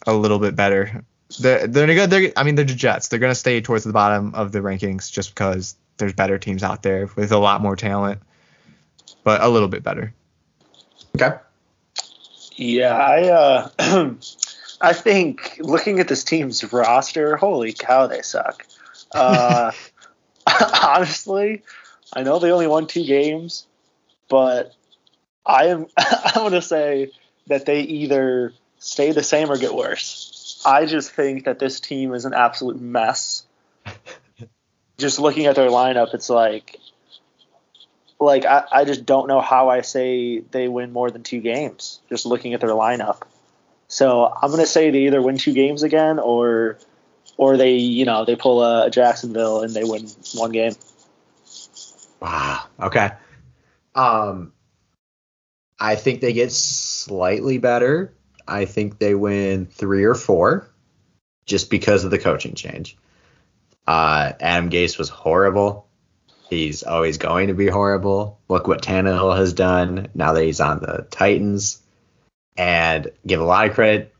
a 0.07 0.13
little 0.15 0.39
bit 0.39 0.55
better. 0.55 1.03
They're 1.39 1.67
they're 1.67 1.87
good. 1.87 2.09
They're 2.09 2.33
I 2.35 2.43
mean 2.43 2.55
they're 2.55 2.65
the 2.65 2.73
Jets. 2.73 3.07
They're 3.07 3.19
gonna 3.19 3.35
stay 3.35 3.61
towards 3.61 3.83
the 3.83 3.93
bottom 3.93 4.35
of 4.35 4.51
the 4.51 4.59
rankings 4.59 5.11
just 5.11 5.33
because 5.33 5.75
there's 5.97 6.13
better 6.13 6.37
teams 6.37 6.63
out 6.63 6.83
there 6.83 7.09
with 7.15 7.31
a 7.31 7.37
lot 7.37 7.61
more 7.61 7.75
talent, 7.75 8.21
but 9.23 9.41
a 9.41 9.49
little 9.49 9.67
bit 9.67 9.83
better. 9.83 10.13
Okay. 11.15 11.37
Yeah, 12.55 12.95
I 12.95 13.29
uh, 13.29 13.69
I 14.81 14.93
think 14.93 15.57
looking 15.59 15.99
at 15.99 16.07
this 16.07 16.23
team's 16.23 16.71
roster, 16.71 17.35
holy 17.37 17.73
cow, 17.73 18.07
they 18.07 18.21
suck. 18.21 18.65
Uh, 19.11 19.71
honestly, 20.83 21.63
I 22.13 22.23
know 22.23 22.39
they 22.39 22.51
only 22.51 22.67
won 22.67 22.87
two 22.87 23.05
games, 23.05 23.65
but 24.29 24.73
I 25.45 25.67
am 25.67 25.87
I'm 25.97 26.43
gonna 26.43 26.61
say 26.61 27.11
that 27.47 27.65
they 27.65 27.81
either 27.81 28.53
stay 28.79 29.11
the 29.11 29.23
same 29.23 29.51
or 29.51 29.57
get 29.57 29.73
worse. 29.73 30.22
I 30.65 30.85
just 30.85 31.11
think 31.11 31.45
that 31.45 31.59
this 31.59 31.79
team 31.79 32.13
is 32.13 32.25
an 32.25 32.33
absolute 32.33 32.79
mess. 32.79 33.45
just 34.97 35.19
looking 35.19 35.45
at 35.45 35.55
their 35.55 35.69
lineup, 35.69 36.13
it's 36.13 36.29
like 36.29 36.79
like 38.19 38.45
I, 38.45 38.63
I 38.71 38.85
just 38.85 39.05
don't 39.05 39.27
know 39.27 39.41
how 39.41 39.69
I 39.69 39.81
say 39.81 40.39
they 40.39 40.67
win 40.67 40.93
more 40.93 41.11
than 41.11 41.23
two 41.23 41.41
games. 41.41 41.99
Just 42.09 42.25
looking 42.25 42.53
at 42.53 42.61
their 42.61 42.69
lineup, 42.69 43.23
so 43.87 44.25
I'm 44.25 44.49
gonna 44.49 44.65
say 44.65 44.91
they 44.91 45.05
either 45.05 45.21
win 45.21 45.37
two 45.37 45.53
games 45.53 45.83
again 45.83 46.19
or 46.19 46.77
or 47.37 47.57
they 47.57 47.75
you 47.75 48.05
know 48.05 48.25
they 48.25 48.35
pull 48.35 48.63
a, 48.63 48.89
Jacksonville 48.89 49.61
and 49.61 49.73
they 49.73 49.83
win 49.83 50.07
one 50.35 50.51
game. 50.51 50.73
Wow. 52.19 52.63
Okay. 52.79 53.11
Um, 53.95 54.53
I 55.79 55.95
think 55.95 56.21
they 56.21 56.33
get 56.33 56.51
slightly 56.51 57.57
better. 57.57 58.13
I 58.47 58.65
think 58.65 58.97
they 58.97 59.15
win 59.15 59.65
three 59.65 60.03
or 60.03 60.15
four, 60.15 60.67
just 61.45 61.69
because 61.69 62.03
of 62.03 62.11
the 62.11 62.19
coaching 62.19 62.55
change. 62.55 62.97
Uh, 63.85 64.33
Adam 64.39 64.69
Gase 64.69 64.97
was 64.97 65.09
horrible. 65.09 65.87
He's 66.49 66.83
always 66.83 67.17
going 67.17 67.47
to 67.47 67.53
be 67.53 67.67
horrible. 67.67 68.39
Look 68.47 68.67
what 68.67 68.81
Tannehill 68.81 69.35
has 69.37 69.53
done 69.53 70.09
now 70.13 70.33
that 70.33 70.43
he's 70.43 70.61
on 70.61 70.79
the 70.79 71.07
Titans. 71.09 71.81
And 72.55 73.09
give 73.25 73.41
a 73.41 73.45
lot 73.45 73.67
of 73.67 73.73
credit 73.73 74.13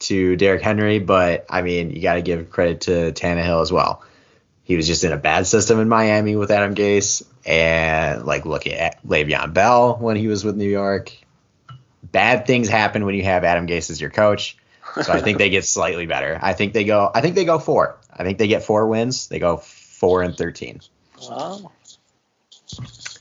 to 0.00 0.36
Derrick 0.36 0.62
Henry, 0.62 0.98
but 0.98 1.46
I 1.48 1.62
mean, 1.62 1.90
you 1.90 2.02
got 2.02 2.14
to 2.14 2.22
give 2.22 2.50
credit 2.50 2.82
to 2.82 3.12
Tannehill 3.12 3.62
as 3.62 3.72
well. 3.72 4.02
He 4.64 4.76
was 4.76 4.88
just 4.88 5.04
in 5.04 5.12
a 5.12 5.16
bad 5.16 5.46
system 5.46 5.78
in 5.78 5.88
Miami 5.88 6.34
with 6.34 6.50
Adam 6.50 6.74
Gase, 6.74 7.22
and 7.46 8.26
like 8.26 8.44
look 8.44 8.66
at 8.66 9.06
Le'Veon 9.06 9.54
Bell 9.54 9.96
when 9.96 10.16
he 10.16 10.26
was 10.26 10.44
with 10.44 10.56
New 10.56 10.68
York. 10.68 11.12
Bad 12.12 12.46
things 12.46 12.68
happen 12.68 13.04
when 13.04 13.14
you 13.14 13.24
have 13.24 13.44
Adam 13.44 13.66
Gase 13.66 13.90
as 13.90 14.00
your 14.00 14.10
coach. 14.10 14.56
So 15.02 15.12
I 15.12 15.20
think 15.20 15.38
they 15.38 15.50
get 15.50 15.64
slightly 15.64 16.06
better. 16.06 16.38
I 16.40 16.52
think 16.52 16.72
they 16.72 16.84
go. 16.84 17.10
I 17.14 17.20
think 17.20 17.34
they 17.34 17.44
go 17.44 17.58
four. 17.58 17.98
I 18.10 18.24
think 18.24 18.38
they 18.38 18.46
get 18.46 18.62
four 18.62 18.86
wins. 18.86 19.26
They 19.28 19.38
go 19.38 19.56
four 19.56 20.22
and 20.22 20.36
thirteen. 20.36 20.80
Wow. 21.22 21.72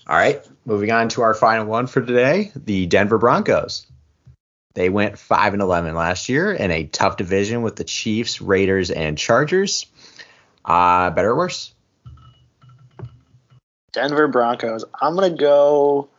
All 0.07 0.15
right, 0.15 0.45
moving 0.65 0.91
on 0.91 1.09
to 1.09 1.23
our 1.23 1.33
final 1.33 1.65
one 1.65 1.87
for 1.87 2.01
today, 2.01 2.51
the 2.55 2.85
Denver 2.85 3.17
Broncos. 3.17 3.87
They 4.75 4.89
went 4.89 5.17
5 5.17 5.53
and 5.53 5.61
11 5.61 5.95
last 5.95 6.27
year 6.27 6.51
in 6.51 6.69
a 6.69 6.83
tough 6.83 7.15
division 7.17 7.61
with 7.61 7.77
the 7.77 7.85
Chiefs, 7.85 8.41
Raiders, 8.41 8.91
and 8.91 9.17
Chargers. 9.17 9.85
Uh, 10.65 11.09
better 11.11 11.31
or 11.31 11.37
worse? 11.37 11.73
Denver 13.93 14.27
Broncos. 14.27 14.83
I'm 15.01 15.15
gonna 15.15 15.29
go. 15.29 16.09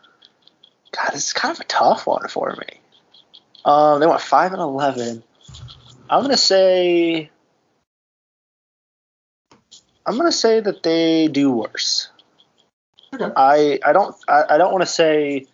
God, 0.96 1.12
this 1.12 1.26
is 1.28 1.32
kind 1.32 1.54
of 1.54 1.60
a 1.60 1.64
tough 1.64 2.06
one 2.06 2.28
for 2.28 2.54
me. 2.58 2.80
Um, 3.64 4.00
they 4.00 4.06
went 4.06 4.20
five 4.20 4.52
and 4.52 4.62
eleven. 4.62 5.22
I'm 6.08 6.22
gonna 6.22 6.36
say. 6.36 7.30
I'm 10.06 10.16
gonna 10.16 10.32
say 10.32 10.60
that 10.60 10.82
they 10.82 11.28
do 11.28 11.50
worse. 11.50 12.08
Okay. 13.12 13.32
I 13.36 13.78
I 13.84 13.92
don't 13.92 14.14
I, 14.28 14.44
I 14.50 14.58
don't 14.58 14.72
want 14.72 14.82
to 14.82 14.90
say 14.90 15.46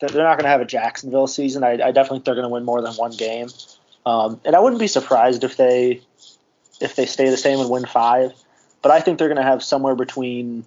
that 0.00 0.12
they're 0.12 0.24
not 0.24 0.36
going 0.36 0.44
to 0.44 0.50
have 0.50 0.60
a 0.60 0.64
Jacksonville 0.64 1.26
season. 1.26 1.64
I, 1.64 1.72
I 1.72 1.90
definitely 1.90 2.18
think 2.18 2.26
they're 2.26 2.34
going 2.34 2.44
to 2.44 2.52
win 2.52 2.64
more 2.64 2.80
than 2.80 2.94
one 2.94 3.10
game, 3.12 3.48
um, 4.06 4.40
and 4.44 4.54
I 4.54 4.60
wouldn't 4.60 4.80
be 4.80 4.86
surprised 4.86 5.44
if 5.44 5.56
they 5.56 6.02
if 6.80 6.94
they 6.94 7.06
stay 7.06 7.30
the 7.30 7.36
same 7.36 7.58
and 7.58 7.68
win 7.68 7.84
five. 7.84 8.32
But 8.80 8.92
I 8.92 9.00
think 9.00 9.18
they're 9.18 9.28
going 9.28 9.38
to 9.38 9.42
have 9.42 9.62
somewhere 9.62 9.96
between 9.96 10.64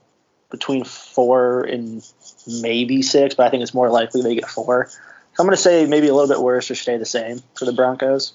between 0.50 0.84
four 0.84 1.62
and 1.62 2.06
maybe 2.48 3.02
six. 3.02 3.36
But 3.36 3.48
I 3.48 3.50
think 3.50 3.64
it's 3.64 3.74
more 3.74 3.90
likely 3.90 4.22
they 4.22 4.36
get 4.36 4.50
four. 4.50 4.88
So 4.88 4.98
I'm 5.40 5.46
going 5.46 5.56
to 5.56 5.62
say 5.62 5.86
maybe 5.86 6.08
a 6.08 6.14
little 6.14 6.34
bit 6.34 6.42
worse 6.42 6.70
or 6.72 6.76
stay 6.76 6.98
the 6.98 7.06
same 7.06 7.42
for 7.56 7.66
the 7.66 7.74
Broncos. 7.74 8.34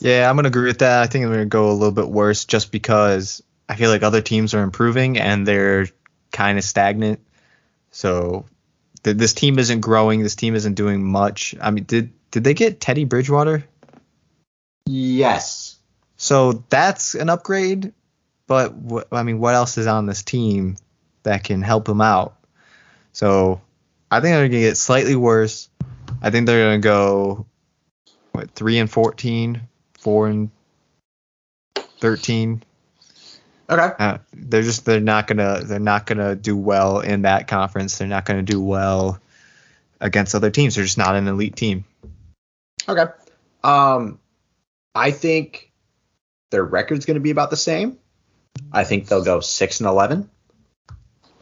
Yeah, 0.00 0.28
I'm 0.28 0.36
gonna 0.36 0.48
agree 0.48 0.66
with 0.66 0.78
that. 0.78 1.02
I 1.02 1.06
think 1.06 1.24
I'm 1.24 1.30
gonna 1.30 1.44
go 1.44 1.70
a 1.70 1.72
little 1.72 1.92
bit 1.92 2.08
worse 2.08 2.46
just 2.46 2.72
because 2.72 3.42
I 3.68 3.76
feel 3.76 3.90
like 3.90 4.02
other 4.02 4.22
teams 4.22 4.54
are 4.54 4.62
improving 4.62 5.18
and 5.18 5.46
they're 5.46 5.88
kind 6.32 6.56
of 6.56 6.64
stagnant. 6.64 7.20
So 7.90 8.46
th- 9.02 9.18
this 9.18 9.34
team 9.34 9.58
isn't 9.58 9.80
growing. 9.80 10.22
This 10.22 10.36
team 10.36 10.54
isn't 10.54 10.74
doing 10.74 11.04
much. 11.04 11.54
I 11.60 11.70
mean, 11.70 11.84
did 11.84 12.12
did 12.30 12.44
they 12.44 12.54
get 12.54 12.80
Teddy 12.80 13.04
Bridgewater? 13.04 13.64
Yes. 14.86 15.76
So 16.16 16.64
that's 16.70 17.14
an 17.14 17.28
upgrade. 17.28 17.92
But 18.46 18.70
wh- 18.70 19.12
I 19.12 19.22
mean, 19.22 19.38
what 19.38 19.54
else 19.54 19.76
is 19.76 19.86
on 19.86 20.06
this 20.06 20.22
team 20.22 20.76
that 21.22 21.44
can 21.44 21.62
help 21.62 21.88
him 21.88 22.00
out? 22.00 22.36
So 23.12 23.60
I 24.10 24.20
think 24.20 24.34
they're 24.34 24.48
gonna 24.48 24.60
get 24.60 24.76
slightly 24.76 25.16
worse. 25.16 25.68
I 26.22 26.30
think 26.30 26.46
they're 26.46 26.66
gonna 26.66 26.78
go 26.78 27.46
what 28.32 28.50
three 28.52 28.78
and 28.78 28.90
fourteen, 28.90 29.62
four 29.98 30.28
and 30.28 30.50
thirteen. 31.74 32.62
Okay. 33.68 33.94
Uh, 33.98 34.18
they're 34.32 34.62
just 34.62 34.84
they're 34.84 35.00
not 35.00 35.26
gonna 35.26 35.62
they're 35.64 35.78
not 35.78 36.06
gonna 36.06 36.34
do 36.34 36.56
well 36.56 37.00
in 37.00 37.22
that 37.22 37.48
conference. 37.48 37.98
They're 37.98 38.08
not 38.08 38.24
gonna 38.24 38.42
do 38.42 38.60
well 38.60 39.20
against 40.00 40.34
other 40.34 40.50
teams. 40.50 40.74
They're 40.74 40.84
just 40.84 40.98
not 40.98 41.14
an 41.14 41.28
elite 41.28 41.56
team. 41.56 41.84
Okay. 42.88 43.04
Um, 43.62 44.18
I 44.94 45.10
think 45.10 45.70
their 46.50 46.64
record's 46.64 47.06
going 47.06 47.14
to 47.16 47.20
be 47.20 47.30
about 47.30 47.50
the 47.50 47.56
same. 47.56 47.98
I 48.72 48.84
think 48.84 49.06
they'll 49.06 49.24
go 49.24 49.40
six 49.40 49.80
and 49.80 49.88
eleven. 49.88 50.28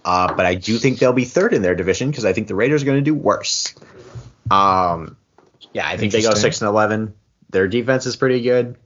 Uh, 0.08 0.32
but 0.34 0.46
I 0.46 0.54
do 0.54 0.78
think 0.78 0.98
they'll 0.98 1.12
be 1.12 1.26
third 1.26 1.52
in 1.52 1.60
their 1.60 1.74
division 1.74 2.10
because 2.10 2.24
I 2.24 2.32
think 2.32 2.48
the 2.48 2.54
Raiders 2.54 2.82
are 2.82 2.86
going 2.86 2.96
to 2.96 3.04
do 3.04 3.14
worse. 3.14 3.74
Um, 4.50 5.18
yeah, 5.74 5.86
I 5.86 5.98
think 5.98 6.12
they 6.12 6.22
go 6.22 6.32
six 6.32 6.62
and 6.62 6.68
eleven. 6.68 7.12
Their 7.50 7.68
defense 7.68 8.06
is 8.06 8.16
pretty 8.16 8.40
good. 8.40 8.78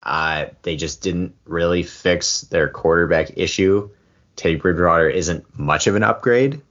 Uh, 0.00 0.46
they 0.62 0.76
just 0.76 1.02
didn't 1.02 1.34
really 1.44 1.82
fix 1.82 2.42
their 2.42 2.68
quarterback 2.68 3.36
issue. 3.36 3.90
Teddy 4.36 4.54
Bridgewater 4.54 5.08
isn't 5.08 5.58
much 5.58 5.88
of 5.88 5.96
an 5.96 6.04
upgrade 6.04 6.62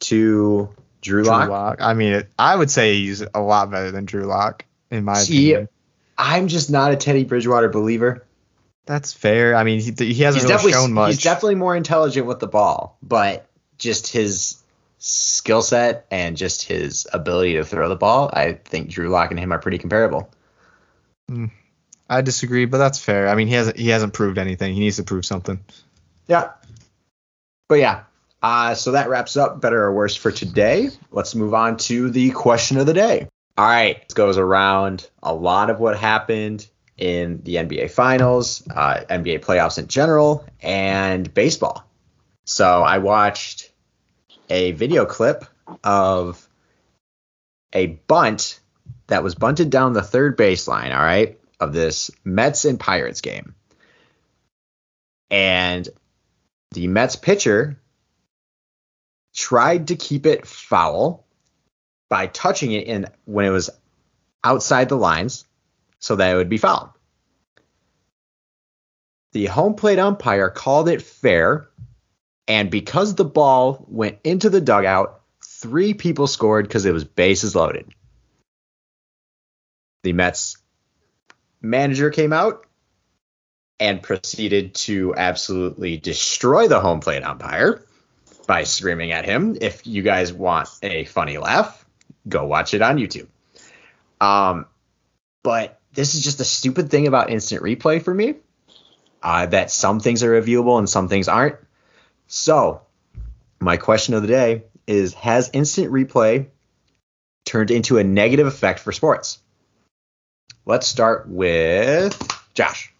to 0.00 0.68
Drew 1.00 1.22
Drew 1.22 1.32
Lock. 1.32 1.48
Lock. 1.48 1.78
I 1.80 1.94
mean, 1.94 2.12
it, 2.12 2.28
I 2.38 2.54
would 2.54 2.70
say 2.70 2.92
he's 2.96 3.22
a 3.22 3.40
lot 3.40 3.70
better 3.70 3.90
than 3.90 4.04
Drew 4.04 4.24
Lock 4.24 4.66
in 4.90 5.02
my 5.02 5.14
See, 5.14 5.52
opinion. 5.52 5.68
I'm 6.18 6.48
just 6.48 6.70
not 6.70 6.92
a 6.92 6.96
Teddy 6.96 7.24
Bridgewater 7.24 7.70
believer. 7.70 8.26
That's 8.86 9.12
fair. 9.12 9.56
I 9.56 9.64
mean, 9.64 9.80
he, 9.80 9.92
he 9.92 10.22
hasn't 10.22 10.42
he's 10.42 10.44
really 10.44 10.48
definitely 10.48 10.72
shown 10.72 10.92
much. 10.92 11.14
he's 11.14 11.22
definitely 11.22 11.56
more 11.56 11.76
intelligent 11.76 12.26
with 12.26 12.38
the 12.38 12.46
ball, 12.46 12.96
but 13.02 13.48
just 13.78 14.06
his 14.08 14.62
skill 14.98 15.60
set 15.60 16.06
and 16.10 16.36
just 16.36 16.62
his 16.62 17.06
ability 17.12 17.54
to 17.54 17.64
throw 17.64 17.88
the 17.88 17.96
ball, 17.96 18.30
I 18.32 18.54
think 18.54 18.88
Drew 18.88 19.08
Lock 19.08 19.30
and 19.30 19.38
him 19.38 19.52
are 19.52 19.58
pretty 19.58 19.78
comparable. 19.78 20.30
I 22.08 22.20
disagree, 22.22 22.64
but 22.66 22.78
that's 22.78 23.00
fair. 23.00 23.28
I 23.28 23.34
mean, 23.34 23.48
he 23.48 23.54
hasn't 23.54 23.76
he 23.76 23.88
hasn't 23.88 24.12
proved 24.12 24.38
anything. 24.38 24.74
He 24.74 24.80
needs 24.80 24.96
to 24.96 25.02
prove 25.02 25.26
something. 25.26 25.58
Yeah. 26.28 26.50
But 27.68 27.80
yeah, 27.80 28.04
uh, 28.42 28.74
so 28.74 28.92
that 28.92 29.08
wraps 29.08 29.36
up 29.36 29.60
better 29.60 29.82
or 29.82 29.92
worse 29.92 30.14
for 30.14 30.30
today. 30.30 30.90
Let's 31.10 31.34
move 31.34 31.52
on 31.52 31.78
to 31.78 32.10
the 32.10 32.30
question 32.30 32.78
of 32.78 32.86
the 32.86 32.94
day. 32.94 33.26
All 33.58 33.66
right, 33.66 34.06
this 34.06 34.14
goes 34.14 34.38
around 34.38 35.08
a 35.22 35.34
lot 35.34 35.70
of 35.70 35.80
what 35.80 35.98
happened 35.98 36.68
in 36.96 37.42
the 37.42 37.56
NBA 37.56 37.90
Finals, 37.90 38.66
uh, 38.68 39.00
NBA 39.08 39.40
playoffs 39.40 39.78
in 39.78 39.86
general, 39.88 40.44
and 40.60 41.32
baseball. 41.32 41.84
So 42.44 42.82
I 42.82 42.98
watched 42.98 43.70
a 44.48 44.72
video 44.72 45.04
clip 45.04 45.44
of 45.82 46.48
a 47.72 47.86
bunt 47.86 48.60
that 49.08 49.22
was 49.22 49.34
bunted 49.34 49.70
down 49.70 49.92
the 49.92 50.02
third 50.02 50.38
baseline, 50.38 50.96
all 50.96 51.02
right, 51.02 51.38
of 51.60 51.72
this 51.72 52.10
Mets 52.24 52.64
and 52.64 52.78
Pirates 52.78 53.20
game. 53.20 53.54
And 55.30 55.88
the 56.72 56.86
Mets 56.86 57.16
pitcher 57.16 57.80
tried 59.34 59.88
to 59.88 59.96
keep 59.96 60.26
it 60.26 60.46
foul 60.46 61.26
by 62.08 62.26
touching 62.26 62.72
it 62.72 62.86
in 62.86 63.06
when 63.24 63.44
it 63.44 63.50
was 63.50 63.70
outside 64.42 64.88
the 64.88 64.96
lines 64.96 65.44
so 65.98 66.16
that 66.16 66.32
it 66.32 66.36
would 66.36 66.48
be 66.48 66.58
foul. 66.58 66.94
The 69.32 69.46
home 69.46 69.74
plate 69.74 69.98
umpire 69.98 70.50
called 70.50 70.88
it 70.88 71.02
fair, 71.02 71.68
and 72.48 72.70
because 72.70 73.14
the 73.14 73.24
ball 73.24 73.84
went 73.88 74.18
into 74.24 74.48
the 74.50 74.60
dugout, 74.60 75.20
three 75.44 75.94
people 75.94 76.26
scored 76.26 76.66
because 76.66 76.86
it 76.86 76.92
was 76.92 77.04
bases 77.04 77.54
loaded. 77.54 77.92
The 80.04 80.12
Mets 80.12 80.56
manager 81.60 82.10
came 82.10 82.32
out 82.32 82.66
and 83.78 84.02
proceeded 84.02 84.74
to 84.74 85.14
absolutely 85.16 85.96
destroy 85.96 86.68
the 86.68 86.80
home 86.80 87.00
plate 87.00 87.22
umpire 87.22 87.84
by 88.46 88.64
screaming 88.64 89.12
at 89.12 89.24
him. 89.24 89.56
If 89.60 89.86
you 89.86 90.02
guys 90.02 90.32
want 90.32 90.68
a 90.82 91.04
funny 91.04 91.38
laugh, 91.38 91.84
go 92.28 92.46
watch 92.46 92.72
it 92.74 92.82
on 92.82 92.96
YouTube. 92.96 93.26
Um, 94.20 94.66
but 95.42 95.80
this 95.96 96.14
is 96.14 96.22
just 96.22 96.38
a 96.40 96.44
stupid 96.44 96.90
thing 96.90 97.08
about 97.08 97.30
instant 97.30 97.62
replay 97.62 98.00
for 98.02 98.14
me. 98.14 98.34
Uh, 99.22 99.46
that 99.46 99.70
some 99.72 99.98
things 99.98 100.22
are 100.22 100.40
reviewable 100.40 100.78
and 100.78 100.88
some 100.88 101.08
things 101.08 101.26
aren't. 101.26 101.56
So, 102.28 102.82
my 103.58 103.76
question 103.76 104.14
of 104.14 104.22
the 104.22 104.28
day 104.28 104.64
is: 104.86 105.14
Has 105.14 105.50
instant 105.52 105.90
replay 105.90 106.46
turned 107.44 107.70
into 107.70 107.98
a 107.98 108.04
negative 108.04 108.46
effect 108.46 108.78
for 108.80 108.92
sports? 108.92 109.40
Let's 110.64 110.86
start 110.86 111.28
with 111.28 112.16
Josh. 112.54 112.92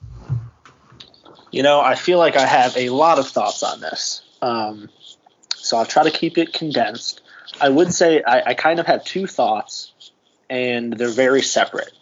You 1.53 1.62
know, 1.62 1.80
I 1.80 1.94
feel 1.94 2.18
like 2.18 2.36
I 2.36 2.47
have 2.47 2.76
a 2.76 2.88
lot 2.88 3.18
of 3.18 3.28
thoughts 3.28 3.62
on 3.62 3.80
this. 3.80 4.22
Um, 4.42 4.88
so 5.55 5.76
I'll 5.76 5.86
try 5.86 6.05
to 6.05 6.11
keep 6.11 6.38
it 6.38 6.53
condensed. 6.53 7.20
I 7.61 7.68
would 7.68 7.92
say 7.92 8.22
I, 8.22 8.51
I 8.51 8.55
kind 8.55 8.80
of 8.80 8.86
have 8.86 9.05
two 9.05 9.26
thoughts, 9.26 9.92
and 10.49 10.92
they're 10.92 11.09
very 11.09 11.42
separate. 11.42 11.92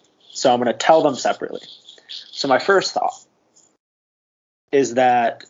So 0.45 0.53
I'm 0.53 0.61
going 0.61 0.71
to 0.71 0.77
tell 0.79 1.01
them 1.01 1.15
separately. 1.15 1.63
So 2.09 2.49
my 2.49 2.59
first 2.59 2.93
thought 2.93 3.15
is 4.71 4.93
that, 4.93 5.43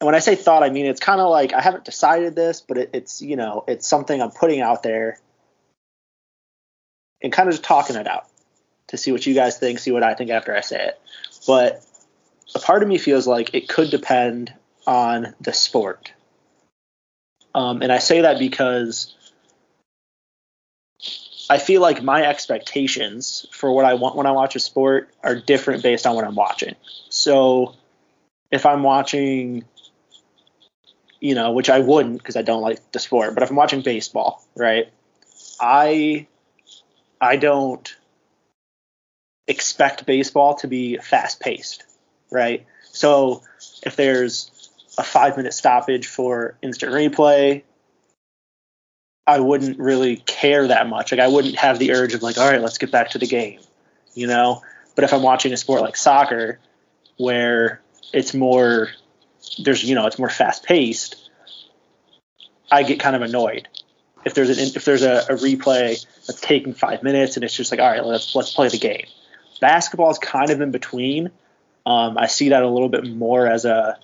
and 0.00 0.06
when 0.06 0.14
I 0.14 0.20
say 0.20 0.36
thought, 0.36 0.62
I 0.62 0.70
mean 0.70 0.86
it's 0.86 1.02
kind 1.02 1.20
of 1.20 1.28
like 1.28 1.52
I 1.52 1.60
haven't 1.60 1.84
decided 1.84 2.34
this, 2.34 2.62
but 2.62 2.78
it, 2.78 2.90
it's 2.94 3.20
you 3.20 3.36
know 3.36 3.62
it's 3.68 3.86
something 3.86 4.22
I'm 4.22 4.30
putting 4.30 4.62
out 4.62 4.82
there, 4.82 5.18
and 7.22 7.30
kind 7.30 7.46
of 7.46 7.52
just 7.52 7.64
talking 7.64 7.96
it 7.96 8.06
out 8.06 8.24
to 8.86 8.96
see 8.96 9.12
what 9.12 9.26
you 9.26 9.34
guys 9.34 9.58
think, 9.58 9.80
see 9.80 9.90
what 9.90 10.02
I 10.02 10.14
think 10.14 10.30
after 10.30 10.56
I 10.56 10.62
say 10.62 10.86
it. 10.86 10.98
But 11.46 11.84
a 12.54 12.58
part 12.58 12.82
of 12.82 12.88
me 12.88 12.96
feels 12.96 13.26
like 13.26 13.52
it 13.52 13.68
could 13.68 13.90
depend 13.90 14.50
on 14.86 15.34
the 15.42 15.52
sport. 15.52 16.10
Um, 17.54 17.82
and 17.82 17.92
I 17.92 17.98
say 17.98 18.22
that 18.22 18.38
because 18.38 19.14
I 21.48 21.58
feel 21.58 21.80
like 21.80 22.02
my 22.02 22.24
expectations 22.24 23.46
for 23.50 23.70
what 23.72 23.84
I 23.84 23.94
want 23.94 24.16
when 24.16 24.26
I 24.26 24.32
watch 24.32 24.56
a 24.56 24.60
sport 24.60 25.10
are 25.22 25.34
different 25.34 25.82
based 25.82 26.06
on 26.06 26.14
what 26.14 26.24
I'm 26.24 26.34
watching. 26.34 26.74
So 27.10 27.74
if 28.50 28.64
I'm 28.66 28.82
watching, 28.82 29.64
you 31.20 31.34
know, 31.34 31.52
which 31.52 31.68
I 31.68 31.80
wouldn't 31.80 32.18
because 32.18 32.36
I 32.36 32.42
don't 32.42 32.62
like 32.62 32.92
the 32.92 32.98
sport, 32.98 33.34
but 33.34 33.42
if 33.42 33.50
I'm 33.50 33.56
watching 33.56 33.82
baseball, 33.82 34.42
right, 34.56 34.88
I 35.60 36.26
I 37.20 37.36
don't 37.36 37.94
expect 39.46 40.06
baseball 40.06 40.54
to 40.56 40.68
be 40.68 40.96
fast 40.98 41.40
paced, 41.40 41.84
right? 42.30 42.64
So 42.84 43.42
if 43.82 43.96
there's 43.96 44.50
a 44.96 45.02
five 45.02 45.36
minute 45.36 45.52
stoppage 45.52 46.06
for 46.06 46.56
instant 46.62 46.92
replay, 46.92 47.62
I 49.26 49.40
wouldn't 49.40 49.78
really 49.78 50.16
care 50.16 50.68
that 50.68 50.88
much. 50.88 51.12
Like 51.12 51.20
I 51.20 51.28
wouldn't 51.28 51.56
have 51.56 51.78
the 51.78 51.92
urge 51.92 52.14
of 52.14 52.22
like, 52.22 52.38
all 52.38 52.50
right, 52.50 52.60
let's 52.60 52.78
get 52.78 52.90
back 52.90 53.10
to 53.10 53.18
the 53.18 53.26
game, 53.26 53.60
you 54.14 54.26
know. 54.26 54.62
But 54.94 55.04
if 55.04 55.12
I'm 55.12 55.22
watching 55.22 55.52
a 55.52 55.56
sport 55.56 55.80
like 55.80 55.96
soccer, 55.96 56.60
where 57.16 57.80
it's 58.12 58.34
more, 58.34 58.88
there's 59.62 59.82
you 59.82 59.94
know, 59.94 60.06
it's 60.06 60.18
more 60.18 60.28
fast 60.28 60.64
paced, 60.64 61.30
I 62.70 62.82
get 62.82 63.00
kind 63.00 63.16
of 63.16 63.22
annoyed 63.22 63.68
if 64.24 64.34
there's 64.34 64.50
an 64.50 64.58
if 64.58 64.84
there's 64.84 65.02
a, 65.02 65.18
a 65.28 65.36
replay 65.36 66.04
that's 66.26 66.40
taking 66.40 66.72
five 66.72 67.02
minutes, 67.02 67.36
and 67.36 67.44
it's 67.44 67.54
just 67.54 67.70
like, 67.70 67.80
all 67.80 67.90
right, 67.90 68.04
let's 68.04 68.34
let's 68.34 68.52
play 68.52 68.68
the 68.68 68.78
game. 68.78 69.06
Basketball 69.60 70.10
is 70.10 70.18
kind 70.18 70.50
of 70.50 70.60
in 70.60 70.70
between. 70.70 71.30
Um, 71.86 72.16
I 72.16 72.26
see 72.26 72.48
that 72.50 72.62
a 72.62 72.68
little 72.68 72.88
bit 72.88 73.06
more 73.06 73.46
as 73.46 73.64
a 73.64 73.98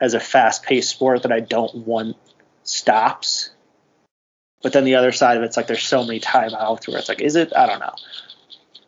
as 0.00 0.14
a 0.14 0.20
fast 0.20 0.62
paced 0.62 0.90
sport 0.90 1.22
that 1.22 1.32
I 1.32 1.40
don't 1.40 1.74
want 1.86 2.16
stops. 2.64 3.50
But 4.62 4.72
then 4.72 4.84
the 4.84 4.96
other 4.96 5.12
side 5.12 5.36
of 5.36 5.42
it's 5.42 5.56
like 5.56 5.66
there's 5.66 5.82
so 5.82 6.04
many 6.04 6.20
timeouts 6.20 6.88
where 6.88 6.98
it's 6.98 7.08
like, 7.08 7.20
is 7.20 7.36
it? 7.36 7.54
I 7.54 7.66
don't 7.66 7.78
know. 7.78 7.94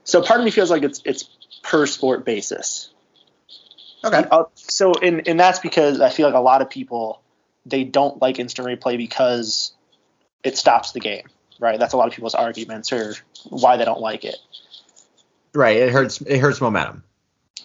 So 0.04 0.22
part 0.22 0.40
of 0.40 0.44
me 0.44 0.50
feels 0.50 0.70
like 0.70 0.82
it's 0.82 1.00
it's 1.04 1.28
per 1.62 1.86
sport 1.86 2.24
basis. 2.24 2.90
Okay. 4.04 4.24
Uh, 4.30 4.44
so 4.54 4.94
and 4.94 5.28
and 5.28 5.38
that's 5.38 5.58
because 5.58 6.00
I 6.00 6.10
feel 6.10 6.26
like 6.26 6.34
a 6.34 6.40
lot 6.40 6.62
of 6.62 6.70
people 6.70 7.22
they 7.66 7.84
don't 7.84 8.20
like 8.20 8.38
instant 8.38 8.66
replay 8.66 8.96
because 8.96 9.72
it 10.42 10.56
stops 10.56 10.92
the 10.92 11.00
game, 11.00 11.26
right? 11.60 11.78
That's 11.78 11.92
a 11.92 11.96
lot 11.96 12.08
of 12.08 12.14
people's 12.14 12.34
arguments 12.34 12.92
or 12.92 13.14
why 13.48 13.76
they 13.76 13.84
don't 13.84 14.00
like 14.00 14.24
it. 14.24 14.36
Right. 15.54 15.76
It 15.76 15.92
hurts. 15.92 16.20
It 16.22 16.38
hurts 16.38 16.60
momentum. 16.60 17.02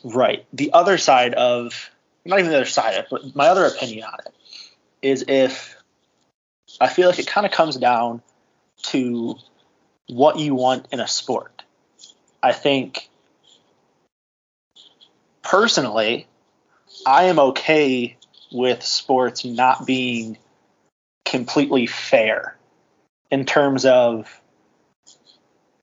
Right. 0.04 0.46
The 0.52 0.74
other 0.74 0.98
side 0.98 1.34
of 1.36 1.90
not 2.26 2.40
even 2.40 2.52
the 2.52 2.58
other 2.58 2.66
side 2.66 2.96
of 2.96 3.06
it, 3.06 3.08
but 3.10 3.36
my 3.36 3.48
other 3.48 3.66
opinion 3.66 4.04
on 4.06 4.18
it 4.26 4.34
is 5.02 5.26
if 5.28 5.73
I 6.80 6.88
feel 6.88 7.10
like 7.10 7.20
it 7.20 7.28
kind 7.28 7.46
of 7.46 7.52
comes 7.52 7.78
down 7.78 8.22
to 8.84 9.36
what 10.08 10.40
you 10.40 10.56
want 10.56 10.88
in 10.92 11.00
a 11.00 11.08
sport. 11.08 11.64
I 12.42 12.52
think 12.52 13.10
personally, 15.42 16.28
I 17.06 17.26
am 17.26 17.40
okay 17.40 18.18
with 18.52 18.84
sports 18.84 19.46
not 19.46 19.86
being 19.86 20.38
completely 21.26 21.88
fair 21.88 22.58
in 23.32 23.46
terms 23.46 23.86
of 23.86 24.40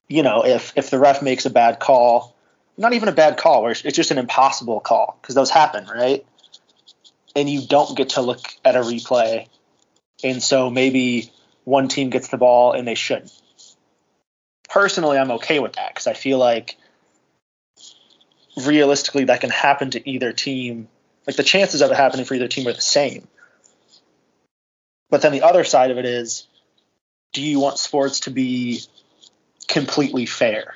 you 0.08 0.22
know 0.22 0.44
if 0.44 0.72
if 0.76 0.90
the 0.90 0.98
ref 0.98 1.22
makes 1.22 1.46
a 1.46 1.50
bad 1.50 1.80
call 1.80 2.36
not 2.76 2.92
even 2.92 3.08
a 3.08 3.12
bad 3.12 3.36
call 3.36 3.66
it's 3.66 3.82
just 3.82 4.10
an 4.10 4.18
impossible 4.18 4.78
call 4.78 5.18
because 5.20 5.34
those 5.34 5.50
happen 5.50 5.86
right 5.86 6.24
and 7.34 7.48
you 7.48 7.66
don't 7.66 7.96
get 7.96 8.10
to 8.10 8.20
look 8.20 8.40
at 8.64 8.76
a 8.76 8.80
replay 8.80 9.48
and 10.22 10.42
so 10.42 10.70
maybe 10.70 11.30
one 11.64 11.88
team 11.88 12.10
gets 12.10 12.28
the 12.28 12.38
ball 12.38 12.72
and 12.72 12.86
they 12.86 12.94
shouldn't. 12.94 13.32
Personally 14.68 15.18
i'm 15.18 15.32
okay 15.32 15.58
with 15.58 15.72
that 15.74 15.92
because 15.92 16.06
i 16.06 16.14
feel 16.14 16.38
like 16.38 16.76
realistically 18.64 19.24
that 19.24 19.40
can 19.40 19.50
happen 19.50 19.90
to 19.90 20.08
either 20.08 20.32
team 20.32 20.88
like 21.26 21.36
the 21.36 21.42
chances 21.42 21.82
of 21.82 21.90
it 21.90 21.96
happening 21.96 22.24
for 22.24 22.34
either 22.34 22.48
team 22.48 22.66
are 22.66 22.72
the 22.72 22.80
same. 22.80 23.28
But 25.10 25.22
then 25.22 25.32
the 25.32 25.42
other 25.42 25.64
side 25.64 25.90
of 25.90 25.98
it 25.98 26.04
is 26.04 26.46
do 27.32 27.42
you 27.42 27.60
want 27.60 27.78
sports 27.78 28.20
to 28.20 28.30
be 28.30 28.80
completely 29.68 30.26
fair? 30.26 30.74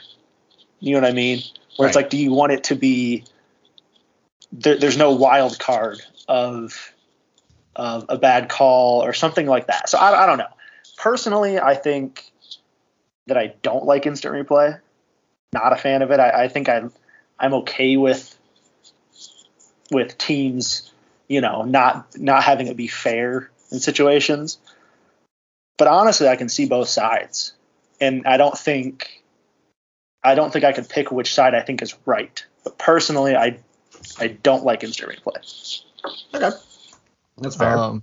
You 0.81 0.95
know 0.95 1.01
what 1.01 1.11
i 1.11 1.15
mean? 1.15 1.43
Where 1.77 1.89
it's 1.89 1.97
like 1.97 2.11
do 2.11 2.17
you 2.17 2.33
want 2.33 2.53
it 2.53 2.65
to 2.65 2.77
be 2.77 3.25
there, 4.53 4.77
there's 4.77 4.97
no 4.97 5.13
wild 5.15 5.59
card 5.59 6.01
of 6.29 6.94
of 7.77 8.07
a 8.09 8.19
bad 8.19 8.49
call 8.49 9.03
or 9.03 9.13
something 9.13 9.47
like 9.47 9.67
that. 9.67 9.89
So 9.89 9.99
I, 9.99 10.25
I 10.25 10.27
don't 10.27 10.39
know. 10.39 10.47
Personally 10.97 11.59
i 11.59 11.75
think 11.75 12.31
that 13.27 13.37
i 13.37 13.55
don't 13.63 13.85
like 13.85 14.07
instant 14.07 14.35
replay. 14.35 14.79
Not 15.53 15.73
a 15.73 15.77
fan 15.77 16.03
of 16.03 16.11
it. 16.11 16.21
I, 16.21 16.45
I 16.45 16.49
think 16.49 16.69
i'm 16.69 16.93
i'm 17.39 17.55
okay 17.55 17.97
with 17.97 18.37
with 19.91 20.17
teams 20.19 20.93
you 21.29 21.41
know 21.41 21.63
not 21.63 22.17
not 22.17 22.45
having 22.45 22.69
it 22.69 22.77
be 22.77 22.89
fair 22.89 23.51
in 23.71 23.81
situations. 23.81 24.59
But 25.79 25.89
honestly 25.89 26.29
i 26.29 26.37
can 26.37 26.49
see 26.49 26.67
both 26.67 26.89
sides. 26.89 27.53
And 28.01 28.27
i 28.27 28.37
don't 28.37 28.57
think 28.57 29.23
i 30.23 30.35
don't 30.35 30.53
think 30.53 30.65
i 30.65 30.73
could 30.73 30.89
pick 30.89 31.11
which 31.11 31.35
side 31.35 31.55
i 31.55 31.61
think 31.61 31.83
is 31.83 31.95
right. 32.07 32.45
But 32.63 32.79
personally 32.79 33.35
i 33.35 33.59
i 34.19 34.29
don't 34.29 34.65
like 34.65 34.85
instant 34.85 35.13
replay. 35.13 35.83
Okay. 36.35 36.57
That's 37.39 37.57
fair. 37.57 37.77
Um, 37.77 38.03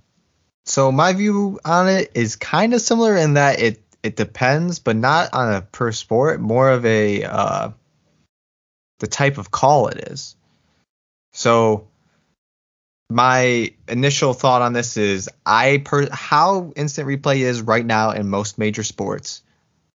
so 0.64 0.92
my 0.92 1.12
view 1.12 1.58
on 1.64 1.88
it 1.88 2.12
is 2.14 2.36
kind 2.36 2.74
of 2.74 2.80
similar 2.80 3.16
in 3.16 3.34
that 3.34 3.60
it 3.60 3.82
it 4.02 4.16
depends, 4.16 4.78
but 4.78 4.96
not 4.96 5.32
on 5.32 5.54
a 5.54 5.62
per 5.62 5.92
sport, 5.92 6.40
more 6.40 6.70
of 6.70 6.84
a 6.84 7.24
uh, 7.24 7.70
the 8.98 9.06
type 9.06 9.38
of 9.38 9.50
call 9.50 9.88
it 9.88 10.08
is. 10.10 10.36
So 11.32 11.88
my 13.10 13.72
initial 13.88 14.32
thought 14.34 14.62
on 14.62 14.72
this 14.72 14.96
is 14.96 15.28
I 15.44 15.82
per 15.84 16.08
how 16.10 16.72
instant 16.76 17.08
replay 17.08 17.38
is 17.40 17.62
right 17.62 17.84
now 17.84 18.10
in 18.10 18.28
most 18.28 18.58
major 18.58 18.82
sports. 18.82 19.42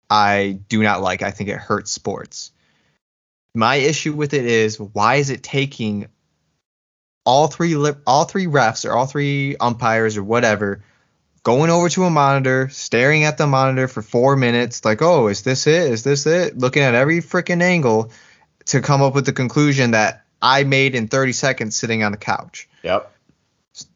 I 0.09 0.59
do 0.67 0.83
not 0.83 1.01
like. 1.01 1.21
I 1.21 1.31
think 1.31 1.49
it 1.49 1.57
hurts 1.57 1.91
sports. 1.91 2.51
My 3.55 3.75
issue 3.75 4.13
with 4.13 4.33
it 4.33 4.45
is 4.45 4.79
why 4.79 5.15
is 5.15 5.29
it 5.29 5.43
taking 5.43 6.07
all 7.25 7.47
three 7.47 7.75
lip, 7.75 8.01
all 8.05 8.25
three 8.25 8.45
refs 8.45 8.87
or 8.87 8.93
all 8.93 9.05
three 9.05 9.55
umpires 9.57 10.17
or 10.17 10.23
whatever 10.23 10.83
going 11.43 11.69
over 11.69 11.89
to 11.89 12.05
a 12.05 12.09
monitor, 12.09 12.69
staring 12.69 13.25
at 13.25 13.37
the 13.37 13.45
monitor 13.45 13.87
for 13.87 14.01
four 14.01 14.35
minutes, 14.35 14.83
like, 14.83 15.01
oh, 15.01 15.27
is 15.27 15.43
this 15.43 15.67
it? 15.67 15.91
Is 15.91 16.03
this 16.03 16.25
it? 16.25 16.57
Looking 16.57 16.83
at 16.83 16.95
every 16.95 17.19
freaking 17.19 17.61
angle 17.61 18.11
to 18.65 18.81
come 18.81 19.01
up 19.01 19.13
with 19.13 19.25
the 19.25 19.33
conclusion 19.33 19.91
that 19.91 20.25
I 20.41 20.63
made 20.63 20.95
in 20.95 21.09
30 21.09 21.33
seconds 21.33 21.75
sitting 21.75 22.03
on 22.03 22.11
the 22.11 22.17
couch. 22.17 22.67
yep. 22.81 23.09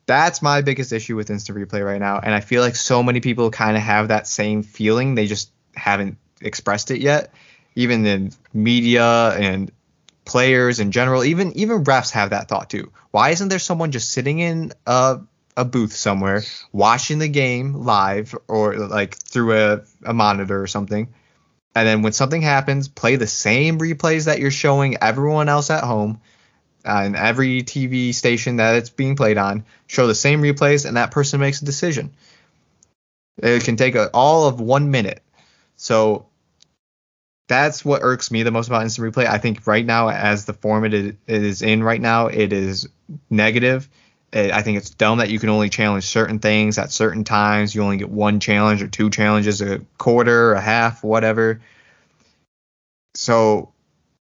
That's 0.06 0.42
my 0.42 0.62
biggest 0.62 0.92
issue 0.94 1.16
with 1.16 1.30
instant 1.30 1.58
replay 1.58 1.86
right 1.86 2.00
now, 2.00 2.20
and 2.20 2.34
I 2.34 2.40
feel 2.40 2.62
like 2.62 2.76
so 2.76 3.04
many 3.04 3.20
people 3.20 3.52
kind 3.52 3.76
of 3.76 3.84
have 3.84 4.08
that 4.08 4.26
same 4.26 4.64
feeling. 4.64 5.16
They 5.16 5.28
just 5.28 5.52
haven't 5.76 6.18
expressed 6.42 6.92
it 6.92 7.02
yet. 7.02 7.34
Even 7.76 8.06
in 8.06 8.32
media 8.54 9.32
and 9.38 9.72
players 10.28 10.80
in 10.80 10.92
general, 10.92 11.24
even 11.24 11.54
even 11.58 11.84
refs 11.84 12.12
have 12.12 12.30
that 12.30 12.48
thought 12.48 12.70
too. 12.70 12.92
Why 13.12 13.32
isn't 13.32 13.48
there 13.48 13.60
someone 13.60 13.92
just 13.92 14.12
sitting 14.12 14.40
in 14.40 14.74
a 14.86 15.22
a 15.56 15.66
booth 15.66 15.96
somewhere 15.96 16.44
watching 16.72 17.18
the 17.18 17.28
game 17.28 17.74
live 17.74 18.36
or 18.48 18.76
like 18.76 19.18
through 19.18 19.58
a, 19.58 19.82
a 20.06 20.14
monitor 20.14 20.62
or 20.62 20.68
something? 20.68 21.08
And 21.74 21.88
then 21.88 22.02
when 22.02 22.14
something 22.14 22.42
happens, 22.42 22.88
play 22.88 23.16
the 23.16 23.28
same 23.28 23.80
replays 23.80 24.26
that 24.26 24.40
you're 24.40 24.52
showing 24.52 24.98
everyone 25.02 25.50
else 25.50 25.70
at 25.70 25.84
home 25.84 26.22
and 26.84 27.16
every 27.16 27.64
TV 27.64 28.14
station 28.14 28.58
that 28.58 28.76
it's 28.76 28.90
being 28.90 29.16
played 29.16 29.38
on, 29.38 29.66
show 29.88 30.08
the 30.08 30.16
same 30.16 30.42
replays, 30.42 30.86
and 30.86 30.98
that 30.98 31.12
person 31.12 31.40
makes 31.40 31.62
a 31.62 31.66
decision. 31.66 32.14
It 33.38 33.64
can 33.64 33.76
take 33.76 33.96
a, 33.96 34.10
all 34.14 34.48
of 34.48 34.60
one 34.60 34.90
minute. 34.90 35.22
So 35.76 36.28
that's 37.48 37.84
what 37.86 38.02
irks 38.04 38.30
me 38.30 38.44
the 38.44 38.52
most 38.52 38.68
about 38.68 38.84
instant 38.84 39.14
replay. 39.14 39.26
I 39.26 39.38
think 39.38 39.66
right 39.66 39.86
now, 39.86 40.10
as 40.10 40.46
the 40.46 40.54
format 40.54 40.94
it 40.94 41.18
is 41.28 41.62
in 41.62 41.82
right 41.84 42.02
now, 42.02 42.28
it 42.28 42.52
is 42.54 42.88
negative. 43.30 43.90
I 44.34 44.62
think 44.62 44.78
it's 44.78 44.90
dumb 44.90 45.20
that 45.20 45.30
you 45.30 45.40
can 45.40 45.50
only 45.50 45.70
challenge 45.70 46.04
certain 46.04 46.40
things 46.40 46.78
at 46.78 46.92
certain 46.92 47.24
times. 47.24 47.74
You 47.74 47.82
only 47.84 47.98
get 47.98 48.10
one 48.10 48.42
challenge 48.42 48.84
or 48.84 48.88
two 48.88 49.10
challenges 49.10 49.62
a 49.62 49.80
quarter, 49.98 50.54
a 50.54 50.62
half, 50.62 51.04
whatever. 51.04 51.62
So 53.16 53.72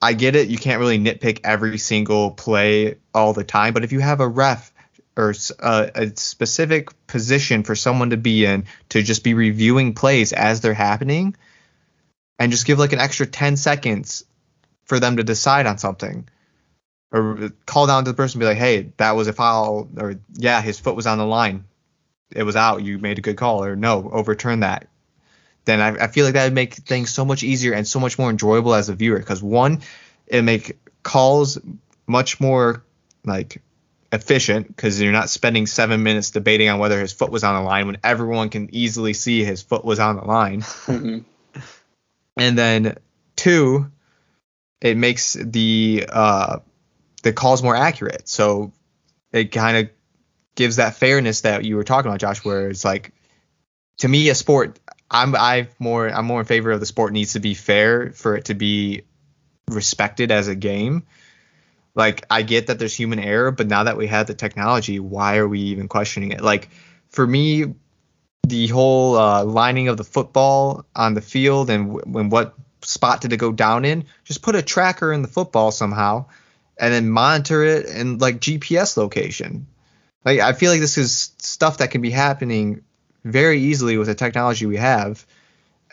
I 0.02 0.12
get 0.12 0.36
it. 0.36 0.48
You 0.48 0.58
can't 0.58 0.78
really 0.78 0.98
nitpick 0.98 1.40
every 1.42 1.78
single 1.78 2.30
play 2.30 2.96
all 3.14 3.32
the 3.32 3.44
time, 3.44 3.72
but 3.72 3.84
if 3.84 3.92
you 3.92 4.00
have 4.00 4.20
a 4.20 4.28
ref 4.28 4.70
or 5.16 5.34
uh, 5.60 5.86
a 5.94 6.14
specific 6.16 6.90
position 7.06 7.62
for 7.62 7.74
someone 7.74 8.10
to 8.10 8.16
be 8.18 8.44
in 8.44 8.66
to 8.90 9.02
just 9.02 9.24
be 9.24 9.32
reviewing 9.32 9.94
plays 9.94 10.32
as 10.34 10.60
they're 10.60 10.74
happening, 10.74 11.34
and 12.38 12.52
just 12.52 12.66
give 12.66 12.78
like 12.78 12.92
an 12.92 13.00
extra 13.00 13.26
10 13.26 13.56
seconds 13.56 14.24
for 14.84 15.00
them 15.00 15.16
to 15.16 15.24
decide 15.24 15.66
on 15.66 15.78
something, 15.78 16.28
or 17.12 17.50
call 17.66 17.86
down 17.86 18.04
to 18.04 18.10
the 18.10 18.16
person 18.16 18.38
and 18.38 18.40
be 18.40 18.46
like, 18.46 18.58
"Hey, 18.58 18.92
that 18.96 19.12
was 19.16 19.28
a 19.28 19.32
foul," 19.32 19.88
or 19.96 20.16
"Yeah, 20.34 20.60
his 20.60 20.78
foot 20.78 20.96
was 20.96 21.06
on 21.06 21.18
the 21.18 21.26
line, 21.26 21.64
it 22.30 22.42
was 22.42 22.56
out. 22.56 22.82
You 22.82 22.98
made 22.98 23.18
a 23.18 23.22
good 23.22 23.36
call," 23.36 23.64
or 23.64 23.76
"No, 23.76 24.10
overturn 24.12 24.60
that." 24.60 24.88
then 25.64 25.80
I, 25.80 26.04
I 26.04 26.08
feel 26.08 26.24
like 26.24 26.34
that 26.34 26.44
would 26.44 26.52
make 26.54 26.74
things 26.74 27.10
so 27.10 27.24
much 27.24 27.42
easier 27.42 27.72
and 27.72 27.86
so 27.86 28.00
much 28.00 28.18
more 28.18 28.30
enjoyable 28.30 28.74
as 28.74 28.88
a 28.88 28.94
viewer. 28.94 29.18
Because 29.18 29.42
one, 29.42 29.80
it 30.26 30.42
make 30.42 30.78
calls 31.02 31.58
much 32.06 32.40
more 32.40 32.84
like 33.24 33.62
efficient 34.12 34.68
because 34.68 35.00
you're 35.00 35.12
not 35.12 35.30
spending 35.30 35.66
seven 35.66 36.02
minutes 36.02 36.30
debating 36.30 36.68
on 36.68 36.78
whether 36.78 37.00
his 37.00 37.12
foot 37.12 37.30
was 37.30 37.44
on 37.44 37.54
the 37.62 37.68
line 37.68 37.86
when 37.86 37.96
everyone 38.04 38.50
can 38.50 38.74
easily 38.74 39.12
see 39.12 39.42
his 39.42 39.62
foot 39.62 39.84
was 39.84 39.98
on 39.98 40.16
the 40.16 40.24
line. 40.24 40.60
Mhm. 40.60 41.24
And 42.36 42.58
then 42.58 42.96
two, 43.36 43.90
it 44.80 44.96
makes 44.96 45.34
the 45.34 46.06
uh, 46.08 46.58
the 47.22 47.32
calls 47.32 47.62
more 47.62 47.76
accurate. 47.76 48.28
So 48.28 48.72
it 49.32 49.52
kind 49.52 49.76
of 49.76 49.90
gives 50.54 50.76
that 50.76 50.96
fairness 50.96 51.42
that 51.42 51.64
you 51.64 51.76
were 51.76 51.84
talking 51.84 52.10
about, 52.10 52.20
Josh, 52.20 52.44
where 52.44 52.68
it's 52.68 52.84
like 52.84 53.12
to 53.98 54.08
me 54.08 54.28
a 54.28 54.34
sport 54.34 54.78
I'm 55.10 55.34
I'm 55.36 55.68
more 55.78 56.08
I'm 56.08 56.26
more 56.26 56.40
in 56.40 56.46
favor 56.46 56.70
of 56.70 56.80
the 56.80 56.86
sport 56.86 57.12
needs 57.12 57.34
to 57.34 57.40
be 57.40 57.54
fair 57.54 58.10
for 58.12 58.36
it 58.36 58.46
to 58.46 58.54
be 58.54 59.02
respected 59.70 60.30
as 60.30 60.48
a 60.48 60.54
game. 60.54 61.04
Like 61.94 62.26
I 62.28 62.42
get 62.42 62.66
that 62.66 62.78
there's 62.78 62.94
human 62.94 63.20
error, 63.20 63.52
but 63.52 63.68
now 63.68 63.84
that 63.84 63.96
we 63.96 64.08
have 64.08 64.26
the 64.26 64.34
technology, 64.34 64.98
why 64.98 65.36
are 65.36 65.46
we 65.46 65.60
even 65.60 65.86
questioning 65.86 66.32
it? 66.32 66.40
Like 66.40 66.68
for 67.10 67.24
me, 67.24 67.74
the 68.48 68.68
whole 68.68 69.16
uh, 69.16 69.44
lining 69.44 69.88
of 69.88 69.96
the 69.96 70.04
football 70.04 70.84
on 70.94 71.14
the 71.14 71.20
field 71.20 71.70
and 71.70 71.92
when 72.12 72.30
what 72.30 72.54
spot 72.82 73.20
did 73.20 73.32
it 73.32 73.38
go 73.38 73.52
down 73.52 73.84
in, 73.84 74.04
just 74.24 74.42
put 74.42 74.54
a 74.54 74.62
tracker 74.62 75.12
in 75.12 75.22
the 75.22 75.28
football 75.28 75.70
somehow, 75.70 76.26
and 76.78 76.92
then 76.92 77.08
monitor 77.08 77.64
it 77.64 77.86
and 77.86 78.20
like 78.20 78.40
GPS 78.40 78.96
location. 78.96 79.66
Like 80.24 80.40
I 80.40 80.52
feel 80.52 80.70
like 80.70 80.80
this 80.80 80.98
is 80.98 81.32
stuff 81.38 81.78
that 81.78 81.90
can 81.90 82.00
be 82.00 82.10
happening 82.10 82.82
very 83.24 83.60
easily 83.60 83.96
with 83.96 84.06
the 84.06 84.14
technology 84.14 84.66
we 84.66 84.76
have, 84.76 85.26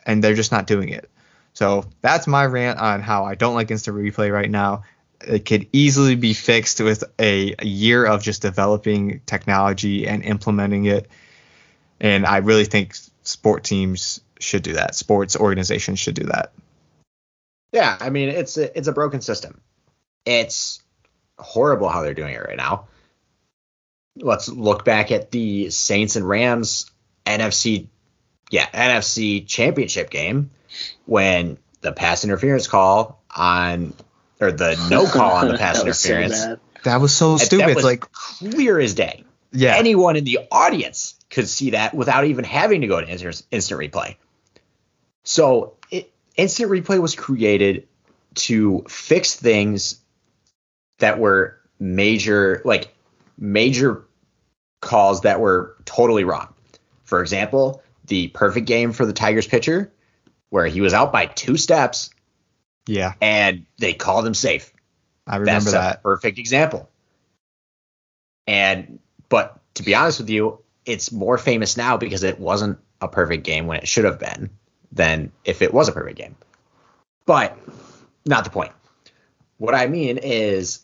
and 0.05 0.23
they're 0.23 0.35
just 0.35 0.51
not 0.51 0.67
doing 0.67 0.89
it. 0.89 1.09
So 1.53 1.85
that's 2.01 2.27
my 2.27 2.45
rant 2.45 2.79
on 2.79 3.01
how 3.01 3.25
I 3.25 3.35
don't 3.35 3.55
like 3.55 3.71
instant 3.71 3.97
replay 3.97 4.31
right 4.31 4.49
now. 4.49 4.83
It 5.25 5.45
could 5.45 5.67
easily 5.71 6.15
be 6.15 6.33
fixed 6.33 6.79
with 6.79 7.03
a, 7.19 7.55
a 7.59 7.65
year 7.65 8.05
of 8.05 8.23
just 8.23 8.41
developing 8.41 9.21
technology 9.25 10.07
and 10.07 10.23
implementing 10.23 10.85
it. 10.85 11.09
And 12.01 12.25
I 12.25 12.37
really 12.37 12.65
think 12.65 12.95
sport 13.21 13.63
teams 13.63 14.19
should 14.39 14.63
do 14.63 14.73
that. 14.73 14.95
Sports 14.95 15.37
organizations 15.37 15.99
should 15.99 16.15
do 16.15 16.23
that. 16.25 16.51
Yeah, 17.71 17.95
I 18.01 18.09
mean 18.09 18.27
it's 18.29 18.57
a, 18.57 18.75
it's 18.77 18.89
a 18.89 18.91
broken 18.91 19.21
system. 19.21 19.61
It's 20.25 20.81
horrible 21.37 21.87
how 21.87 22.01
they're 22.01 22.13
doing 22.13 22.33
it 22.33 22.41
right 22.43 22.57
now. 22.57 22.87
Let's 24.17 24.49
look 24.49 24.83
back 24.83 25.11
at 25.11 25.31
the 25.31 25.69
Saints 25.69 26.17
and 26.17 26.27
Rams 26.27 26.91
NFC 27.25 27.87
yeah, 28.49 28.65
NFC 28.67 29.47
championship 29.47 30.09
game 30.09 30.51
when 31.05 31.57
the 31.81 31.93
pass 31.93 32.23
interference 32.25 32.67
call 32.67 33.23
on 33.33 33.93
or 34.41 34.51
the 34.51 34.75
no 34.89 35.05
call 35.11 35.31
on 35.31 35.47
the 35.47 35.57
pass 35.57 35.77
That 35.77 35.85
was 35.85 35.99
so 35.99 36.09
interference. 36.09 36.59
That 36.83 36.99
was 36.99 37.15
so 37.15 37.37
that 37.37 37.45
stupid. 37.45 37.75
was 37.75 37.83
like, 37.85 38.11
clear 38.11 38.79
as 38.79 38.95
day. 38.95 39.23
yeah, 39.53 39.75
Anyone 39.77 40.15
in 40.15 40.23
the 40.25 40.39
audience 40.51 41.15
could 41.31 41.49
see 41.49 41.71
that 41.71 41.93
without 41.93 42.25
even 42.25 42.45
having 42.45 42.81
to 42.81 42.87
go 42.87 43.01
to 43.01 43.07
instant, 43.07 43.43
instant 43.51 43.79
replay. 43.79 44.15
So 45.23 45.77
it, 45.89 46.11
instant 46.35 46.69
replay 46.69 46.99
was 46.99 47.15
created 47.15 47.87
to 48.35 48.85
fix 48.87 49.35
things 49.35 49.99
that 50.99 51.19
were 51.19 51.57
major, 51.79 52.61
like 52.65 52.93
major 53.37 54.05
calls 54.81 55.21
that 55.21 55.39
were 55.39 55.75
totally 55.85 56.23
wrong. 56.23 56.53
For 57.05 57.21
example, 57.21 57.81
the 58.05 58.27
perfect 58.27 58.67
game 58.67 58.91
for 58.91 59.05
the 59.05 59.13
Tigers 59.13 59.47
pitcher, 59.47 59.91
where 60.49 60.67
he 60.67 60.81
was 60.81 60.93
out 60.93 61.11
by 61.11 61.25
two 61.25 61.57
steps 61.57 62.11
yeah, 62.87 63.13
and 63.21 63.65
they 63.77 63.93
called 63.93 64.25
him 64.25 64.33
safe. 64.33 64.73
I 65.27 65.37
remember 65.37 65.71
That's 65.71 65.71
that. 65.71 65.97
a 65.97 66.01
perfect 66.01 66.39
example. 66.39 66.89
And 68.47 68.99
but 69.29 69.59
to 69.75 69.83
be 69.83 69.95
honest 69.95 70.19
with 70.19 70.29
you, 70.29 70.59
it's 70.85 71.11
more 71.11 71.37
famous 71.37 71.77
now 71.77 71.97
because 71.97 72.23
it 72.23 72.39
wasn't 72.39 72.79
a 72.99 73.07
perfect 73.07 73.43
game 73.43 73.67
when 73.67 73.79
it 73.79 73.87
should 73.87 74.05
have 74.05 74.19
been 74.19 74.49
than 74.91 75.31
if 75.45 75.61
it 75.61 75.73
was 75.73 75.87
a 75.87 75.91
perfect 75.91 76.17
game. 76.17 76.35
But 77.25 77.57
not 78.25 78.43
the 78.43 78.49
point. 78.49 78.71
What 79.57 79.75
I 79.75 79.87
mean 79.87 80.17
is 80.17 80.81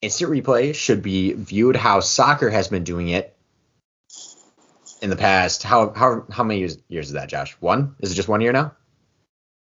instant 0.00 0.30
replay 0.30 0.74
should 0.74 1.02
be 1.02 1.32
viewed 1.32 1.76
how 1.76 2.00
soccer 2.00 2.48
has 2.48 2.68
been 2.68 2.84
doing 2.84 3.08
it 3.08 3.36
in 5.02 5.10
the 5.10 5.16
past. 5.16 5.62
How 5.62 5.90
how 5.90 6.24
how 6.30 6.44
many 6.44 6.60
years 6.60 6.78
years 6.88 7.08
is 7.08 7.12
that, 7.12 7.28
Josh? 7.28 7.56
One? 7.60 7.96
Is 8.00 8.12
it 8.12 8.14
just 8.14 8.28
one 8.28 8.40
year 8.40 8.52
now? 8.52 8.72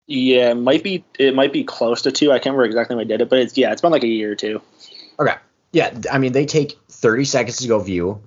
Yeah, 0.07 0.51
it 0.51 0.57
might 0.57 0.85
be 0.85 1.05
it 1.19 1.35
might 1.35 1.53
be 1.53 1.65
close 1.65 2.03
to 2.03 2.13
two. 2.13 2.31
I 2.31 2.39
can't 2.39 2.57
remember 2.57 2.65
exactly 2.65 2.97
when 2.97 3.07
I 3.07 3.09
did 3.09 3.21
it, 3.21 3.29
but 3.29 3.41
it's 3.41 3.57
yeah, 3.57 3.73
it's 3.73 3.83
been 3.83 3.93
like 3.93 4.05
a 4.05 4.09
year 4.09 4.33
or 4.33 4.37
two. 4.37 4.61
Okay. 5.19 5.35
Yeah, 5.73 5.97
I 6.11 6.19
mean 6.19 6.33
they 6.33 6.47
take 6.47 6.79
30 6.89 7.25
seconds 7.25 7.57
to 7.59 7.69
go 7.69 7.79
view. 7.81 8.23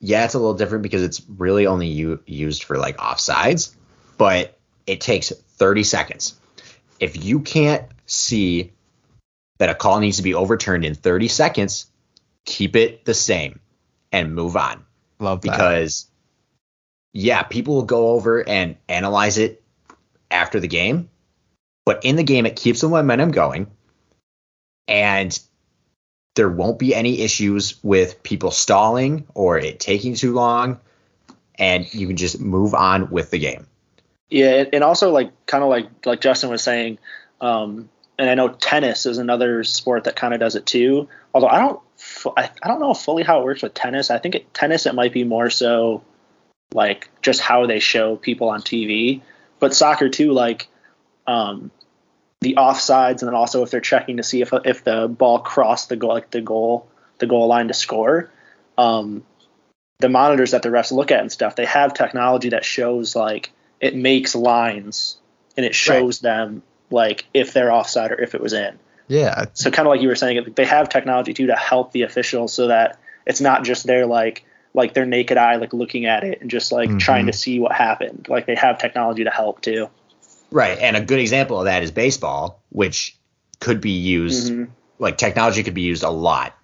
Yeah, 0.00 0.24
it's 0.24 0.34
a 0.34 0.38
little 0.38 0.54
different 0.54 0.82
because 0.82 1.02
it's 1.02 1.22
really 1.28 1.66
only 1.66 1.88
u- 1.88 2.22
used 2.26 2.64
for 2.64 2.78
like 2.78 2.96
offsides, 2.96 3.74
but 4.16 4.58
it 4.86 5.00
takes 5.00 5.30
30 5.30 5.84
seconds. 5.84 6.40
If 6.98 7.22
you 7.22 7.40
can't 7.40 7.84
see 8.06 8.72
that 9.58 9.68
a 9.68 9.74
call 9.74 10.00
needs 10.00 10.16
to 10.16 10.22
be 10.22 10.34
overturned 10.34 10.84
in 10.84 10.94
30 10.94 11.28
seconds, 11.28 11.86
keep 12.46 12.76
it 12.76 13.04
the 13.04 13.14
same 13.14 13.60
and 14.10 14.34
move 14.34 14.56
on 14.56 14.84
Love 15.18 15.42
that. 15.42 15.50
because 15.52 16.06
yeah, 17.12 17.42
people 17.42 17.74
will 17.74 17.82
go 17.82 18.10
over 18.10 18.46
and 18.46 18.76
analyze 18.88 19.36
it 19.36 19.62
after 20.30 20.60
the 20.60 20.68
game, 20.68 21.10
but 21.84 22.04
in 22.04 22.16
the 22.16 22.22
game 22.22 22.46
it 22.46 22.56
keeps 22.56 22.80
the 22.80 22.88
momentum 22.88 23.32
going 23.32 23.66
and 24.88 25.38
there 26.34 26.48
won't 26.48 26.78
be 26.78 26.94
any 26.94 27.20
issues 27.22 27.82
with 27.82 28.22
people 28.22 28.50
stalling 28.50 29.26
or 29.34 29.58
it 29.58 29.80
taking 29.80 30.14
too 30.14 30.32
long 30.32 30.80
and 31.56 31.92
you 31.92 32.06
can 32.06 32.16
just 32.16 32.40
move 32.40 32.74
on 32.74 33.10
with 33.10 33.30
the 33.30 33.38
game. 33.38 33.66
Yeah, 34.30 34.64
and- 34.72 34.84
also 34.84 35.10
like 35.10 35.30
kind 35.46 35.62
of 35.62 35.70
like 35.70 36.06
like 36.06 36.20
Justin 36.20 36.50
was 36.50 36.62
saying, 36.62 36.98
um, 37.40 37.88
and 38.18 38.30
I 38.30 38.34
know 38.34 38.48
tennis 38.48 39.06
is 39.06 39.18
another 39.18 39.64
sport 39.64 40.04
that 40.04 40.16
kind 40.16 40.34
of 40.34 40.40
does 40.40 40.54
it 40.54 40.66
too. 40.66 41.08
Although 41.34 41.48
I 41.48 41.58
don't, 41.58 41.80
I, 42.36 42.50
I 42.62 42.68
don't 42.68 42.80
know 42.80 42.94
fully 42.94 43.22
how 43.22 43.40
it 43.40 43.44
works 43.44 43.62
with 43.62 43.74
tennis. 43.74 44.10
I 44.10 44.18
think 44.18 44.34
it, 44.36 44.54
tennis 44.54 44.86
it 44.86 44.94
might 44.94 45.12
be 45.12 45.24
more 45.24 45.50
so 45.50 46.02
like 46.72 47.08
just 47.22 47.40
how 47.40 47.66
they 47.66 47.80
show 47.80 48.16
people 48.16 48.48
on 48.48 48.60
TV, 48.60 49.20
but 49.58 49.74
soccer 49.74 50.08
too, 50.08 50.32
like 50.32 50.68
um, 51.26 51.70
the 52.40 52.54
offsides, 52.56 53.20
and 53.20 53.28
then 53.28 53.34
also 53.34 53.62
if 53.62 53.70
they're 53.70 53.80
checking 53.80 54.16
to 54.16 54.22
see 54.22 54.40
if 54.40 54.52
if 54.64 54.84
the 54.84 55.08
ball 55.08 55.40
crossed 55.40 55.88
the 55.88 55.96
goal, 55.96 56.10
like 56.10 56.30
the 56.30 56.40
goal 56.40 56.88
the 57.18 57.26
goal 57.26 57.46
line 57.48 57.68
to 57.68 57.74
score. 57.74 58.30
Um, 58.78 59.24
the 59.98 60.08
monitors 60.08 60.52
that 60.52 60.62
the 60.62 60.70
refs 60.70 60.90
look 60.90 61.10
at 61.10 61.20
and 61.20 61.30
stuff, 61.30 61.54
they 61.56 61.66
have 61.66 61.92
technology 61.92 62.48
that 62.50 62.64
shows 62.64 63.14
like 63.14 63.52
it 63.80 63.94
makes 63.94 64.34
lines 64.34 65.18
and 65.56 65.66
it 65.66 65.74
shows 65.74 66.20
them 66.20 66.62
like 66.90 67.26
if 67.34 67.52
they're 67.52 67.70
offside 67.72 68.10
or 68.10 68.20
if 68.20 68.34
it 68.34 68.40
was 68.40 68.54
in. 68.54 68.78
yeah, 69.08 69.44
So 69.52 69.70
kind 69.70 69.86
of 69.86 69.90
like 69.90 70.00
you 70.00 70.08
were 70.08 70.16
saying, 70.16 70.54
they 70.54 70.64
have 70.64 70.88
technology 70.88 71.34
too 71.34 71.48
to 71.48 71.56
help 71.56 71.92
the 71.92 72.02
officials 72.02 72.54
so 72.54 72.68
that 72.68 72.98
it's 73.26 73.42
not 73.42 73.64
just 73.64 73.86
their 73.86 74.06
like 74.06 74.44
like 74.72 74.94
their 74.94 75.04
naked 75.04 75.36
eye 75.36 75.56
like 75.56 75.74
looking 75.74 76.06
at 76.06 76.24
it 76.24 76.40
and 76.40 76.50
just 76.50 76.72
like 76.72 76.88
Mhm. 76.88 76.98
trying 77.00 77.26
to 77.26 77.32
see 77.34 77.58
what 77.58 77.72
happened. 77.72 78.26
Like 78.30 78.46
they 78.46 78.54
have 78.54 78.78
technology 78.78 79.24
to 79.24 79.30
help 79.30 79.60
too. 79.60 79.90
Right. 80.50 80.78
And 80.78 80.96
a 80.96 81.00
good 81.00 81.18
example 81.20 81.58
of 81.58 81.64
that 81.66 81.82
is 81.82 81.90
baseball, 81.90 82.62
which 82.70 83.16
could 83.60 83.80
be 83.80 83.90
used 83.90 84.52
Mhm. 84.52 84.68
like 84.98 85.16
technology 85.18 85.62
could 85.62 85.74
be 85.74 85.82
used 85.82 86.02
a 86.02 86.10
lot 86.10 86.54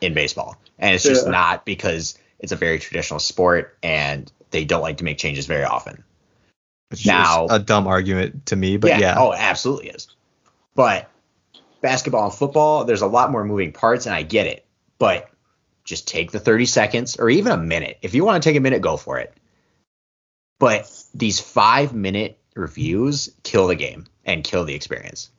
in 0.00 0.14
baseball. 0.14 0.56
And 0.78 0.94
it's 0.94 1.04
just 1.04 1.24
Yeah. 1.26 1.30
not 1.32 1.64
because 1.64 2.18
it's 2.38 2.52
a 2.52 2.56
very 2.56 2.78
traditional 2.78 3.20
sport 3.20 3.76
and 3.82 4.30
they 4.50 4.64
don't 4.64 4.82
like 4.82 4.98
to 4.98 5.04
make 5.04 5.18
changes 5.18 5.46
very 5.46 5.64
often. 5.64 6.02
it's 6.92 7.04
now- 7.04 7.48
just 7.48 7.60
a 7.60 7.64
dumb 7.64 7.88
argument 7.88 8.46
to 8.46 8.54
me, 8.54 8.76
but 8.76 9.00
yeah, 9.00 9.16
Oh, 9.18 9.32
it 9.32 9.40
absolutely 9.40 9.88
is. 9.88 10.06
But 10.76 11.10
basketball 11.80 12.26
and 12.26 12.32
football, 12.32 12.84
there's 12.84 13.02
a 13.02 13.08
lot 13.08 13.32
more 13.32 13.44
moving 13.44 13.72
parts, 13.72 14.06
and 14.06 14.14
I 14.14 14.22
get 14.22 14.46
it. 14.46 14.64
But 15.00 15.28
just 15.84 16.06
take 16.06 16.30
the 16.30 16.38
30 16.38 16.64
seconds 16.64 17.16
or 17.16 17.28
even 17.28 17.50
a 17.50 17.56
minute. 17.56 17.98
If 18.02 18.14
you 18.14 18.24
want 18.24 18.40
to 18.40 18.48
take 18.48 18.56
a 18.56 18.60
minute, 18.60 18.82
go 18.82 18.96
for 18.96 19.18
it. 19.18 19.34
But 20.60 20.88
these 21.12 21.40
five 21.40 21.92
minute 21.92 22.38
reviews 22.56 23.30
kill 23.42 23.66
the 23.68 23.74
game 23.76 24.06
and 24.24 24.42
kill 24.42 24.64
the 24.64 24.74
experience. 24.74 25.30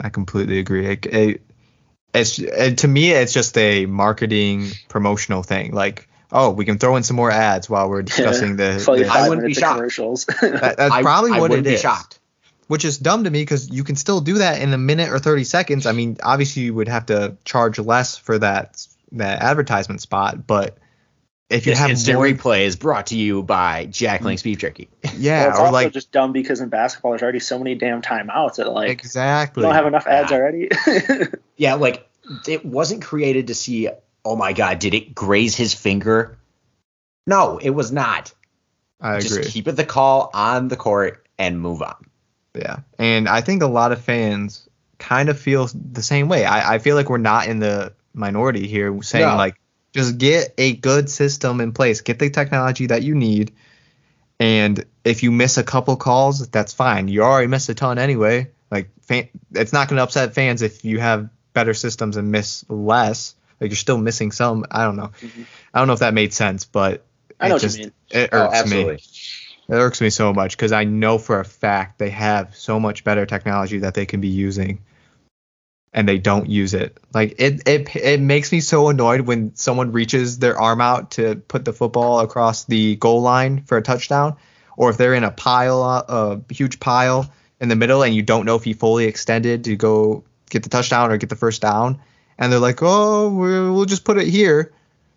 I 0.00 0.08
completely 0.10 0.58
agree. 0.58 0.86
It, 0.86 1.06
it, 1.06 1.42
it's 2.14 2.38
it, 2.38 2.78
to 2.78 2.88
me, 2.88 3.12
it's 3.12 3.32
just 3.32 3.56
a 3.58 3.86
marketing 3.86 4.68
promotional 4.88 5.42
thing. 5.42 5.72
Like, 5.72 6.08
oh, 6.32 6.50
we 6.50 6.64
can 6.64 6.78
throw 6.78 6.96
in 6.96 7.02
some 7.02 7.16
more 7.16 7.30
ads 7.30 7.68
while 7.68 7.88
we're 7.88 8.02
discussing 8.12 8.56
the. 8.56 8.82
The- 8.84 9.08
I 9.10 9.28
wouldn't 9.28 9.46
be 9.46 9.54
minutes 9.54 9.60
shocked. 9.60 9.76
commercials. 9.76 10.24
that- 10.40 10.76
that's 10.76 10.94
I- 10.94 11.02
probably 11.02 11.32
I 11.32 11.40
what 11.40 11.50
wouldn't 11.50 11.66
it 11.66 11.70
be 11.70 11.74
is. 11.74 11.80
shocked. 11.80 12.18
Which 12.66 12.84
is 12.84 12.98
dumb 12.98 13.24
to 13.24 13.30
me 13.30 13.40
because 13.40 13.70
you 13.70 13.82
can 13.82 13.96
still 13.96 14.20
do 14.20 14.34
that 14.34 14.60
in 14.60 14.74
a 14.74 14.78
minute 14.78 15.08
or 15.08 15.18
30 15.18 15.44
seconds. 15.44 15.86
I 15.86 15.92
mean, 15.92 16.18
obviously 16.22 16.64
you 16.64 16.74
would 16.74 16.88
have 16.88 17.06
to 17.06 17.36
charge 17.46 17.78
less 17.78 18.18
for 18.18 18.38
that 18.38 18.86
that 19.12 19.40
advertisement 19.42 20.02
spot, 20.02 20.46
but 20.46 20.76
if 21.50 21.66
you 21.66 21.72
This 21.72 21.78
have 21.78 21.90
instant 21.90 22.16
more, 22.18 22.26
replay 22.26 22.60
is 22.66 22.76
brought 22.76 23.06
to 23.08 23.16
you 23.16 23.42
by 23.42 23.86
Jack 23.86 24.20
Link's 24.22 24.42
Beef 24.42 24.58
Jerky. 24.58 24.88
yeah, 25.16 25.40
Well, 25.44 25.48
it's 25.50 25.58
or 25.58 25.62
also 25.62 25.72
like 25.72 25.92
just 25.92 26.12
dumb 26.12 26.32
because 26.32 26.60
in 26.60 26.68
basketball 26.68 27.12
there's 27.12 27.22
already 27.22 27.40
so 27.40 27.58
many 27.58 27.74
damn 27.74 28.02
timeouts 28.02 28.56
that 28.56 28.70
like 28.70 28.90
exactly. 28.90 29.62
you 29.62 29.66
don't 29.66 29.74
have 29.74 29.86
enough 29.86 30.06
ads 30.06 30.30
Yeah. 30.30 30.36
already. 30.36 30.68
Yeah, 31.56 31.74
like 31.74 32.08
it 32.46 32.64
wasn't 32.64 33.02
created 33.02 33.48
to 33.48 33.54
see, 33.54 33.88
oh 34.24 34.36
my 34.36 34.52
God, 34.52 34.78
did 34.78 34.94
it 34.94 35.12
graze 35.14 35.56
his 35.56 35.74
finger? 35.74 36.38
No, 37.26 37.58
it 37.58 37.70
was 37.70 37.90
not. 37.90 38.32
I 39.00 39.18
Just 39.20 39.36
agree. 39.36 39.50
keep 39.50 39.66
it 39.68 39.72
the 39.72 39.84
call 39.84 40.30
on 40.34 40.68
the 40.68 40.76
court 40.76 41.26
and 41.38 41.60
move 41.60 41.82
on. 41.82 41.96
Yeah, 42.54 42.76
and 42.98 43.28
I 43.28 43.40
think 43.40 43.62
a 43.62 43.66
lot 43.66 43.90
of 43.92 44.00
fans 44.00 44.68
kind 44.98 45.28
of 45.28 45.38
feel 45.38 45.68
the 45.74 46.02
same 46.02 46.28
way. 46.28 46.44
I, 46.44 46.74
I 46.74 46.78
feel 46.78 46.94
like 46.96 47.08
we're 47.10 47.18
not 47.18 47.46
in 47.48 47.58
the 47.60 47.92
minority 48.14 48.66
here, 48.68 49.00
saying 49.02 49.26
No. 49.26 49.36
like 49.36 49.56
just 49.98 50.18
get 50.18 50.54
a 50.58 50.74
good 50.74 51.10
system 51.10 51.60
in 51.60 51.72
place, 51.72 52.00
get 52.00 52.18
the 52.18 52.30
technology 52.30 52.86
that 52.86 53.02
you 53.02 53.14
need, 53.14 53.52
and 54.40 54.84
if 55.04 55.22
you 55.22 55.32
miss 55.32 55.56
a 55.58 55.64
couple 55.64 55.96
calls, 55.96 56.48
that's 56.48 56.72
fine. 56.72 57.08
You 57.08 57.22
already 57.22 57.48
missed 57.48 57.68
a 57.68 57.74
ton 57.74 57.98
anyway. 57.98 58.50
Like 58.70 58.90
fan, 59.02 59.28
it's 59.52 59.72
not 59.72 59.88
going 59.88 59.96
to 59.96 60.02
upset 60.02 60.34
fans 60.34 60.62
if 60.62 60.84
you 60.84 61.00
have 61.00 61.28
better 61.54 61.74
systems 61.74 62.16
and 62.16 62.30
miss 62.30 62.64
less. 62.68 63.34
Like 63.60 63.70
you're 63.70 63.76
still 63.76 63.98
missing 63.98 64.30
some. 64.30 64.64
I 64.70 64.84
don't 64.84 64.96
know. 64.96 65.10
Mm-hmm. 65.20 65.42
I 65.74 65.78
don't 65.78 65.88
know 65.88 65.94
if 65.94 66.00
that 66.00 66.14
made 66.14 66.32
sense, 66.32 66.64
but 66.64 67.04
I 67.40 67.48
know 67.48 67.56
it 67.56 67.60
just 67.60 67.78
it 67.78 68.30
Oh, 68.32 68.50
irks 68.52 68.70
me. 68.70 68.80
It 68.80 69.74
irks 69.74 70.00
me 70.00 70.10
so 70.10 70.32
much 70.32 70.56
because 70.56 70.72
I 70.72 70.84
know 70.84 71.18
for 71.18 71.40
a 71.40 71.44
fact 71.44 71.98
they 71.98 72.10
have 72.10 72.54
so 72.54 72.78
much 72.78 73.04
better 73.04 73.26
technology 73.26 73.78
that 73.78 73.94
they 73.94 74.06
can 74.06 74.20
be 74.20 74.28
using, 74.28 74.80
and 75.92 76.08
they 76.08 76.18
don't 76.18 76.48
use 76.48 76.74
it. 76.74 76.98
Like 77.14 77.34
it, 77.38 77.66
it, 77.66 77.96
it 77.96 78.20
makes 78.20 78.52
me 78.52 78.60
so 78.60 78.88
annoyed 78.88 79.22
when 79.22 79.54
someone 79.56 79.92
reaches 79.92 80.38
their 80.38 80.58
arm 80.58 80.80
out 80.80 81.12
to 81.12 81.36
put 81.36 81.64
the 81.64 81.72
football 81.72 82.20
across 82.20 82.64
the 82.64 82.96
goal 82.96 83.22
line 83.22 83.62
for 83.64 83.78
a 83.78 83.82
touchdown, 83.82 84.36
or 84.76 84.90
if 84.90 84.96
they're 84.96 85.14
in 85.14 85.24
a 85.24 85.30
pile, 85.30 85.82
a 85.82 86.40
huge 86.52 86.78
pile 86.80 87.32
in 87.60 87.68
the 87.68 87.76
middle, 87.76 88.02
and 88.02 88.14
you 88.14 88.22
don't 88.22 88.44
know 88.44 88.54
if 88.56 88.64
he 88.64 88.72
fully 88.72 89.06
extended 89.06 89.64
to 89.64 89.76
go 89.76 90.24
get 90.50 90.62
the 90.62 90.68
touchdown 90.68 91.10
or 91.10 91.16
get 91.16 91.30
the 91.30 91.36
first 91.36 91.62
down, 91.62 92.00
and 92.38 92.52
they're 92.52 92.60
like, 92.60 92.78
"Oh, 92.82 93.28
we'll 93.30 93.84
just 93.84 94.04
put 94.04 94.18
it 94.18 94.28
here." 94.28 94.72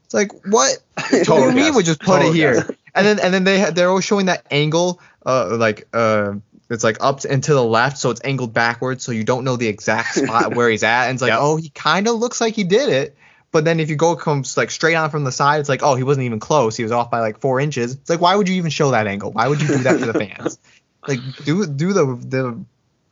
It's 0.05 0.13
like, 0.13 0.31
what? 0.45 0.79
what 1.09 1.25
do 1.25 1.33
you 1.41 1.51
mean 1.51 1.75
we 1.75 1.83
just 1.83 1.99
put 2.01 2.17
Total 2.17 2.29
it 2.31 2.35
here? 2.35 2.53
guess. 2.55 2.71
and 2.95 3.05
then 3.05 3.19
and 3.19 3.33
then 3.33 3.43
they 3.43 3.71
they're 3.71 3.89
always 3.89 4.03
showing 4.03 4.25
that 4.25 4.45
angle 4.51 4.99
uh 5.25 5.55
like 5.55 5.87
uh 5.93 6.33
it's 6.71 6.83
like 6.83 6.97
up 7.01 7.23
and 7.29 7.43
to 7.43 7.53
the 7.53 7.63
left 7.63 7.97
so 7.97 8.09
it's 8.09 8.21
angled 8.23 8.53
backwards 8.53 9.03
so 9.03 9.11
you 9.11 9.23
don't 9.23 9.43
know 9.43 9.55
the 9.57 9.67
exact 9.67 10.13
spot 10.15 10.55
where 10.55 10.69
he's 10.69 10.83
at 10.83 11.05
and 11.07 11.15
it's 11.15 11.21
like 11.21 11.29
Yep. 11.29 11.39
oh 11.41 11.55
he 11.57 11.69
kind 11.69 12.07
of 12.07 12.15
looks 12.15 12.41
like 12.41 12.55
he 12.55 12.63
did 12.63 12.89
it 12.89 13.15
but 13.51 13.65
then 13.65 13.79
if 13.79 13.89
you 13.89 13.95
go 13.95 14.15
comes 14.15 14.55
like 14.55 14.71
straight 14.71 14.95
on 14.95 15.09
from 15.09 15.23
the 15.23 15.31
side 15.31 15.59
it's 15.59 15.69
like 15.69 15.83
oh 15.83 15.95
he 15.95 16.03
wasn't 16.03 16.25
even 16.25 16.39
close 16.39 16.77
he 16.77 16.83
was 16.83 16.91
off 16.91 17.11
by 17.11 17.19
like 17.19 17.39
four 17.39 17.59
inches. 17.59 17.93
It's 17.95 18.09
like 18.09 18.21
why 18.21 18.35
would 18.35 18.47
you 18.47 18.55
even 18.55 18.71
show 18.71 18.91
that 18.91 19.07
angle? 19.07 19.31
Why 19.31 19.47
would 19.47 19.61
you 19.61 19.67
do 19.67 19.77
that 19.79 19.99
for 19.99 20.05
the 20.05 20.13
fans? 20.13 20.57
Like 21.07 21.19
do 21.45 21.65
do 21.65 21.93
the 21.93 22.05
the 22.05 22.63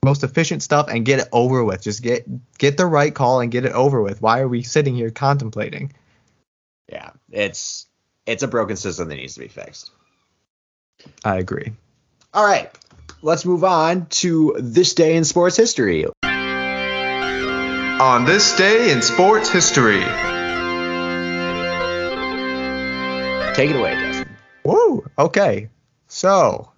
most 0.06 0.24
efficient 0.24 0.62
stuff 0.62 0.88
and 0.90 1.04
get 1.04 1.20
it 1.20 1.28
over 1.32 1.64
with. 1.64 1.82
Just 1.82 2.04
get 2.04 2.24
get 2.60 2.78
the 2.78 2.86
right 2.86 3.14
call 3.14 3.42
and 3.42 3.52
get 3.52 3.66
it 3.66 3.72
over 3.72 4.00
with. 4.02 4.22
Why 4.22 4.42
are 4.42 4.48
we 4.48 4.62
sitting 4.62 4.96
here 4.96 5.10
contemplating? 5.10 5.92
Yeah, 6.88 7.10
it's 7.32 7.88
it's 8.28 8.44
a 8.44 8.48
broken 8.48 8.76
system 8.76 9.10
that 9.10 9.16
needs 9.16 9.34
to 9.34 9.40
be 9.40 9.48
fixed. 9.48 9.90
i 11.26 11.38
agree. 11.38 11.74
All 12.32 12.46
right, 12.46 12.70
let's 13.22 13.46
move 13.46 13.64
on 13.64 14.08
to 14.08 14.56
this 14.60 14.94
day 14.94 15.16
in 15.16 15.24
sports 15.24 15.58
history. 15.58 16.06
On 18.02 18.26
this 18.26 18.56
day 18.56 18.92
in 18.92 19.02
sports 19.02 19.50
history. 19.50 20.04
Take 23.56 23.72
it 23.72 23.76
away, 23.76 23.96
Justin. 23.96 24.38
Woo! 24.64 25.06
Okay. 25.18 25.70
So, 26.08 26.72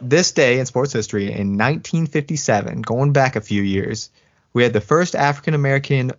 this 0.00 0.32
day 0.32 0.58
in 0.58 0.66
sports 0.66 0.92
history 0.92 1.24
in 1.24 1.56
1957, 1.56 2.82
going 2.82 3.12
back 3.12 3.36
a 3.36 3.40
few 3.40 3.62
years, 3.62 4.10
we 4.52 4.62
had 4.62 4.74
the 4.74 4.82
first 4.82 5.14
African 5.14 5.54
American 5.54 6.12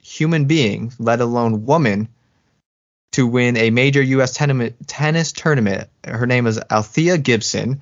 human 0.00 0.44
being, 0.44 0.92
let 1.00 1.20
alone 1.20 1.66
woman, 1.66 2.08
to 3.12 3.26
win 3.26 3.56
a 3.56 3.70
major 3.70 4.02
U.S. 4.02 4.32
tennis, 4.32 4.74
tennis 4.86 5.32
tournament. 5.32 5.88
Her 6.04 6.26
name 6.26 6.46
is 6.46 6.60
Althea 6.70 7.18
Gibson. 7.18 7.80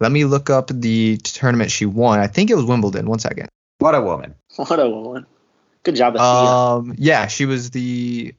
Let 0.00 0.12
me 0.12 0.24
look 0.24 0.50
up 0.50 0.68
the 0.72 1.16
tournament 1.18 1.70
she 1.70 1.86
won. 1.86 2.18
I 2.20 2.26
think 2.26 2.50
it 2.50 2.54
was 2.54 2.64
Wimbledon. 2.64 3.06
One 3.06 3.18
second. 3.18 3.48
What 3.78 3.94
a 3.94 4.00
woman. 4.00 4.34
What 4.56 4.78
a 4.80 4.88
woman. 4.88 5.26
Good 5.82 5.96
job, 5.96 6.16
Um, 6.16 6.94
yeah, 6.98 7.26
she 7.28 7.46
was 7.46 7.70
the 7.70 8.34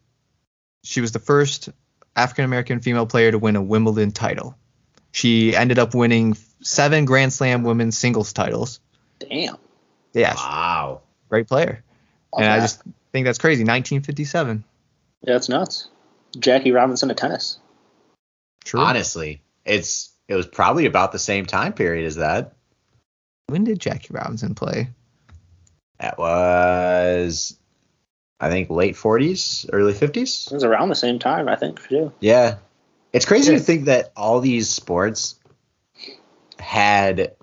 she 0.84 1.00
was 1.02 1.12
the 1.12 1.20
first 1.20 1.70
African 2.16 2.44
American 2.46 2.80
female 2.82 3.06
player 3.06 3.32
to 3.32 3.38
win 3.40 3.56
a 3.56 3.62
Wimbledon 3.62 4.12
title. 4.12 4.56
She 5.12 5.56
ended 5.56 5.80
up 5.80 5.96
winning 5.96 6.36
seven 6.62 7.06
Grand 7.06 7.32
Slam 7.34 7.64
women's 7.64 7.98
singles 7.98 8.34
titles. 8.34 8.80
Damn. 9.20 9.58
Yeah, 10.14 10.34
Wow. 10.36 11.02
great 11.30 11.48
player. 11.48 11.84
Love 12.34 12.44
and 12.44 12.52
I 12.52 12.60
just 12.60 12.82
think 13.12 13.26
that's 13.26 13.38
crazy. 13.38 13.62
1957. 13.64 14.64
Yeah, 15.22 15.36
it's 15.36 15.50
nuts. 15.50 15.90
Jackie 16.38 16.72
Robinson 16.72 17.10
of 17.10 17.16
tennis. 17.18 17.60
True. 18.66 18.80
Honestly, 18.82 19.42
it's 19.66 20.10
it 20.28 20.36
was 20.36 20.46
probably 20.48 20.86
about 20.86 21.12
the 21.12 21.20
same 21.20 21.46
time 21.46 21.74
period 21.74 22.06
as 22.06 22.16
that. 22.16 22.54
When 23.48 23.64
did 23.64 23.80
Jackie 23.80 24.14
Robinson 24.14 24.56
play? 24.56 24.90
That 26.00 26.18
was, 26.18 27.58
I 28.40 28.50
think, 28.50 28.70
late 28.70 28.96
40s, 28.96 29.70
early 29.72 29.94
50s. 29.94 30.52
It 30.52 30.54
was 30.54 30.64
around 30.64 30.90
the 30.90 30.96
same 30.96 31.18
time, 31.18 31.48
I 31.48 31.56
think, 31.56 31.80
for 31.80 31.94
you. 31.94 32.14
Yeah. 32.20 32.58
It's 33.14 33.26
crazy 33.26 33.52
Yeah. 33.54 33.58
to 33.58 33.64
think 33.64 33.86
that 33.86 34.12
all 34.16 34.42
these 34.42 34.70
sports 34.70 35.36
had, 36.60 37.36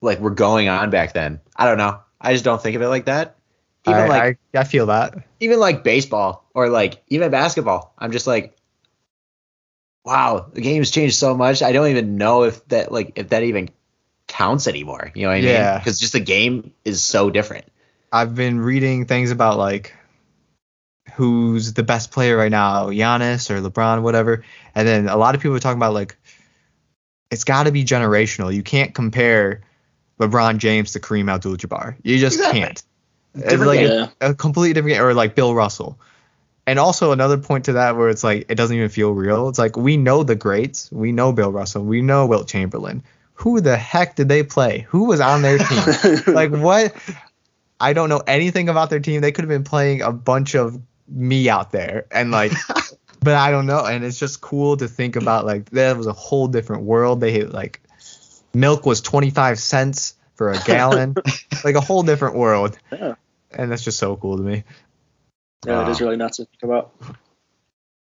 like, 0.00 0.20
were 0.20 0.30
going 0.30 0.68
on 0.68 0.90
back 0.90 1.12
then. 1.12 1.40
I 1.56 1.66
don't 1.66 1.78
know. 1.78 2.00
I 2.20 2.32
just 2.32 2.44
don't 2.44 2.62
think 2.62 2.76
of 2.76 2.82
it 2.82 2.88
like 2.88 3.06
that. 3.06 3.36
Even 3.86 4.02
I, 4.02 4.06
like, 4.08 4.38
I, 4.54 4.60
I 4.60 4.64
feel 4.64 4.86
that. 4.86 5.14
even 5.40 5.60
like 5.60 5.84
baseball 5.84 6.48
or 6.54 6.68
like 6.68 7.02
even 7.08 7.30
basketball. 7.30 7.94
I'm 7.98 8.10
just 8.10 8.26
like, 8.26 8.55
wow, 10.06 10.46
the 10.52 10.60
game's 10.60 10.90
changed 10.90 11.16
so 11.16 11.36
much. 11.36 11.62
I 11.62 11.72
don't 11.72 11.88
even 11.88 12.16
know 12.16 12.44
if 12.44 12.66
that 12.68 12.92
like 12.92 13.12
if 13.16 13.30
that 13.30 13.42
even 13.42 13.70
counts 14.28 14.68
anymore. 14.68 15.10
You 15.14 15.22
know 15.22 15.28
what 15.28 15.38
I 15.38 15.40
mean? 15.40 15.50
Yeah. 15.50 15.78
Because 15.78 15.98
just 15.98 16.12
the 16.12 16.20
game 16.20 16.72
is 16.84 17.02
so 17.02 17.28
different. 17.28 17.66
I've 18.12 18.34
been 18.34 18.60
reading 18.60 19.06
things 19.06 19.32
about 19.32 19.58
like 19.58 19.94
who's 21.14 21.72
the 21.72 21.82
best 21.82 22.12
player 22.12 22.36
right 22.36 22.50
now, 22.50 22.86
Giannis 22.90 23.50
or 23.50 23.60
LeBron, 23.60 24.02
whatever. 24.02 24.44
And 24.74 24.86
then 24.86 25.08
a 25.08 25.16
lot 25.16 25.34
of 25.34 25.40
people 25.42 25.56
are 25.56 25.60
talking 25.60 25.78
about 25.78 25.92
like 25.92 26.16
it's 27.30 27.44
got 27.44 27.64
to 27.64 27.72
be 27.72 27.84
generational. 27.84 28.54
You 28.54 28.62
can't 28.62 28.94
compare 28.94 29.62
LeBron 30.20 30.58
James 30.58 30.92
to 30.92 31.00
Kareem 31.00 31.28
Abdul-Jabbar. 31.28 31.96
You 32.04 32.18
just 32.18 32.36
Exactly. 32.36 32.60
can't. 32.60 32.82
It's 33.34 33.62
like 33.62 33.80
game. 33.80 34.08
a, 34.20 34.30
a 34.30 34.34
completely 34.34 34.72
different 34.72 34.94
game, 34.96 35.04
or 35.04 35.12
like 35.14 35.34
Bill 35.34 35.52
Russell. 35.54 35.98
And 36.66 36.78
also 36.78 37.12
another 37.12 37.38
point 37.38 37.66
to 37.66 37.74
that 37.74 37.96
where 37.96 38.08
it's 38.08 38.24
like 38.24 38.46
it 38.48 38.56
doesn't 38.56 38.76
even 38.76 38.88
feel 38.88 39.12
real. 39.12 39.48
It's 39.48 39.58
like 39.58 39.76
we 39.76 39.96
know 39.96 40.24
the 40.24 40.34
greats, 40.34 40.90
we 40.90 41.12
know 41.12 41.32
Bill 41.32 41.52
Russell, 41.52 41.84
we 41.84 42.02
know 42.02 42.26
Wilt 42.26 42.48
Chamberlain. 42.48 43.02
Who 43.34 43.60
the 43.60 43.76
heck 43.76 44.16
did 44.16 44.28
they 44.28 44.42
play? 44.42 44.86
Who 44.88 45.04
was 45.04 45.20
on 45.20 45.42
their 45.42 45.58
team? 45.58 46.22
like 46.34 46.50
what? 46.50 46.94
I 47.78 47.92
don't 47.92 48.08
know 48.08 48.22
anything 48.26 48.68
about 48.68 48.90
their 48.90 49.00
team. 49.00 49.20
They 49.20 49.30
could 49.30 49.44
have 49.44 49.50
been 49.50 49.64
playing 49.64 50.00
a 50.00 50.10
bunch 50.10 50.54
of 50.54 50.80
me 51.08 51.48
out 51.48 51.70
there, 51.70 52.06
and 52.10 52.30
like, 52.30 52.52
but 53.20 53.34
I 53.34 53.50
don't 53.50 53.66
know. 53.66 53.84
And 53.84 54.04
it's 54.04 54.18
just 54.18 54.40
cool 54.40 54.76
to 54.78 54.88
think 54.88 55.16
about 55.16 55.44
like 55.44 55.70
that 55.70 55.96
was 55.96 56.06
a 56.06 56.12
whole 56.12 56.48
different 56.48 56.84
world. 56.84 57.20
They 57.20 57.44
like 57.44 57.80
milk 58.54 58.86
was 58.86 59.00
25 59.02 59.58
cents 59.58 60.14
for 60.34 60.50
a 60.50 60.58
gallon, 60.64 61.14
like 61.64 61.74
a 61.74 61.80
whole 61.80 62.02
different 62.02 62.36
world. 62.36 62.78
Yeah. 62.90 63.14
And 63.52 63.70
that's 63.70 63.84
just 63.84 63.98
so 63.98 64.16
cool 64.16 64.36
to 64.36 64.42
me. 64.42 64.64
Yeah, 65.66 65.80
it 65.80 65.84
Wow. 65.84 65.90
is 65.90 66.00
really 66.00 66.16
nuts 66.16 66.36
to 66.38 66.44
think 66.44 66.62
about. 66.62 66.92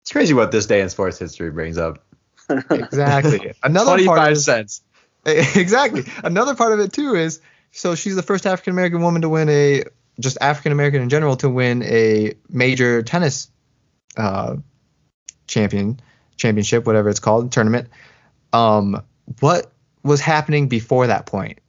It's 0.03 0.11
crazy 0.11 0.35
what 0.35 0.51
this 0.51 0.67
day 0.67 0.81
in 0.81 0.89
sports 0.89 1.19
history 1.19 1.51
brings 1.51 1.79
up. 1.79 2.05
Exactly. 2.71 3.53
Another 3.63 4.05
part 4.05 4.33
of, 4.33 4.39
cents. 4.39 4.83
exactly. 5.27 6.05
Another 6.25 6.55
part 6.55 6.73
of 6.73 6.81
it 6.81 6.93
too 6.93 7.15
is 7.15 7.41
so 7.71 7.95
she's 7.95 8.17
the 8.17 8.23
first 8.23 8.47
African 8.47 8.73
American 8.73 9.01
woman 9.01 9.23
to 9.23 9.29
win 9.29 9.49
a 9.49 9.85
just 10.21 10.37
African 10.41 10.73
American 10.73 11.03
in 11.03 11.09
general 11.09 11.37
to 11.37 11.49
win 11.49 11.83
a 11.85 12.35
major 12.49 13.03
tennis 13.03 13.49
uh, 14.17 14.57
champion 15.47 16.01
championship, 16.37 16.85
whatever 16.87 17.09
it's 17.09 17.21
called, 17.21 17.53
tournament. 17.53 17.89
Um, 18.53 19.03
what 19.41 19.73
was 20.03 20.21
happening 20.21 20.69
before 20.69 21.07
that 21.07 21.25
point? 21.27 21.61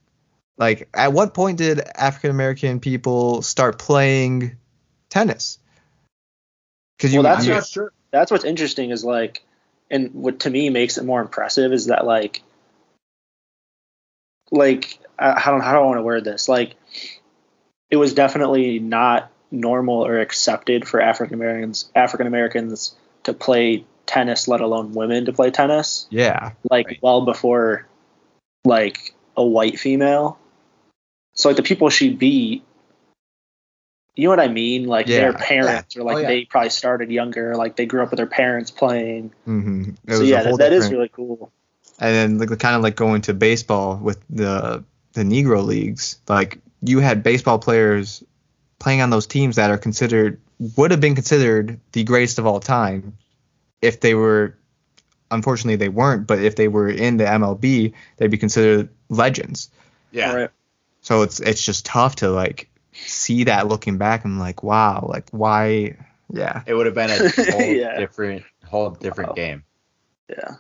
Like, 0.57 0.89
at 0.93 1.13
what 1.13 1.33
point 1.33 1.57
did 1.59 1.79
African 1.95 2.31
American 2.31 2.79
people 2.79 3.41
start 3.43 3.77
playing 3.79 4.57
tennis? 5.09 5.59
Because 6.97 7.13
Well, 7.13 7.23
that's 7.23 7.45
not 7.47 7.65
sure. 7.65 7.91
That's 8.11 8.31
what's 8.31 8.45
interesting 8.45 8.91
is 8.91 9.03
like, 9.03 9.43
and 9.89 10.13
what 10.13 10.41
to 10.41 10.49
me 10.49 10.69
makes 10.69 10.97
it 10.97 11.05
more 11.05 11.21
impressive 11.21 11.73
is 11.73 11.87
that 11.87 12.05
like, 12.05 12.41
like 14.51 14.99
I, 15.17 15.39
how 15.39 15.51
don't 15.51 15.61
how 15.61 15.73
do 15.73 15.79
I 15.79 15.81
want 15.81 15.97
to 15.97 16.03
word 16.03 16.23
this? 16.23 16.47
Like, 16.47 16.75
it 17.89 17.97
was 17.97 18.13
definitely 18.13 18.79
not 18.79 19.31
normal 19.51 20.05
or 20.05 20.19
accepted 20.19 20.87
for 20.87 20.99
African 21.01 21.35
Americans 21.35 21.91
African 21.95 22.27
Americans 22.27 22.95
to 23.23 23.33
play 23.33 23.85
tennis, 24.05 24.47
let 24.47 24.61
alone 24.61 24.93
women 24.93 25.25
to 25.25 25.33
play 25.33 25.51
tennis. 25.51 26.07
yeah, 26.09 26.51
Like 26.69 26.87
Right. 26.87 26.99
well 27.01 27.25
before, 27.25 27.87
like 28.65 29.13
a 29.35 29.45
white 29.45 29.79
female. 29.79 30.37
So 31.35 31.49
like 31.49 31.57
the 31.57 31.63
people 31.63 31.89
she 31.89 32.09
beat. 32.13 32.63
You 34.15 34.25
know 34.25 34.29
what 34.29 34.39
I 34.39 34.47
mean? 34.47 34.85
Like 34.85 35.07
Yeah. 35.07 35.17
their 35.21 35.33
parents, 35.33 35.97
or 35.97 36.03
like 36.03 36.17
Oh, 36.17 36.19
yeah. 36.19 36.27
they 36.27 36.45
probably 36.45 36.69
started 36.69 37.09
younger, 37.11 37.55
like 37.55 37.75
they 37.75 37.85
grew 37.85 38.03
up 38.03 38.11
with 38.11 38.17
their 38.17 38.27
parents 38.27 38.69
playing. 38.71 39.31
hmm 39.45 39.89
It 40.07 40.13
so 40.13 40.19
was 40.19 40.21
a 40.21 40.25
yeah, 40.25 40.43
whole 40.43 40.57
that, 40.57 40.69
that 40.69 40.73
is 40.73 40.91
really 40.91 41.09
cool. 41.09 41.51
and 41.99 42.13
then 42.15 42.37
like 42.49 42.59
kind 42.59 42.75
of 42.75 42.81
like 42.83 42.95
going 42.95 43.21
to 43.23 43.33
baseball 43.33 43.97
with 43.97 44.19
the 44.29 44.83
the 45.13 45.23
Negro 45.23 45.63
leagues. 45.65 46.17
Like 46.27 46.59
you 46.81 46.99
had 46.99 47.23
baseball 47.23 47.59
players 47.59 48.23
playing 48.79 49.01
on 49.01 49.09
those 49.09 49.25
teams 49.27 49.55
that 49.55 49.69
are 49.71 49.77
considered 49.77 50.39
would 50.77 50.91
have 50.91 51.01
been 51.01 51.15
considered 51.15 51.79
the 51.93 52.03
greatest 52.03 52.37
of 52.39 52.45
all 52.45 52.59
time 52.59 53.17
if 53.81 53.99
they 53.99 54.13
were 54.13 54.55
unfortunately 55.31 55.75
they 55.77 55.89
weren't, 55.89 56.27
but 56.27 56.39
if 56.39 56.55
they 56.55 56.67
were 56.67 56.87
in 56.89 57.17
the 57.17 57.23
MLB, 57.25 57.93
they'd 58.17 58.29
be 58.31 58.37
considered 58.37 58.89
legends. 59.09 59.71
Yeah. 60.11 60.33
Right. 60.35 60.49
So 61.01 61.23
it's 61.23 61.39
it's 61.39 61.65
just 61.65 61.85
tough 61.85 62.17
to 62.17 62.29
like 62.29 62.69
see 62.93 63.43
that 63.45 63.67
looking 63.67 63.97
back 63.97 64.25
and 64.25 64.39
like 64.39 64.63
wow, 64.63 65.05
like 65.09 65.29
why 65.31 65.97
yeah. 66.31 66.63
It 66.65 66.73
would 66.73 66.85
have 66.85 66.95
been 66.95 67.09
a 67.11 67.29
whole 67.51 67.61
Yeah. 67.61 67.99
different, 67.99 68.43
whole 68.65 68.89
different 68.91 69.31
Wow. 69.31 69.35
game. 69.35 69.63
Yeah. 70.29 70.55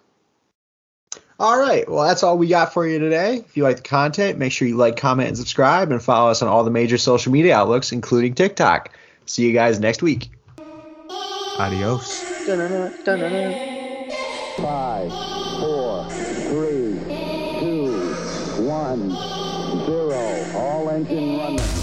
All 1.39 1.57
right. 1.57 1.89
Well, 1.89 2.03
that's 2.03 2.21
all 2.21 2.37
we 2.37 2.47
got 2.47 2.73
for 2.73 2.87
you 2.87 2.99
today. 2.99 3.37
If 3.37 3.57
you 3.57 3.63
like 3.63 3.77
the 3.77 3.81
content, 3.83 4.37
make 4.37 4.51
sure 4.51 4.67
you 4.67 4.77
like, 4.77 4.97
comment, 4.97 5.29
and 5.29 5.37
subscribe, 5.37 5.91
and 5.91 6.01
follow 6.01 6.29
us 6.29 6.41
on 6.43 6.47
all 6.47 6.63
the 6.63 6.69
major 6.71 6.97
social 6.97 7.31
media 7.31 7.55
outlooks, 7.55 7.91
including 7.91 8.35
TikTok. 8.35 8.91
See 9.25 9.45
you 9.47 9.53
guys 9.53 9.79
next 9.79 10.03
week. 10.03 10.29
Adios. 11.57 12.21
Five, 14.57 15.11
four, 15.59 16.05
three, 16.49 16.99
two, 17.59 18.13
one, 18.63 19.09
zero. 19.85 20.51
All 20.55 20.89
engine 20.89 21.37
running. 21.39 21.82